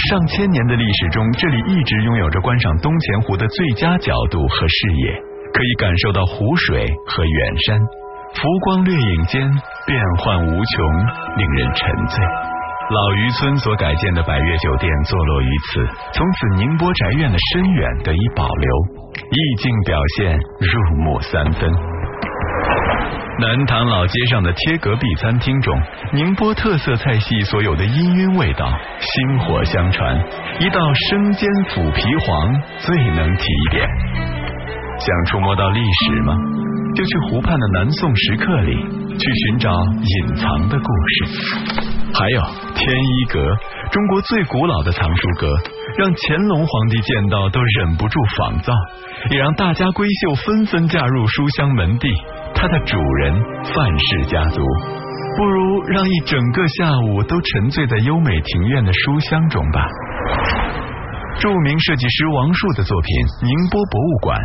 [0.08, 5.20] 上千年的历史中，这里一直拥有着观赏东钱湖的最佳角度和视野，
[5.52, 7.76] 可以感受到湖水和远山，
[8.32, 9.44] 浮光掠影间
[9.84, 10.78] 变幻无穷，
[11.36, 12.24] 令人沉醉。
[12.88, 15.84] 老渔村所改建的百悦酒店坐落于此，
[16.16, 18.68] 从此宁波宅院的深远得以保留，
[19.28, 21.68] 意境表现入木三分。
[23.40, 25.74] 南塘老街上的贴隔壁餐厅中，
[26.12, 28.64] 宁波特色菜系所有的氤氲味道
[29.00, 30.16] 薪火相传，
[30.60, 30.78] 一道
[31.10, 33.88] 生煎腐皮黄最能提点。
[35.00, 36.32] 想触摸到历史吗？
[36.94, 38.76] 就去湖畔的南宋石刻里
[39.18, 41.74] 去寻找隐藏的故事。
[42.14, 42.40] 还有
[42.76, 43.40] 天一阁，
[43.90, 45.48] 中国最古老的藏书阁，
[45.96, 48.72] 让乾隆皇帝见到都忍不住仿造，
[49.30, 52.08] 也让大家闺秀纷纷嫁入书香门第。
[52.52, 54.60] 它的主人范氏家族，
[55.36, 59.86] 不如让一整个下午都沉醉在优美庭院的书香中吧。
[61.40, 63.10] 著名设计师王树的作品
[63.44, 64.38] 《宁波博物馆》，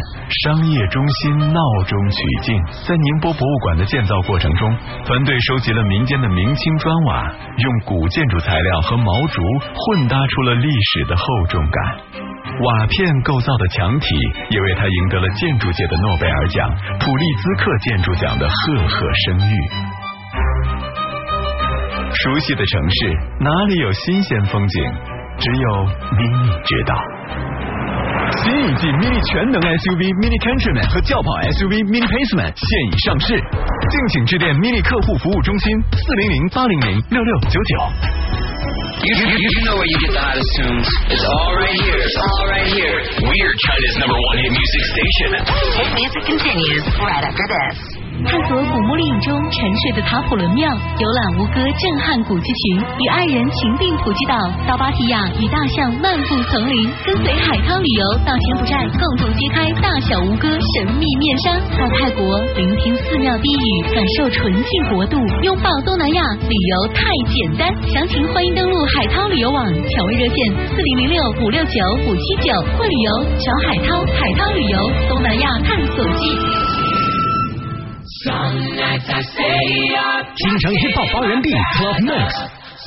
[0.43, 2.49] 商业中心闹中取静。
[2.83, 4.67] 在宁波博物馆的建造过程中，
[5.05, 7.23] 团队收集了民间的明清砖瓦，
[7.55, 11.77] 用古建筑材料和毛竹混搭出了历史的厚重感。
[12.59, 14.07] 瓦片构造的墙体
[14.49, 16.67] 也为他赢得了建筑界的诺贝尔奖、
[16.99, 19.53] 普利兹克建筑奖的赫赫声誉。
[22.11, 24.83] 熟悉的城市哪里有新鲜风景？
[25.39, 25.67] 只有
[26.19, 26.93] Mini 知道。
[28.43, 37.71] 新一季 Mini 全能 SUV Mini Countryman 和轿跑 SUV Mini Paceman 现已上市，敬请致电 Mini 客户服务中心四零零八零零六六九九。
[38.99, 40.87] You, you, you know where you get the hottest tunes.
[41.07, 42.03] It's all right here.
[42.03, 42.99] It's all right here.
[43.23, 45.29] We're China's number one hit music station.
[45.79, 47.98] Hit music continues right after this.
[48.25, 54.35] 探索古墓丽影中沉睡的塔普伦庙，游览吴哥震撼古迹群，与爱人情定普吉岛，
[54.67, 67.71] 到芭提雅与大象漫步丛林，跟随海涛旅游到柬埔寨，共同揭开大小吴哥神秘面纱；到泰国聆听寺庙低语，感受纯净国度，拥抱东南亚，旅游太简单。
[67.87, 71.71] 详情欢迎登录海涛旅游网，抢位热线四零零六五六九
[72.03, 76.68] 五七九，会旅游找海涛，海涛旅游东南亚探索记。
[78.19, 78.27] 京
[80.59, 81.49] 城 hiphop 发源地
[81.79, 82.27] Club Mix，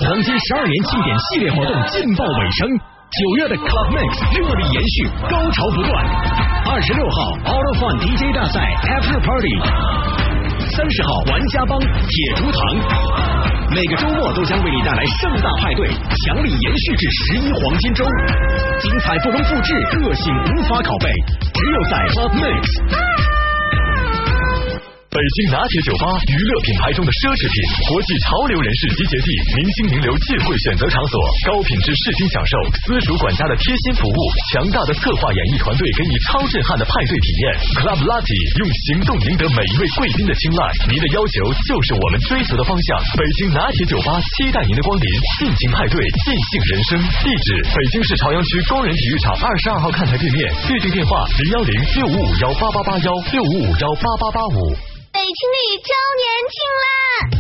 [0.05, 6.05] 黄金十二年庆典系列活动劲爆尾声，九月的 Club Mix 热力延续，高潮不断。
[6.69, 9.57] 二十六号 Auto Fun DJ 大赛 After Party，
[10.77, 12.61] 三十号玩家帮铁竹堂，
[13.73, 18.05] 每个周末都将为你带来盛大派对，强力延续至十一黄金周，
[18.85, 21.09] 精彩不容复制，个性无法拷贝，
[21.57, 23.42] 只有在 Club Mix。
[25.13, 29.29] 北京拿铁酒吧，娱乐品牌中的奢侈品，国际潮流人士集结地，
[29.61, 31.15] 明星名流聚会选择场所，
[31.53, 34.19] 高品质视听享受，私属管家的贴心服务，
[34.49, 37.45] 强大的策划演艺团队给你超震撼的派对体验。
[37.85, 42.97] Club Latte 用行动赢得每一位贵宾的青睐，您的要求就是我们追求的方向。
[43.13, 46.97] 北京拿铁酒吧期待您的光临，尽情派对，尽兴人生。
[47.21, 54.73] 地址：北京市朝阳区工人体育场二十二号看台对面，预订电话零幺零六五五幺八八八幺六五五幺八八八五。
[55.23, 56.87] 北青旅周年庆啦！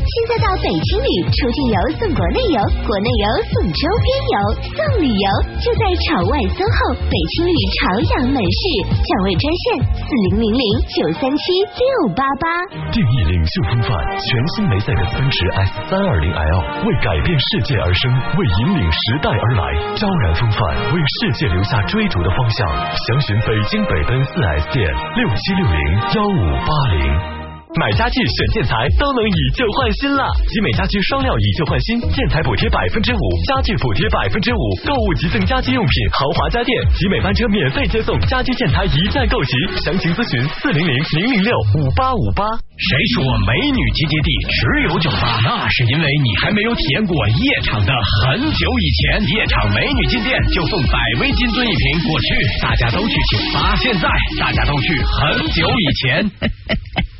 [0.07, 4.37] 现在到北青旅，出境游送国内游，国内游送周边游，
[4.71, 5.27] 送旅游
[5.59, 6.79] 就在朝外 SOHO
[7.11, 7.83] 北青旅朝
[8.15, 10.63] 阳门市，抢位专线四零零零
[10.95, 11.43] 九三七
[11.75, 12.47] 六八八。
[12.95, 18.07] 定义领袖风范，全新梅赛德斯奔驰 S 三二零 L 为改变世界而生，
[18.39, 22.63] 为引领时代而来，昭然风范，为世界留下追逐的方向。
[22.95, 24.87] 详询北京北奔四 S 店
[25.19, 25.83] 六七六零
[26.15, 27.42] 幺五八零。
[27.81, 30.29] 买家具选建材都能以旧换新啦。
[30.47, 39.53] 集美家居双料以旧换新，建材补贴百分之五，家具补贴百分之五，购物即赠家居用品，豪华家电，集美班车免费接送，家居建材一站购齐。
[39.81, 42.45] 详情咨询四零零零零六五八五八。
[42.77, 45.41] 谁说美女集结地只有酒吧？
[45.41, 49.25] 那是因为你还没有体验过夜场的很久以前。
[49.33, 52.29] 夜场美女进店就送百威金樽一瓶，过去
[52.61, 56.31] 大家都去酒吧，现在大家都去很久以前。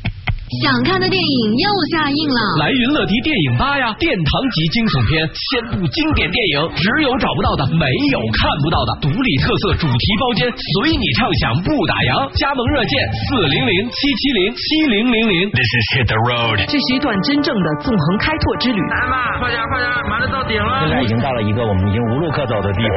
[0.61, 3.95] 想看的电影又下映了，来云乐迪电影吧呀！
[3.97, 5.41] 殿堂级惊悚片，千
[5.71, 12.29] 部经典电影，只有找不到的，没有看不到的，独立特色主题包间，随你畅想不打烊。
[12.37, 15.35] 加盟热线四零零七七零七零零零。
[15.49, 16.59] This is hit the road。
[16.67, 18.77] 这是一段真正的纵横开拓之旅。
[18.77, 20.85] 来吧，快点快点，马上到顶了。
[20.85, 22.95] 现在已经到了一个我们已经无路可走的地方。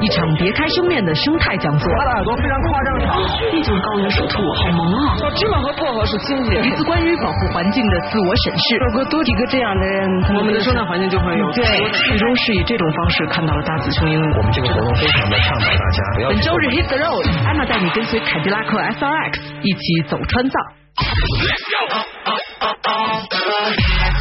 [0.00, 1.88] 一场别开生面的生态讲座。
[1.88, 3.16] 他的耳朵非常夸张长，
[3.56, 5.16] 一种高原水土，好萌啊！
[5.16, 8.76] 小芝麻和薄荷一次关于保护环境的自我审视。
[8.76, 11.64] 如果多几个这样的人，我们的生态环境就会有对，
[12.08, 14.20] 最终是以这种方式看到了大紫琼英。
[14.20, 16.28] 我们这个活动非常的倡导大家不要。
[16.28, 20.54] 本周日 Hit the Road，安娜带你跟随凯迪拉克 SRX 一起走川藏。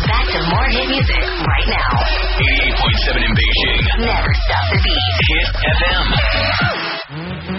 [0.06, 2.04] Back to more hit music right now.
[2.38, 3.80] 88.7 in Beijing.
[4.00, 5.16] Never stop the beat.
[5.30, 5.48] Hit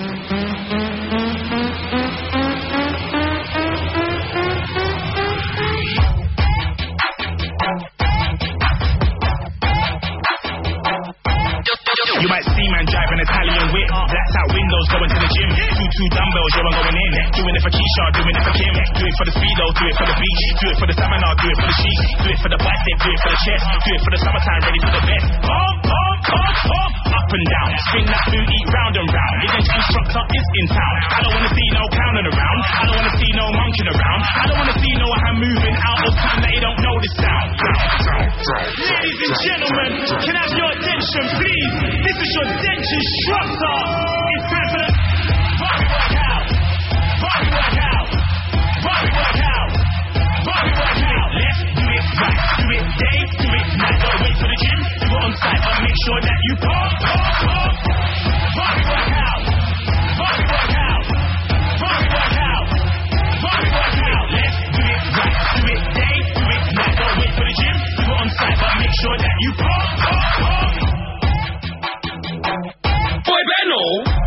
[0.01, 0.06] FM.
[12.19, 13.89] You might man driving Italian whip.
[13.91, 15.49] Blacks out windows going to the gym.
[15.57, 17.13] Two two dumbbells, yo, I'm going in.
[17.37, 18.75] Doing it for Keisha, doing it for Kim.
[18.77, 20.43] Do it for the speedo, do it for the beach.
[20.57, 22.03] Do it for the seminar, do it for the sheets.
[22.23, 23.65] Do it for the bicep, do it for the chest.
[23.67, 25.27] Do it for the summertime, ready for the best.
[25.47, 26.93] Pump, pump, pump, pump.
[27.07, 29.37] Up and down, spin that booty round and round.
[29.43, 30.97] Niggas instructor is in town.
[31.07, 32.61] I don't wanna see no clowning around.
[32.67, 34.21] I don't wanna see no monkeying around.
[34.27, 37.11] I don't wanna see no hand moving out of time that they don't know the
[37.19, 37.51] sound.
[38.37, 39.91] Ladies and gentlemen,
[40.23, 41.73] can I have your attention, please?
[42.05, 43.77] This is your dentist instructor.
[44.37, 44.91] It's time for the
[45.61, 46.45] body workout.
[47.21, 48.09] Body workout.
[48.87, 49.71] Body workout.
[50.47, 51.31] Body workout.
[51.37, 52.41] Let's do it right.
[52.57, 53.19] Do it day.
[53.37, 53.99] Do it night.
[54.01, 54.81] Don't wait for the gym.
[54.97, 57.77] Do it on site, but make sure that you pump, pump, pump.
[58.57, 59.43] Body workout.
[60.17, 61.05] Body workout.
[61.77, 62.69] Body workout.
[63.37, 64.27] Body workout.
[64.33, 65.37] Let's do it right.
[65.57, 66.17] Do it day.
[66.37, 66.95] Do it night.
[66.97, 67.77] Don't wait for the gym.
[67.97, 70.76] Do it on site, but make sure that you pump, pump, pump
[73.67, 74.26] channel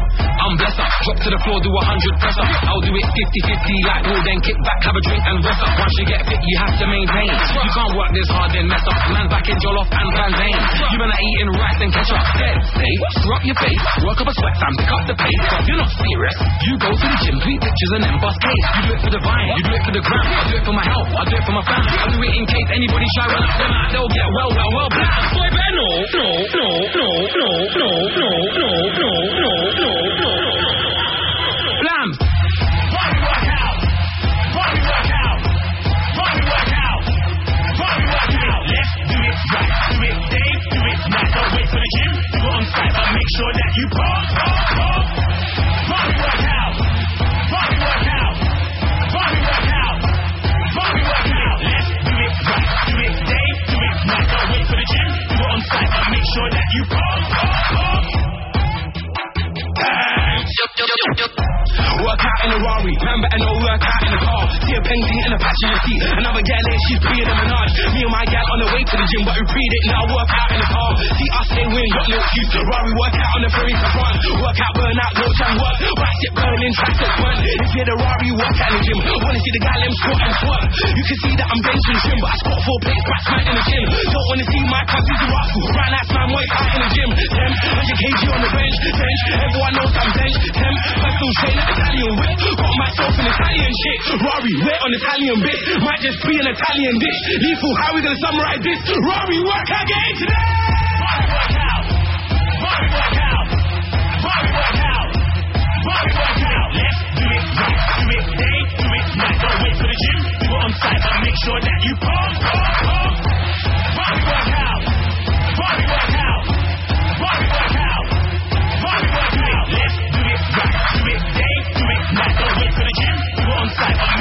[0.70, 0.86] Benno.
[0.86, 2.50] Up, drop to the floor, do a hundred press up.
[2.70, 5.72] I'll do it 50-50 like wool, then kick back, have a drink and rest up.
[5.80, 7.30] Once you get fit, you have to maintain.
[7.30, 9.00] You can't work this hard, then mess up.
[9.10, 10.58] Man's back in Jollof and Plantain.
[10.94, 12.24] You been at eating rice and ketchup.
[12.38, 15.44] Dead stay, screw up your face, work up a sweat, fam, pick up the pace.
[15.58, 18.66] If you're not serious, you go to the gym, tweet pictures and then bust case.
[18.70, 20.26] You do it for the vine, you do it for the gram.
[20.30, 21.96] I do it for my health, I do it for my family.
[21.98, 24.72] I do it in case anybody try run up them out, they'll get well, well,
[24.78, 25.14] well, blah.
[25.34, 25.50] Boy
[25.80, 27.48] no, no, no, no, no,
[27.80, 27.90] no,
[28.20, 29.69] no, no, no.
[39.40, 39.72] It right.
[39.88, 40.52] Do it day.
[40.68, 41.32] Do it night.
[41.32, 42.12] Don't wait for the gym.
[42.12, 45.06] Do it on site, but make sure that you pump, pump, pump.
[45.90, 46.76] Body workout.
[47.48, 48.36] Body workout.
[49.16, 50.00] Body workout.
[50.76, 51.58] Body workout.
[51.64, 52.68] Let's do it right.
[52.84, 53.48] Do it day.
[53.64, 54.28] Do it night.
[54.28, 55.08] Don't wait for the gym.
[55.08, 58.10] Do it on site, but make sure that you pump, pump, pump.
[60.80, 64.44] Work out in a Rari, man better no work out in a car.
[64.64, 66.00] See a painting in a passenger seat.
[66.24, 67.76] Another gal there, she's being a menage.
[67.92, 70.08] Me and my gal on the way to the gym, but we read it now.
[70.08, 70.92] Work out in the car.
[71.20, 72.64] See us stay win, got no excuse.
[72.64, 74.24] Rari work out on the ferry to France.
[74.40, 75.78] Work out, burn out, watch and work.
[76.00, 77.38] Bicep curling, tricep burn.
[77.44, 78.98] If you're the Rari, work out in the gym.
[79.04, 80.62] Wanna see the guy them squat and squat.
[80.96, 83.56] You can see that I'm benching trim, but I squat four plates, back smack in
[83.60, 83.88] the gym.
[84.16, 85.64] Don't wanna see my cousins rascal.
[85.76, 87.10] Right now, man, work out in the gym.
[87.20, 89.22] Them, 100 kg on the bench, bench.
[89.44, 90.36] Everyone knows I'm bench.
[90.56, 92.32] Them, personal trainer, Italian whip.
[92.60, 93.98] Got myself an Italian shit.
[94.20, 95.60] Rory, wet on Italian bit.
[95.82, 97.20] Might just be an Italian dish.
[97.44, 98.80] Lethal, how we gonna summarize this?
[98.86, 101.84] Rory, work out, get into workout.
[102.60, 103.46] Body workout.
[104.20, 105.10] Body workout.
[105.80, 106.70] Body workout.
[106.76, 107.80] Let's do it right.
[107.98, 108.60] Do it day.
[108.78, 109.38] Do it night.
[109.40, 110.20] Don't wait for the gym.
[110.38, 113.39] Do it on site, but make sure that you pump, pump, pump.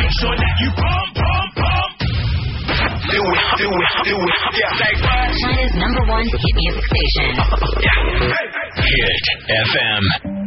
[0.08, 1.92] Make sure that you pump, pump, pump.
[3.12, 4.34] Do it, do it, do it.
[4.56, 5.36] Yeah, like what?
[5.36, 7.30] China's number one hit music station.
[8.88, 9.24] Hit
[9.68, 10.37] FM.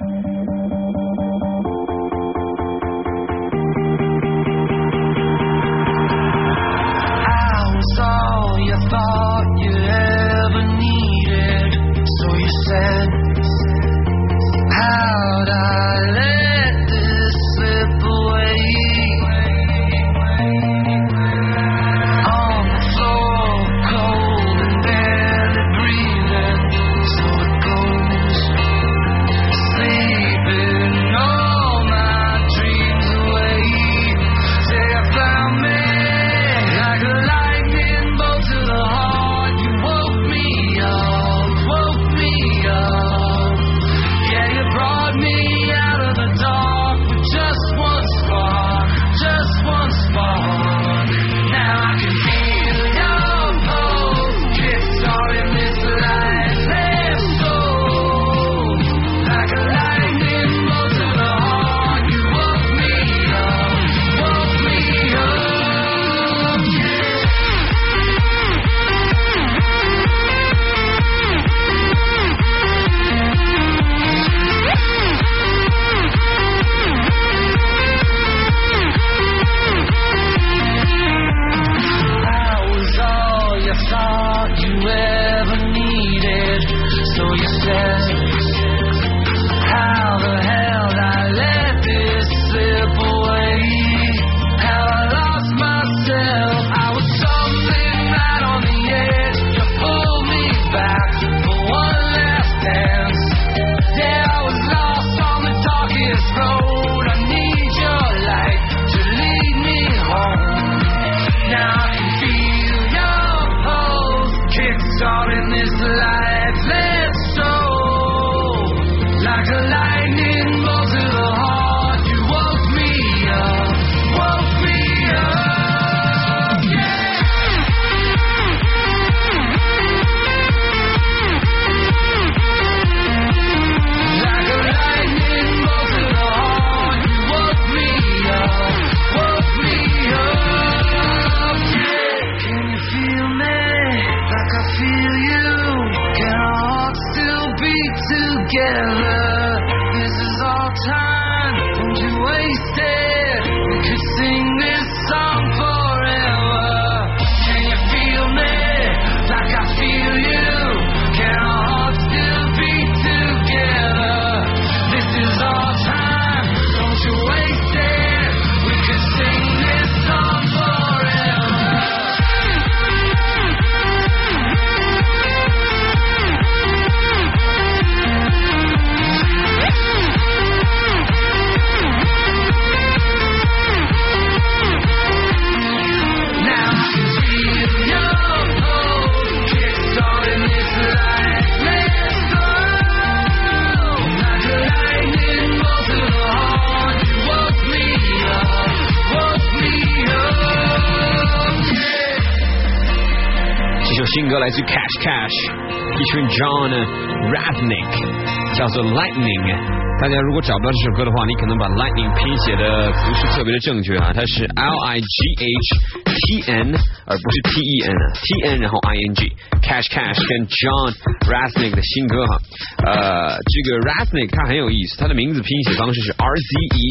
[208.61, 209.70] Ratnick，叫做 Lightning。
[210.01, 215.69] 大家如果找不到这首歌的话，你可能把 Lightning 拼写的不是特别的正确啊，它是 L I G H
[216.09, 216.73] T N，
[217.05, 219.31] 而不是 T E N 啊，T N 然后 I N G。
[219.61, 220.89] Cash Cash 跟 John
[221.29, 222.33] Ratnick 的新歌哈，
[222.81, 226.81] 呃，这个 Ratnick 他很有意思，他的名字拼写方式是 R Z E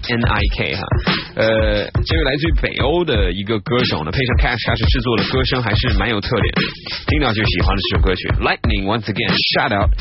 [0.00, 0.82] Z N I K 哈，
[1.36, 1.44] 呃，
[2.00, 6.62] 这位来自于北欧的一个歌手呢，配上 Cash Cash 制作的歌声还是蛮有特点的，
[7.12, 8.24] 听到就喜欢的这首歌曲。
[8.40, 9.92] Lightning Once Again Shout Out，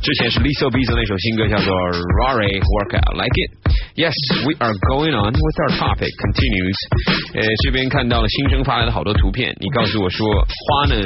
[0.00, 1.70] 之前是 Lisa b i z 那首新歌叫做
[2.14, 3.50] Rare Workout Like It。
[3.96, 4.12] Yes,
[4.44, 6.12] we are going on with our topic.
[6.20, 6.76] Continues.
[7.32, 11.00] 呃，这边看到了新生发来的好多图片，你告诉我说花呢，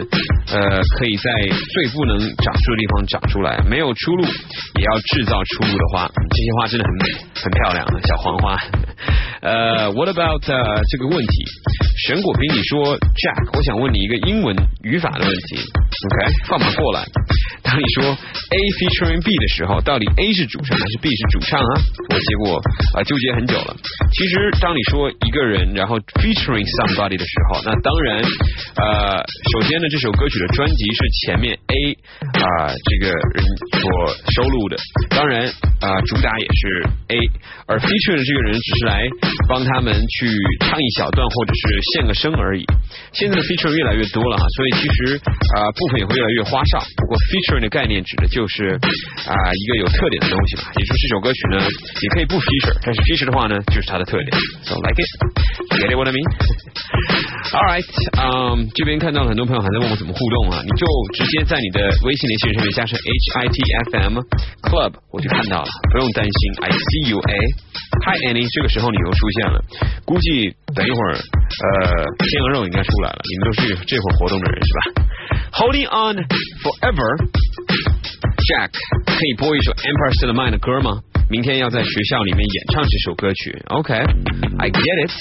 [0.51, 1.31] 呃，可以在
[1.73, 8.59] 最不能长出的地方长出来，没有出路也要制造出路的花，这些花真的很美，很漂亮小黄花。
[9.41, 11.45] 呃，What about 这个问题？
[12.09, 15.57] 神果比你说，Jack，我想问你一个英文语法的问题。
[15.57, 17.07] OK，放马过来。
[17.63, 21.81] 当你说 A featuring B 的时候，到底 A 是主唱还是 B 是主唱啊？
[22.11, 22.61] 我结果
[22.95, 23.77] 啊、纠结很久了。
[24.13, 28.23] 其实当你说一个人然后 featuring somebody 的时候，那当然
[28.77, 31.75] 呃，首先呢，这首歌曲的专辑是前面 A
[32.41, 33.45] 啊、这个人
[33.79, 33.85] 所
[34.35, 34.77] 收录的，
[35.11, 35.47] 当然
[35.81, 37.17] 啊、主打也是 A，
[37.67, 39.09] 而 featuring 的这个人只是来
[39.49, 40.27] 帮他们去
[40.61, 42.65] 唱一小段或者是献个声而已。
[43.13, 45.17] 现在的 featuring 越来越多了哈，所以其实
[45.57, 46.79] 啊、部分也会越来越花哨。
[46.97, 48.75] 不过 featuring 的概念指的就是
[49.27, 51.57] 啊、一个有特点的东西吧，也就是这首歌曲呢，
[52.03, 54.31] 也可以不 feature，但是 feature 的话呢，就是它的特点。
[54.65, 55.09] So like it,
[55.81, 56.25] get it what I mean?
[57.51, 57.85] All right，
[58.17, 64.19] 嗯、这边看到了很多朋友还在问我怎么互动啊，你就直接在你的微信联系人上面加上 H I T F M
[64.63, 67.35] Club，我就看到了，不用担心，I see you A。
[68.07, 69.59] Hi Annie，这个时候你又出现了，
[70.07, 74.81] 估计等一会儿呃天鹅肉应该出来了，你们都是这会儿活动的人是吧
[75.53, 76.17] ？Holding on
[76.63, 77.29] forever。
[78.41, 78.71] Jack，
[79.07, 81.03] 可以播一首 Empire State of Mind 的歌吗？
[81.30, 83.58] 明天要在学校里面演唱这首歌曲。
[83.70, 85.12] OK，I、get it，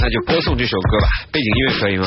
[0.00, 1.06] 那就播送这首歌吧。
[1.32, 2.06] 背景音乐可以吗？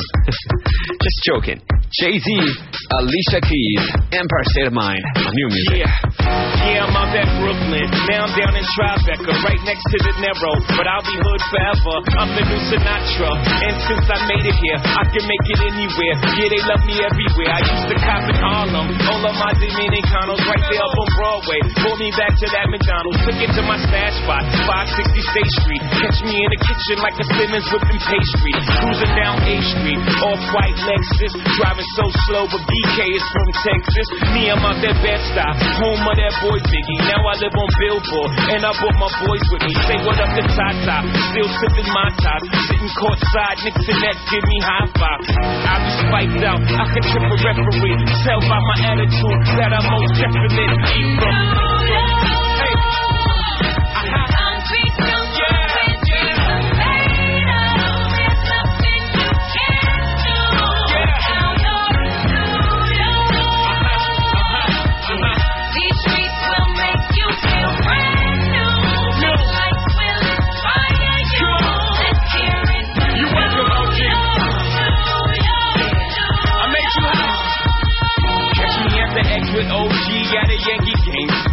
[1.04, 4.98] Just joking。Jay Z、Alicia Keys、Empire State of Mind
[5.36, 5.86] new music。
[5.86, 7.86] Yeah, I'm out at Brooklyn.
[8.10, 10.56] Now I'm down in Tribeca, right next to the Narrow.
[10.74, 11.94] But I'll be hood forever.
[12.18, 13.30] I'm the new Sinatra.
[13.38, 16.16] And since I made it here, I can make it anywhere.
[16.34, 17.52] Yeah, they love me everywhere.
[17.54, 18.86] I used to cop in Harlem.
[19.06, 21.60] All of my Dominicanos right there up on Broadway.
[21.86, 23.22] Pulled me back to that McDonald's.
[23.31, 25.79] Took it to my stash spot, 560 State Street.
[26.03, 28.53] Catch me in the kitchen like a Simmons whipping pastry.
[28.75, 31.31] Cruising down A Street, off-white Lexus.
[31.55, 34.07] Driving so slow, but BK is from Texas.
[34.35, 35.47] Me, I'm out that Bed-Stuy,
[35.79, 36.99] home of that boy Biggie.
[37.07, 39.73] Now I live on Billboard, and I brought my boys with me.
[39.79, 40.97] Say what up to Tata,
[41.31, 42.41] still sipping my top.
[42.67, 45.23] Sitting courtside, Knicks and give me high five.
[45.39, 47.95] I be spiked out, I can trip a referee.
[48.27, 50.67] Tell by my attitude that I'm most definitely
[51.15, 52.40] from.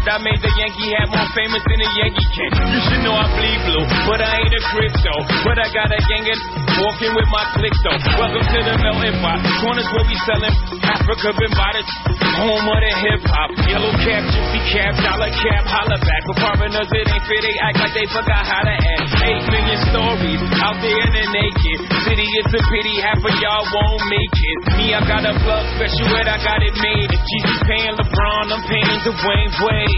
[0.08, 2.48] That made the Yankee hat more famous than a Yankee can.
[2.72, 5.12] You should know I bleed blue, but I ain't a crypto.
[5.44, 6.38] But I got a gang of
[6.80, 8.00] walking with my click though.
[8.16, 9.44] Welcome to the melting pot.
[9.60, 13.52] Corners where we selling Africa been the home of the hip hop.
[13.68, 16.22] Yellow cap, gypsy cap, dollar cap, holla back.
[16.24, 19.12] For foreigners it ain't fair, they act like they forgot how to act.
[19.28, 21.78] Eight million stories out there in the naked
[22.08, 22.24] city.
[22.24, 24.58] It's a pity half of y'all won't make it.
[24.80, 27.12] Me, I got a plug special and I got it made.
[27.12, 29.98] If Jesus paying LeBron, I'm paying Dwayne Wade.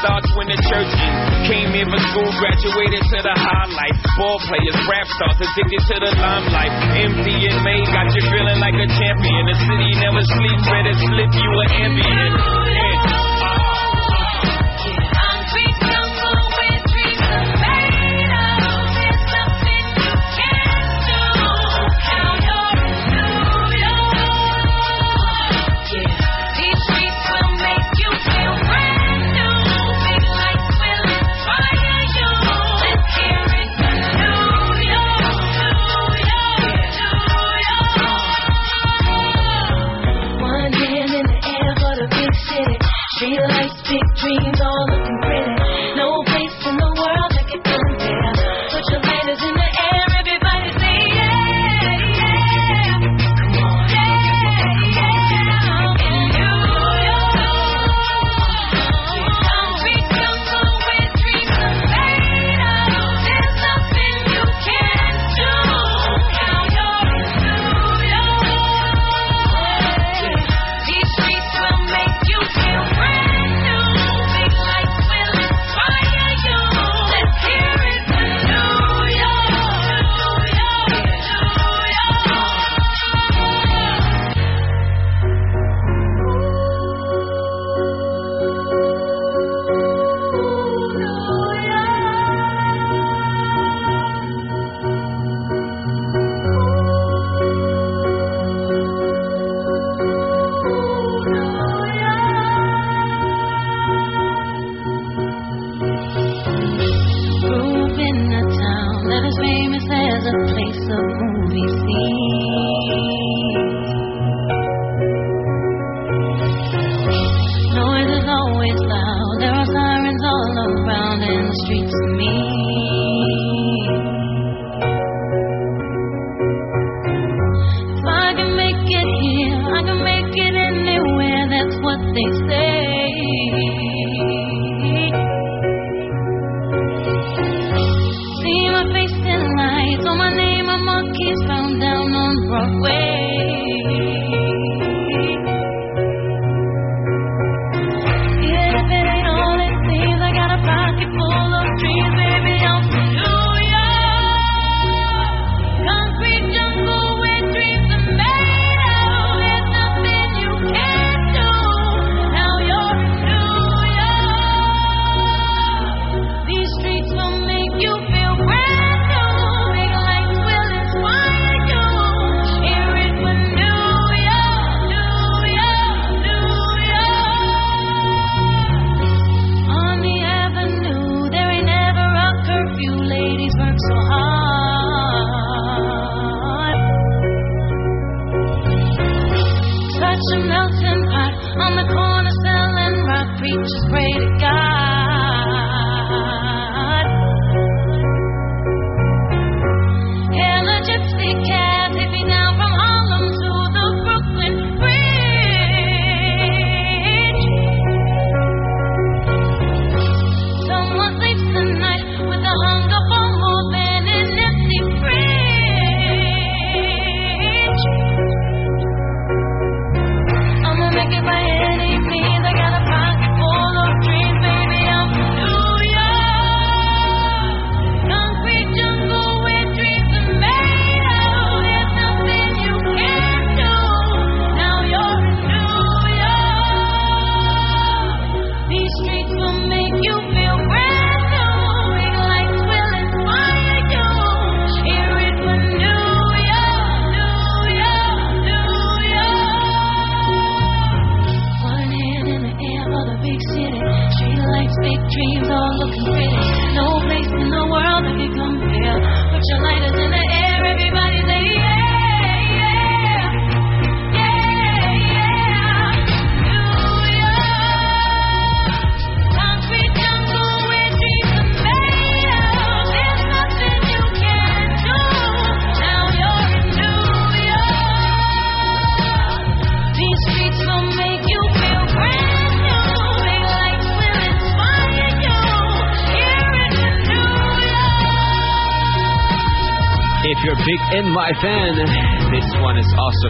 [0.00, 1.52] starts when the church ends.
[1.52, 3.94] Came here for school, graduated to the high highlight.
[4.16, 6.72] Ball players, rap stars, addicted to the limelight.
[6.94, 9.42] Empty and made, got you feeling like a champion.
[9.48, 12.32] The city never sleeps, better slip you an ambient.
[12.38, 13.27] Yeah.
[43.18, 43.34] City.
[43.34, 45.07] Street lights, big dreams, all looking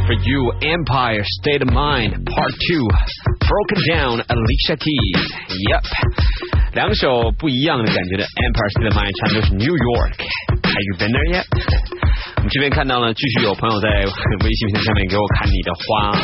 [0.08, 0.40] for you.
[0.64, 2.84] Empire State of Mind Part Two,
[3.44, 5.20] Broken Down, Alicia Keys.
[5.52, 5.84] Yep，
[6.72, 10.16] 两首不一样的感觉的 Empire State of Mind 唱的是 New York。
[10.64, 11.44] Have you been there yet？
[12.36, 16.16] 我们这边看到了，继续有朋友在微信平台上面给我看你的花。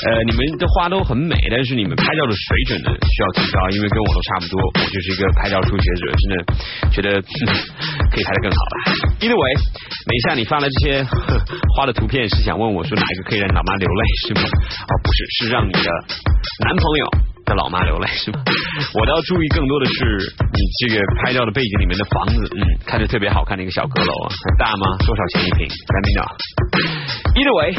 [0.00, 6.34] 呃，你们的花都很美，但是你们拍照的水准呢需要提高，因为跟我都差不多，我就是一个拍照初学者，真的
[6.88, 8.72] 觉得、可以拍得更好了。
[9.20, 9.52] Either way，
[10.08, 11.04] 等一下你发了这些
[11.76, 14.40] 花的图片，是想问我说哪一个可以让老妈流泪是吗？
[14.42, 15.88] 哦，不是，是让你的
[16.64, 17.06] 男朋友
[17.46, 18.42] 的老妈流泪是吗？
[18.94, 24.96] 我倒要注意更多的是你这个拍照的背景里面的房子，嗯，看着特别好看的一个小阁楼啊，很大吗？
[25.06, 26.28] 多少钱一平？Let me know。
[27.34, 27.74] Either way，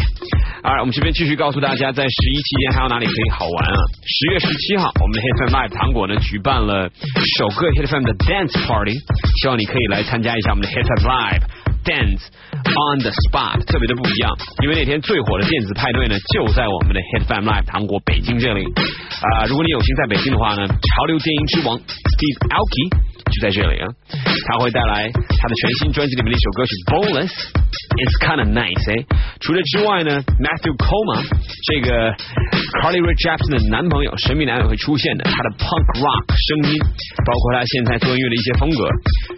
[0.63, 3.75] 啊，我们这边继续告诉大家，在十一期间还有哪里可以好玩啊？
[4.05, 6.89] 十月十七号，我们的 Hit FM Live 糖果呢举办了
[7.37, 8.95] 首个 Hit FM 的 Dance Party，
[9.41, 11.43] 希望你可以来参加一下我们的 Hit FM Live。
[11.83, 12.21] Dance
[12.63, 14.31] on the spot 特别的不一样，
[14.63, 18.63] 因为那天最火的电子派对呢就在我们的 Hit Fam Live 糖果北京这里。
[18.63, 22.89] 啊、如果你有幸在北京的话呢，潮流电音之王 Steve Alki
[23.29, 23.87] 就在这里啊，
[24.47, 27.33] 他会带来他的全新专辑里面的一首歌曲 Boneless。
[27.91, 29.03] It's kind of nice，哎，
[29.41, 31.19] 除了之外呢，Matthew Coma
[31.67, 32.13] 这个
[32.79, 36.79] Carly Rae Jepsen 的男朋友神秘男友会出现的，他的 punk rock 声音，
[37.27, 38.87] 包括他现在做音乐的一些风格，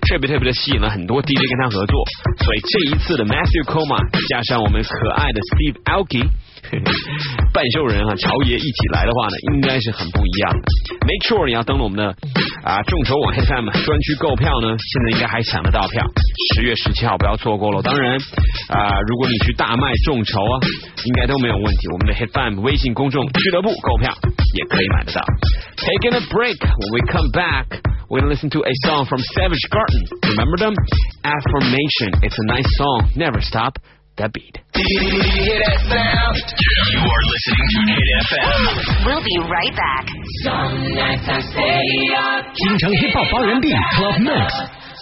[0.08, 2.06] 特别特别的吸引了很多 DJ 跟他合作，
[2.46, 3.98] 所以这一次的 Matthew Coma
[4.30, 6.30] 加上我们可爱的 Steve Alki。
[7.53, 10.61] 半兽人啊，朝爷一起来的话呢，应该是很不一样的。
[11.09, 12.15] Make sure 你要登录我们的
[12.63, 16.05] 啊众筹网 FM 专区购票呢，现在应该还抢得到票，
[16.55, 17.81] 十月十七号不要错过了。
[17.83, 18.19] 当然
[18.69, 20.55] 啊，如果你去大麦众筹啊，
[21.05, 21.89] 应该都没有问题。
[21.93, 24.13] 我们的 Hit FM 微信公众俱乐部购票
[24.55, 25.23] 也可以买得到。
[25.77, 27.81] Taking a break, when we come back.
[28.11, 30.09] We're gonna listen to a song from Savage Garden.
[30.33, 30.75] Remember them?
[31.23, 32.17] Affirmation.
[32.25, 33.13] It's a nice song.
[33.17, 33.77] Never stop
[34.18, 34.58] That beat.
[34.76, 34.84] You
[37.02, 38.62] are listening to Hit FM.
[39.06, 40.06] We'll be right back.
[40.46, 42.46] Some nights I stay up.
[42.54, 44.50] 京城 Hip Hop 发源地 Club Mix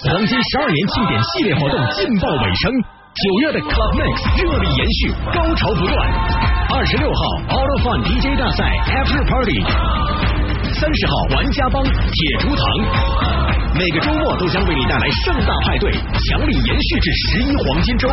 [0.07, 5.97] 黄金十二年庆典系列活动劲爆尾声，九月的 Club Mix 热力延续，高潮不断。
[6.69, 9.61] 二十六号 Auto Fun DJ 大赛 After Party，
[10.73, 11.91] 三十号玩家帮铁
[12.39, 12.65] 竹堂，
[13.73, 18.07] 每个周末都将为你带来盛大派对，强力延续至十一黄金周，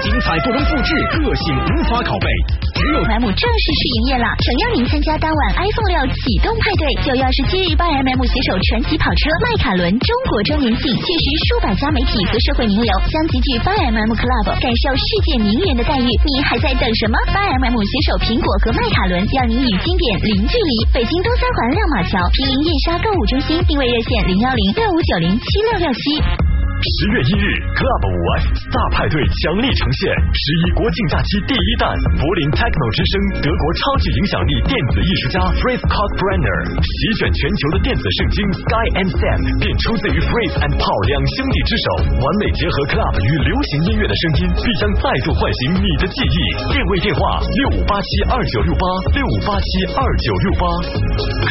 [0.00, 2.26] 精彩不容复制，个性无法拷贝，
[2.72, 6.88] 只有 M 正式试营业了，诚邀您参加当晚 iPhone 六启动派对。
[7.04, 16.08] 九月二十七日，八 MM 携手传奇跑车迈卡伦中国周年庆，届时数百家媒体和社会名流将集聚八 MM Club，感受世界名人的待遇。
[16.08, 17.16] 你还在等什么？
[17.28, 20.72] 八 MM 携手苹果和迈卡伦，让你与经典零距离。
[20.96, 26.47] 北京东三环亮马桥毗邻燕莎购物中心，定位热线零幺零六五九零七六六七。
[26.88, 27.44] 十月一日
[27.76, 41.00] ，Club 五 F 大派对强力呈现十一国庆假期第一弹，柏林 Techno 之声，德国超级影响力电子艺术家 Fritz Kalkbrenner 席卷全球的电子圣经 Sky and Sam 便出自于 Fritz and Paul
[41.12, 46.36] 两兄弟之手，完美结合 Club 与流行音乐的声音，必将再度唤醒你的记忆。
[46.72, 50.64] 定位电话六五八七二九六八六五八七二九六八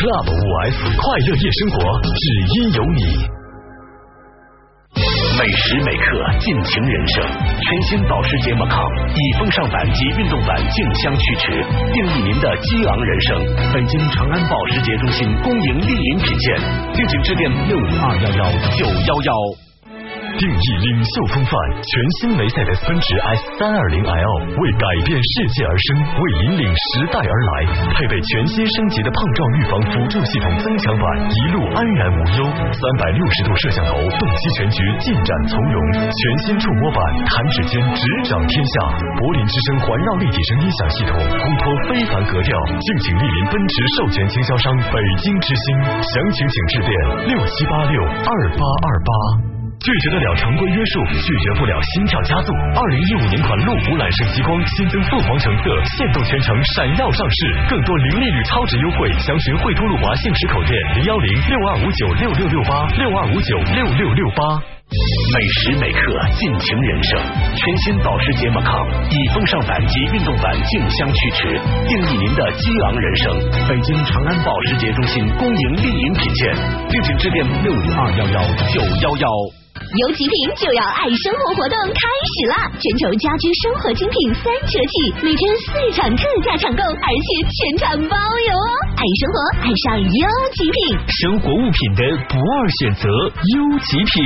[0.01, 0.41] ，Club 五
[0.73, 1.77] F 快乐夜生活，
[2.09, 2.25] 只
[2.57, 3.36] 因有你。
[5.37, 6.03] 每时每刻
[6.39, 7.23] 尽情人生，
[7.59, 13.73] 全新保时捷 Macan 以风尚版及运动版竞相驱驰，定义您的激昂人生。
[13.73, 16.59] 北京长安保时捷中心恭迎莅临品鉴，
[16.93, 19.66] 敬请致电六五二幺幺九幺幺。
[20.37, 21.51] 定义领袖风范，
[21.81, 21.89] 全
[22.21, 27.51] 新梅赛德斯奔驰 S 三二零 L 为改变世界而生，为引领时代而来，
[27.97, 32.45] 配备全新升级的碰撞预防辅助系统增强版，一路安然无忧。
[32.69, 35.77] 三百六十度摄像头，洞悉全局，进展从容。
[36.05, 37.01] 全新触摸板，
[37.33, 38.73] 弹指间执掌天下。
[39.17, 42.53] 柏林之声环绕立体声音响系统，烘托非凡格调。
[42.77, 46.91] 敬请莅临奔驰授权经销商北京之星，详情请致电
[47.25, 49.56] 六七八六二八二八。
[49.87, 52.51] 拒绝得了常规约束，拒绝不了心跳加速。
[52.75, 55.63] 二零一五年款路虎揽胜极光新增凤凰橙色，
[55.95, 64.59] 限动全程闪耀上市，更多零利率超值优惠，详询惠通路华信实口店零幺零六二五九六六六八六二五九六六六八。
[64.91, 66.01] 每时每刻
[66.35, 67.19] 尽情人生，
[67.55, 68.75] 全新保时捷马康
[69.09, 73.31] 以风尚版及运动版竞相驱驰，定义您的激昂人生。
[73.69, 76.55] 北京长安保时捷中心恭迎丽影品鉴，
[76.89, 79.66] 敬请致电六五二幺幺九幺幺。
[79.77, 82.55] 有极品就要爱生活活动开始啦！
[82.77, 88.73] 全球家居生活精品三折起，每天四场特价抢购，而且全场包邮哦！
[88.97, 90.23] 爱生活，爱上优
[90.53, 93.07] 极品，生活物品的不二选择，
[93.55, 94.23] 优极品。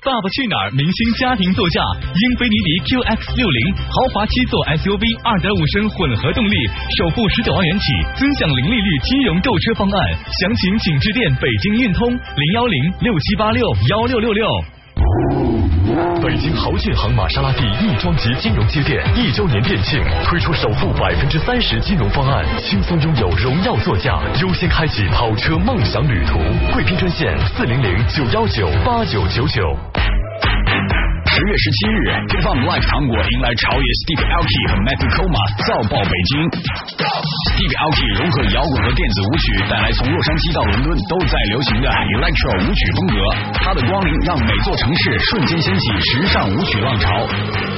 [0.02, 1.82] 《爸爸去哪儿》明星家庭座驾
[2.16, 3.58] 英菲尼迪 QX 六零
[3.92, 6.56] 豪华七座 SUV，二点五升混合动力，
[6.96, 7.84] 首付十九万元起，
[8.16, 9.96] 尊享零利率金融购车方案。
[10.40, 14.46] 详情请致电北京运通零幺零六七八六幺六六六。
[16.22, 26.38] 北京豪骏行玛莎拉蒂亦庄级金融街店一周年店庆，推出首付百分之三十金融方案，轻松拥有荣耀座驾，优先开启跑车梦想旅途。
[26.72, 29.76] 贵宾专线四零零九幺九八九九九。
[31.30, 36.42] 十月十七日，Hip Hop Live 糖果迎来潮爷 Steve Aoki 和 Matthew Koma 造爆北京。
[37.54, 43.16] Steve Aoki 融合摇滚和电子舞曲，带来从洛杉矶到伦敦都在流行的 Electro 舞曲风格。
[43.62, 47.06] 他的光临让每座城市瞬间掀起时尚舞曲浪潮。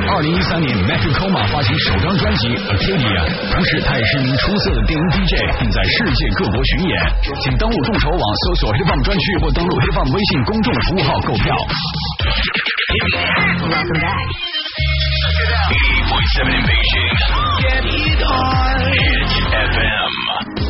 [0.08, 3.20] 二零一三年，Matthew Koma 发行首张专辑 Acadia，
[3.52, 6.92] 同时他也是一名出色的电音 DJ，并在世界各国巡演。
[7.44, 11.52] 请登录众筹网搜索 Hip Hop 专区或登录 Hip Hop 微信公众服务号购票。
[13.42, 14.26] Welcome back.
[15.66, 17.14] 80.7 in Beijing.
[17.60, 18.92] Get it on.
[18.92, 20.61] Hit FM.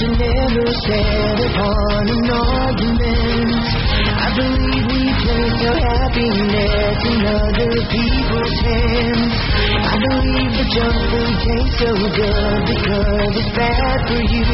[0.00, 3.52] Should never set upon an argument.
[4.00, 9.32] I believe we place our happiness in other people's hands.
[9.76, 14.48] I believe the junk food tastes so good because it's bad for you.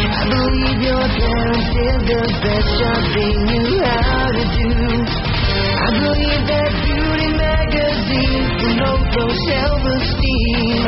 [0.00, 4.72] I believe your parents did the best job they knew how to do.
[5.76, 10.84] I believe that beauty magazines promote low self-esteem.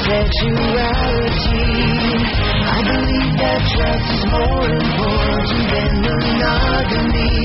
[0.00, 1.68] Sexuality.
[2.64, 7.36] I believe that trust is more important than monogamy.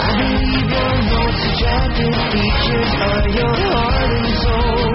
[0.00, 4.88] I believe your most attractive features are your heart and soul.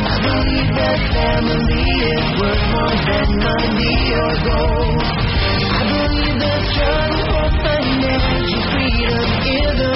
[0.00, 1.84] I believe that family
[2.16, 5.04] is worth more than money or gold.
[5.04, 9.89] I believe the struggle for financial freedom isn't fair.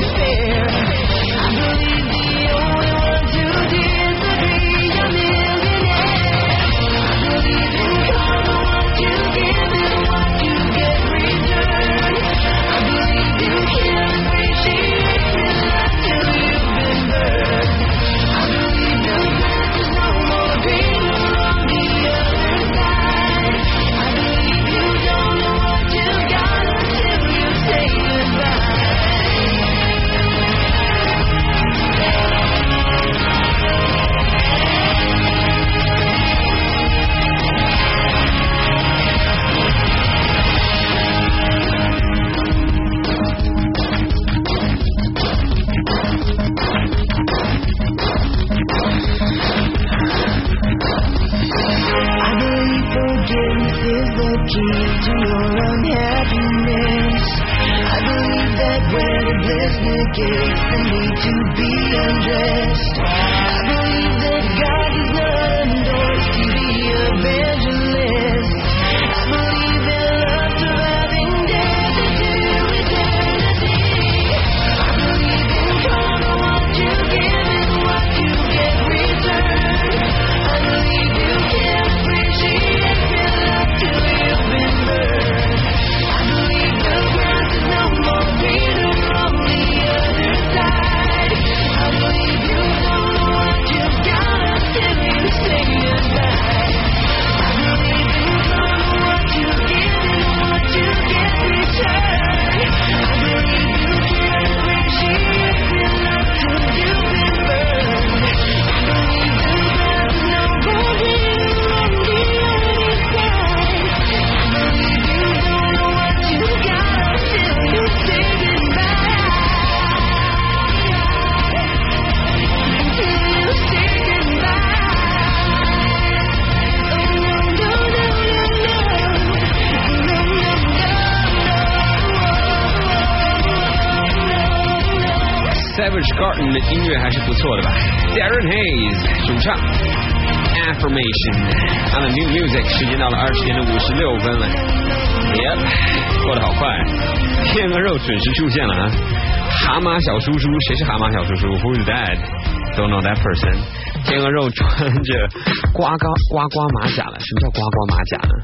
[150.05, 153.57] 小叔叔，谁是蛤蟆小叔叔？Who is that？Don't know that person。
[154.05, 155.29] 天鹅肉穿着
[155.73, 158.35] 呱呱呱呱马甲了，什么叫呱呱马甲呢？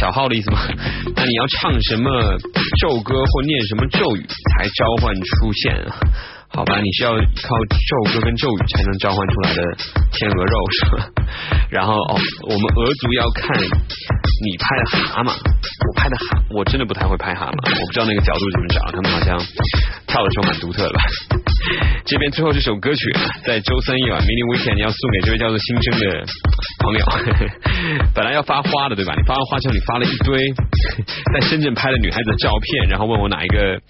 [0.00, 0.60] 小号的意思吗？
[1.14, 2.08] 那你要唱什么
[2.80, 5.92] 咒歌或念什么咒语才召唤出现啊？
[6.48, 9.62] 好吧，你是要靠咒歌跟咒语才能召唤出来的
[10.12, 11.04] 天鹅肉是吧？
[11.68, 12.16] 然后哦，
[12.48, 13.44] 我们俄族要看
[14.42, 14.82] 你拍的
[15.14, 19.38] 蛤蟆，我拍的蛤，我真的不太会拍蛤蟆，我不知道那个角度怎么找，他们好像
[20.06, 21.00] 跳的时候蛮独特的吧。
[22.04, 23.12] 这边最后这首歌曲
[23.44, 26.24] 在周三夜晚 mini weekend 要送给这位叫做新生的
[26.80, 27.04] 朋友，
[28.14, 29.14] 本来要发花的对吧？
[29.16, 30.52] 你发完花之后，你发了一堆
[31.32, 33.80] 在深圳拍的女孩子的照片，然后问我哪一个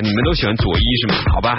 [0.00, 1.14] 你们都喜欢左一是吗？
[1.34, 1.58] 好吧。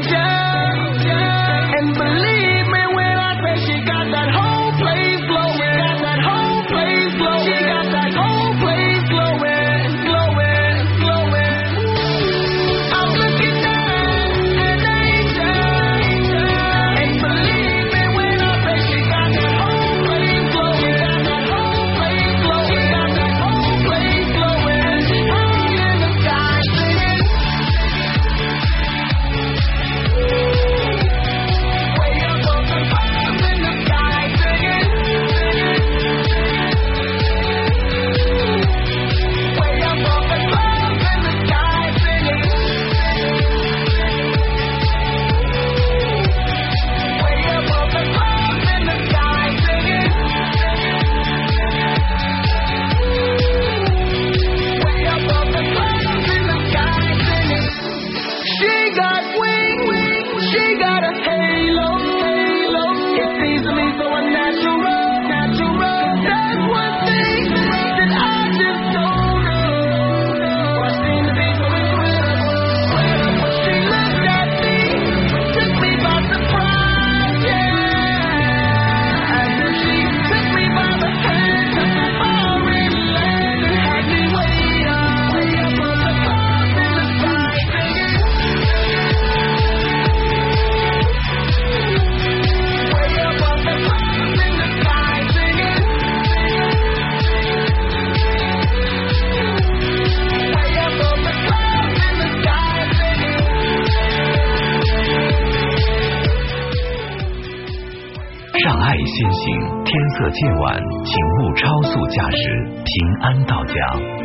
[110.31, 113.73] 夜，晚，请勿超速驾驶，平安到家。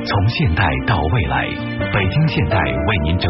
[0.05, 1.49] 从现代到未来，
[1.93, 3.29] 北京现代为您整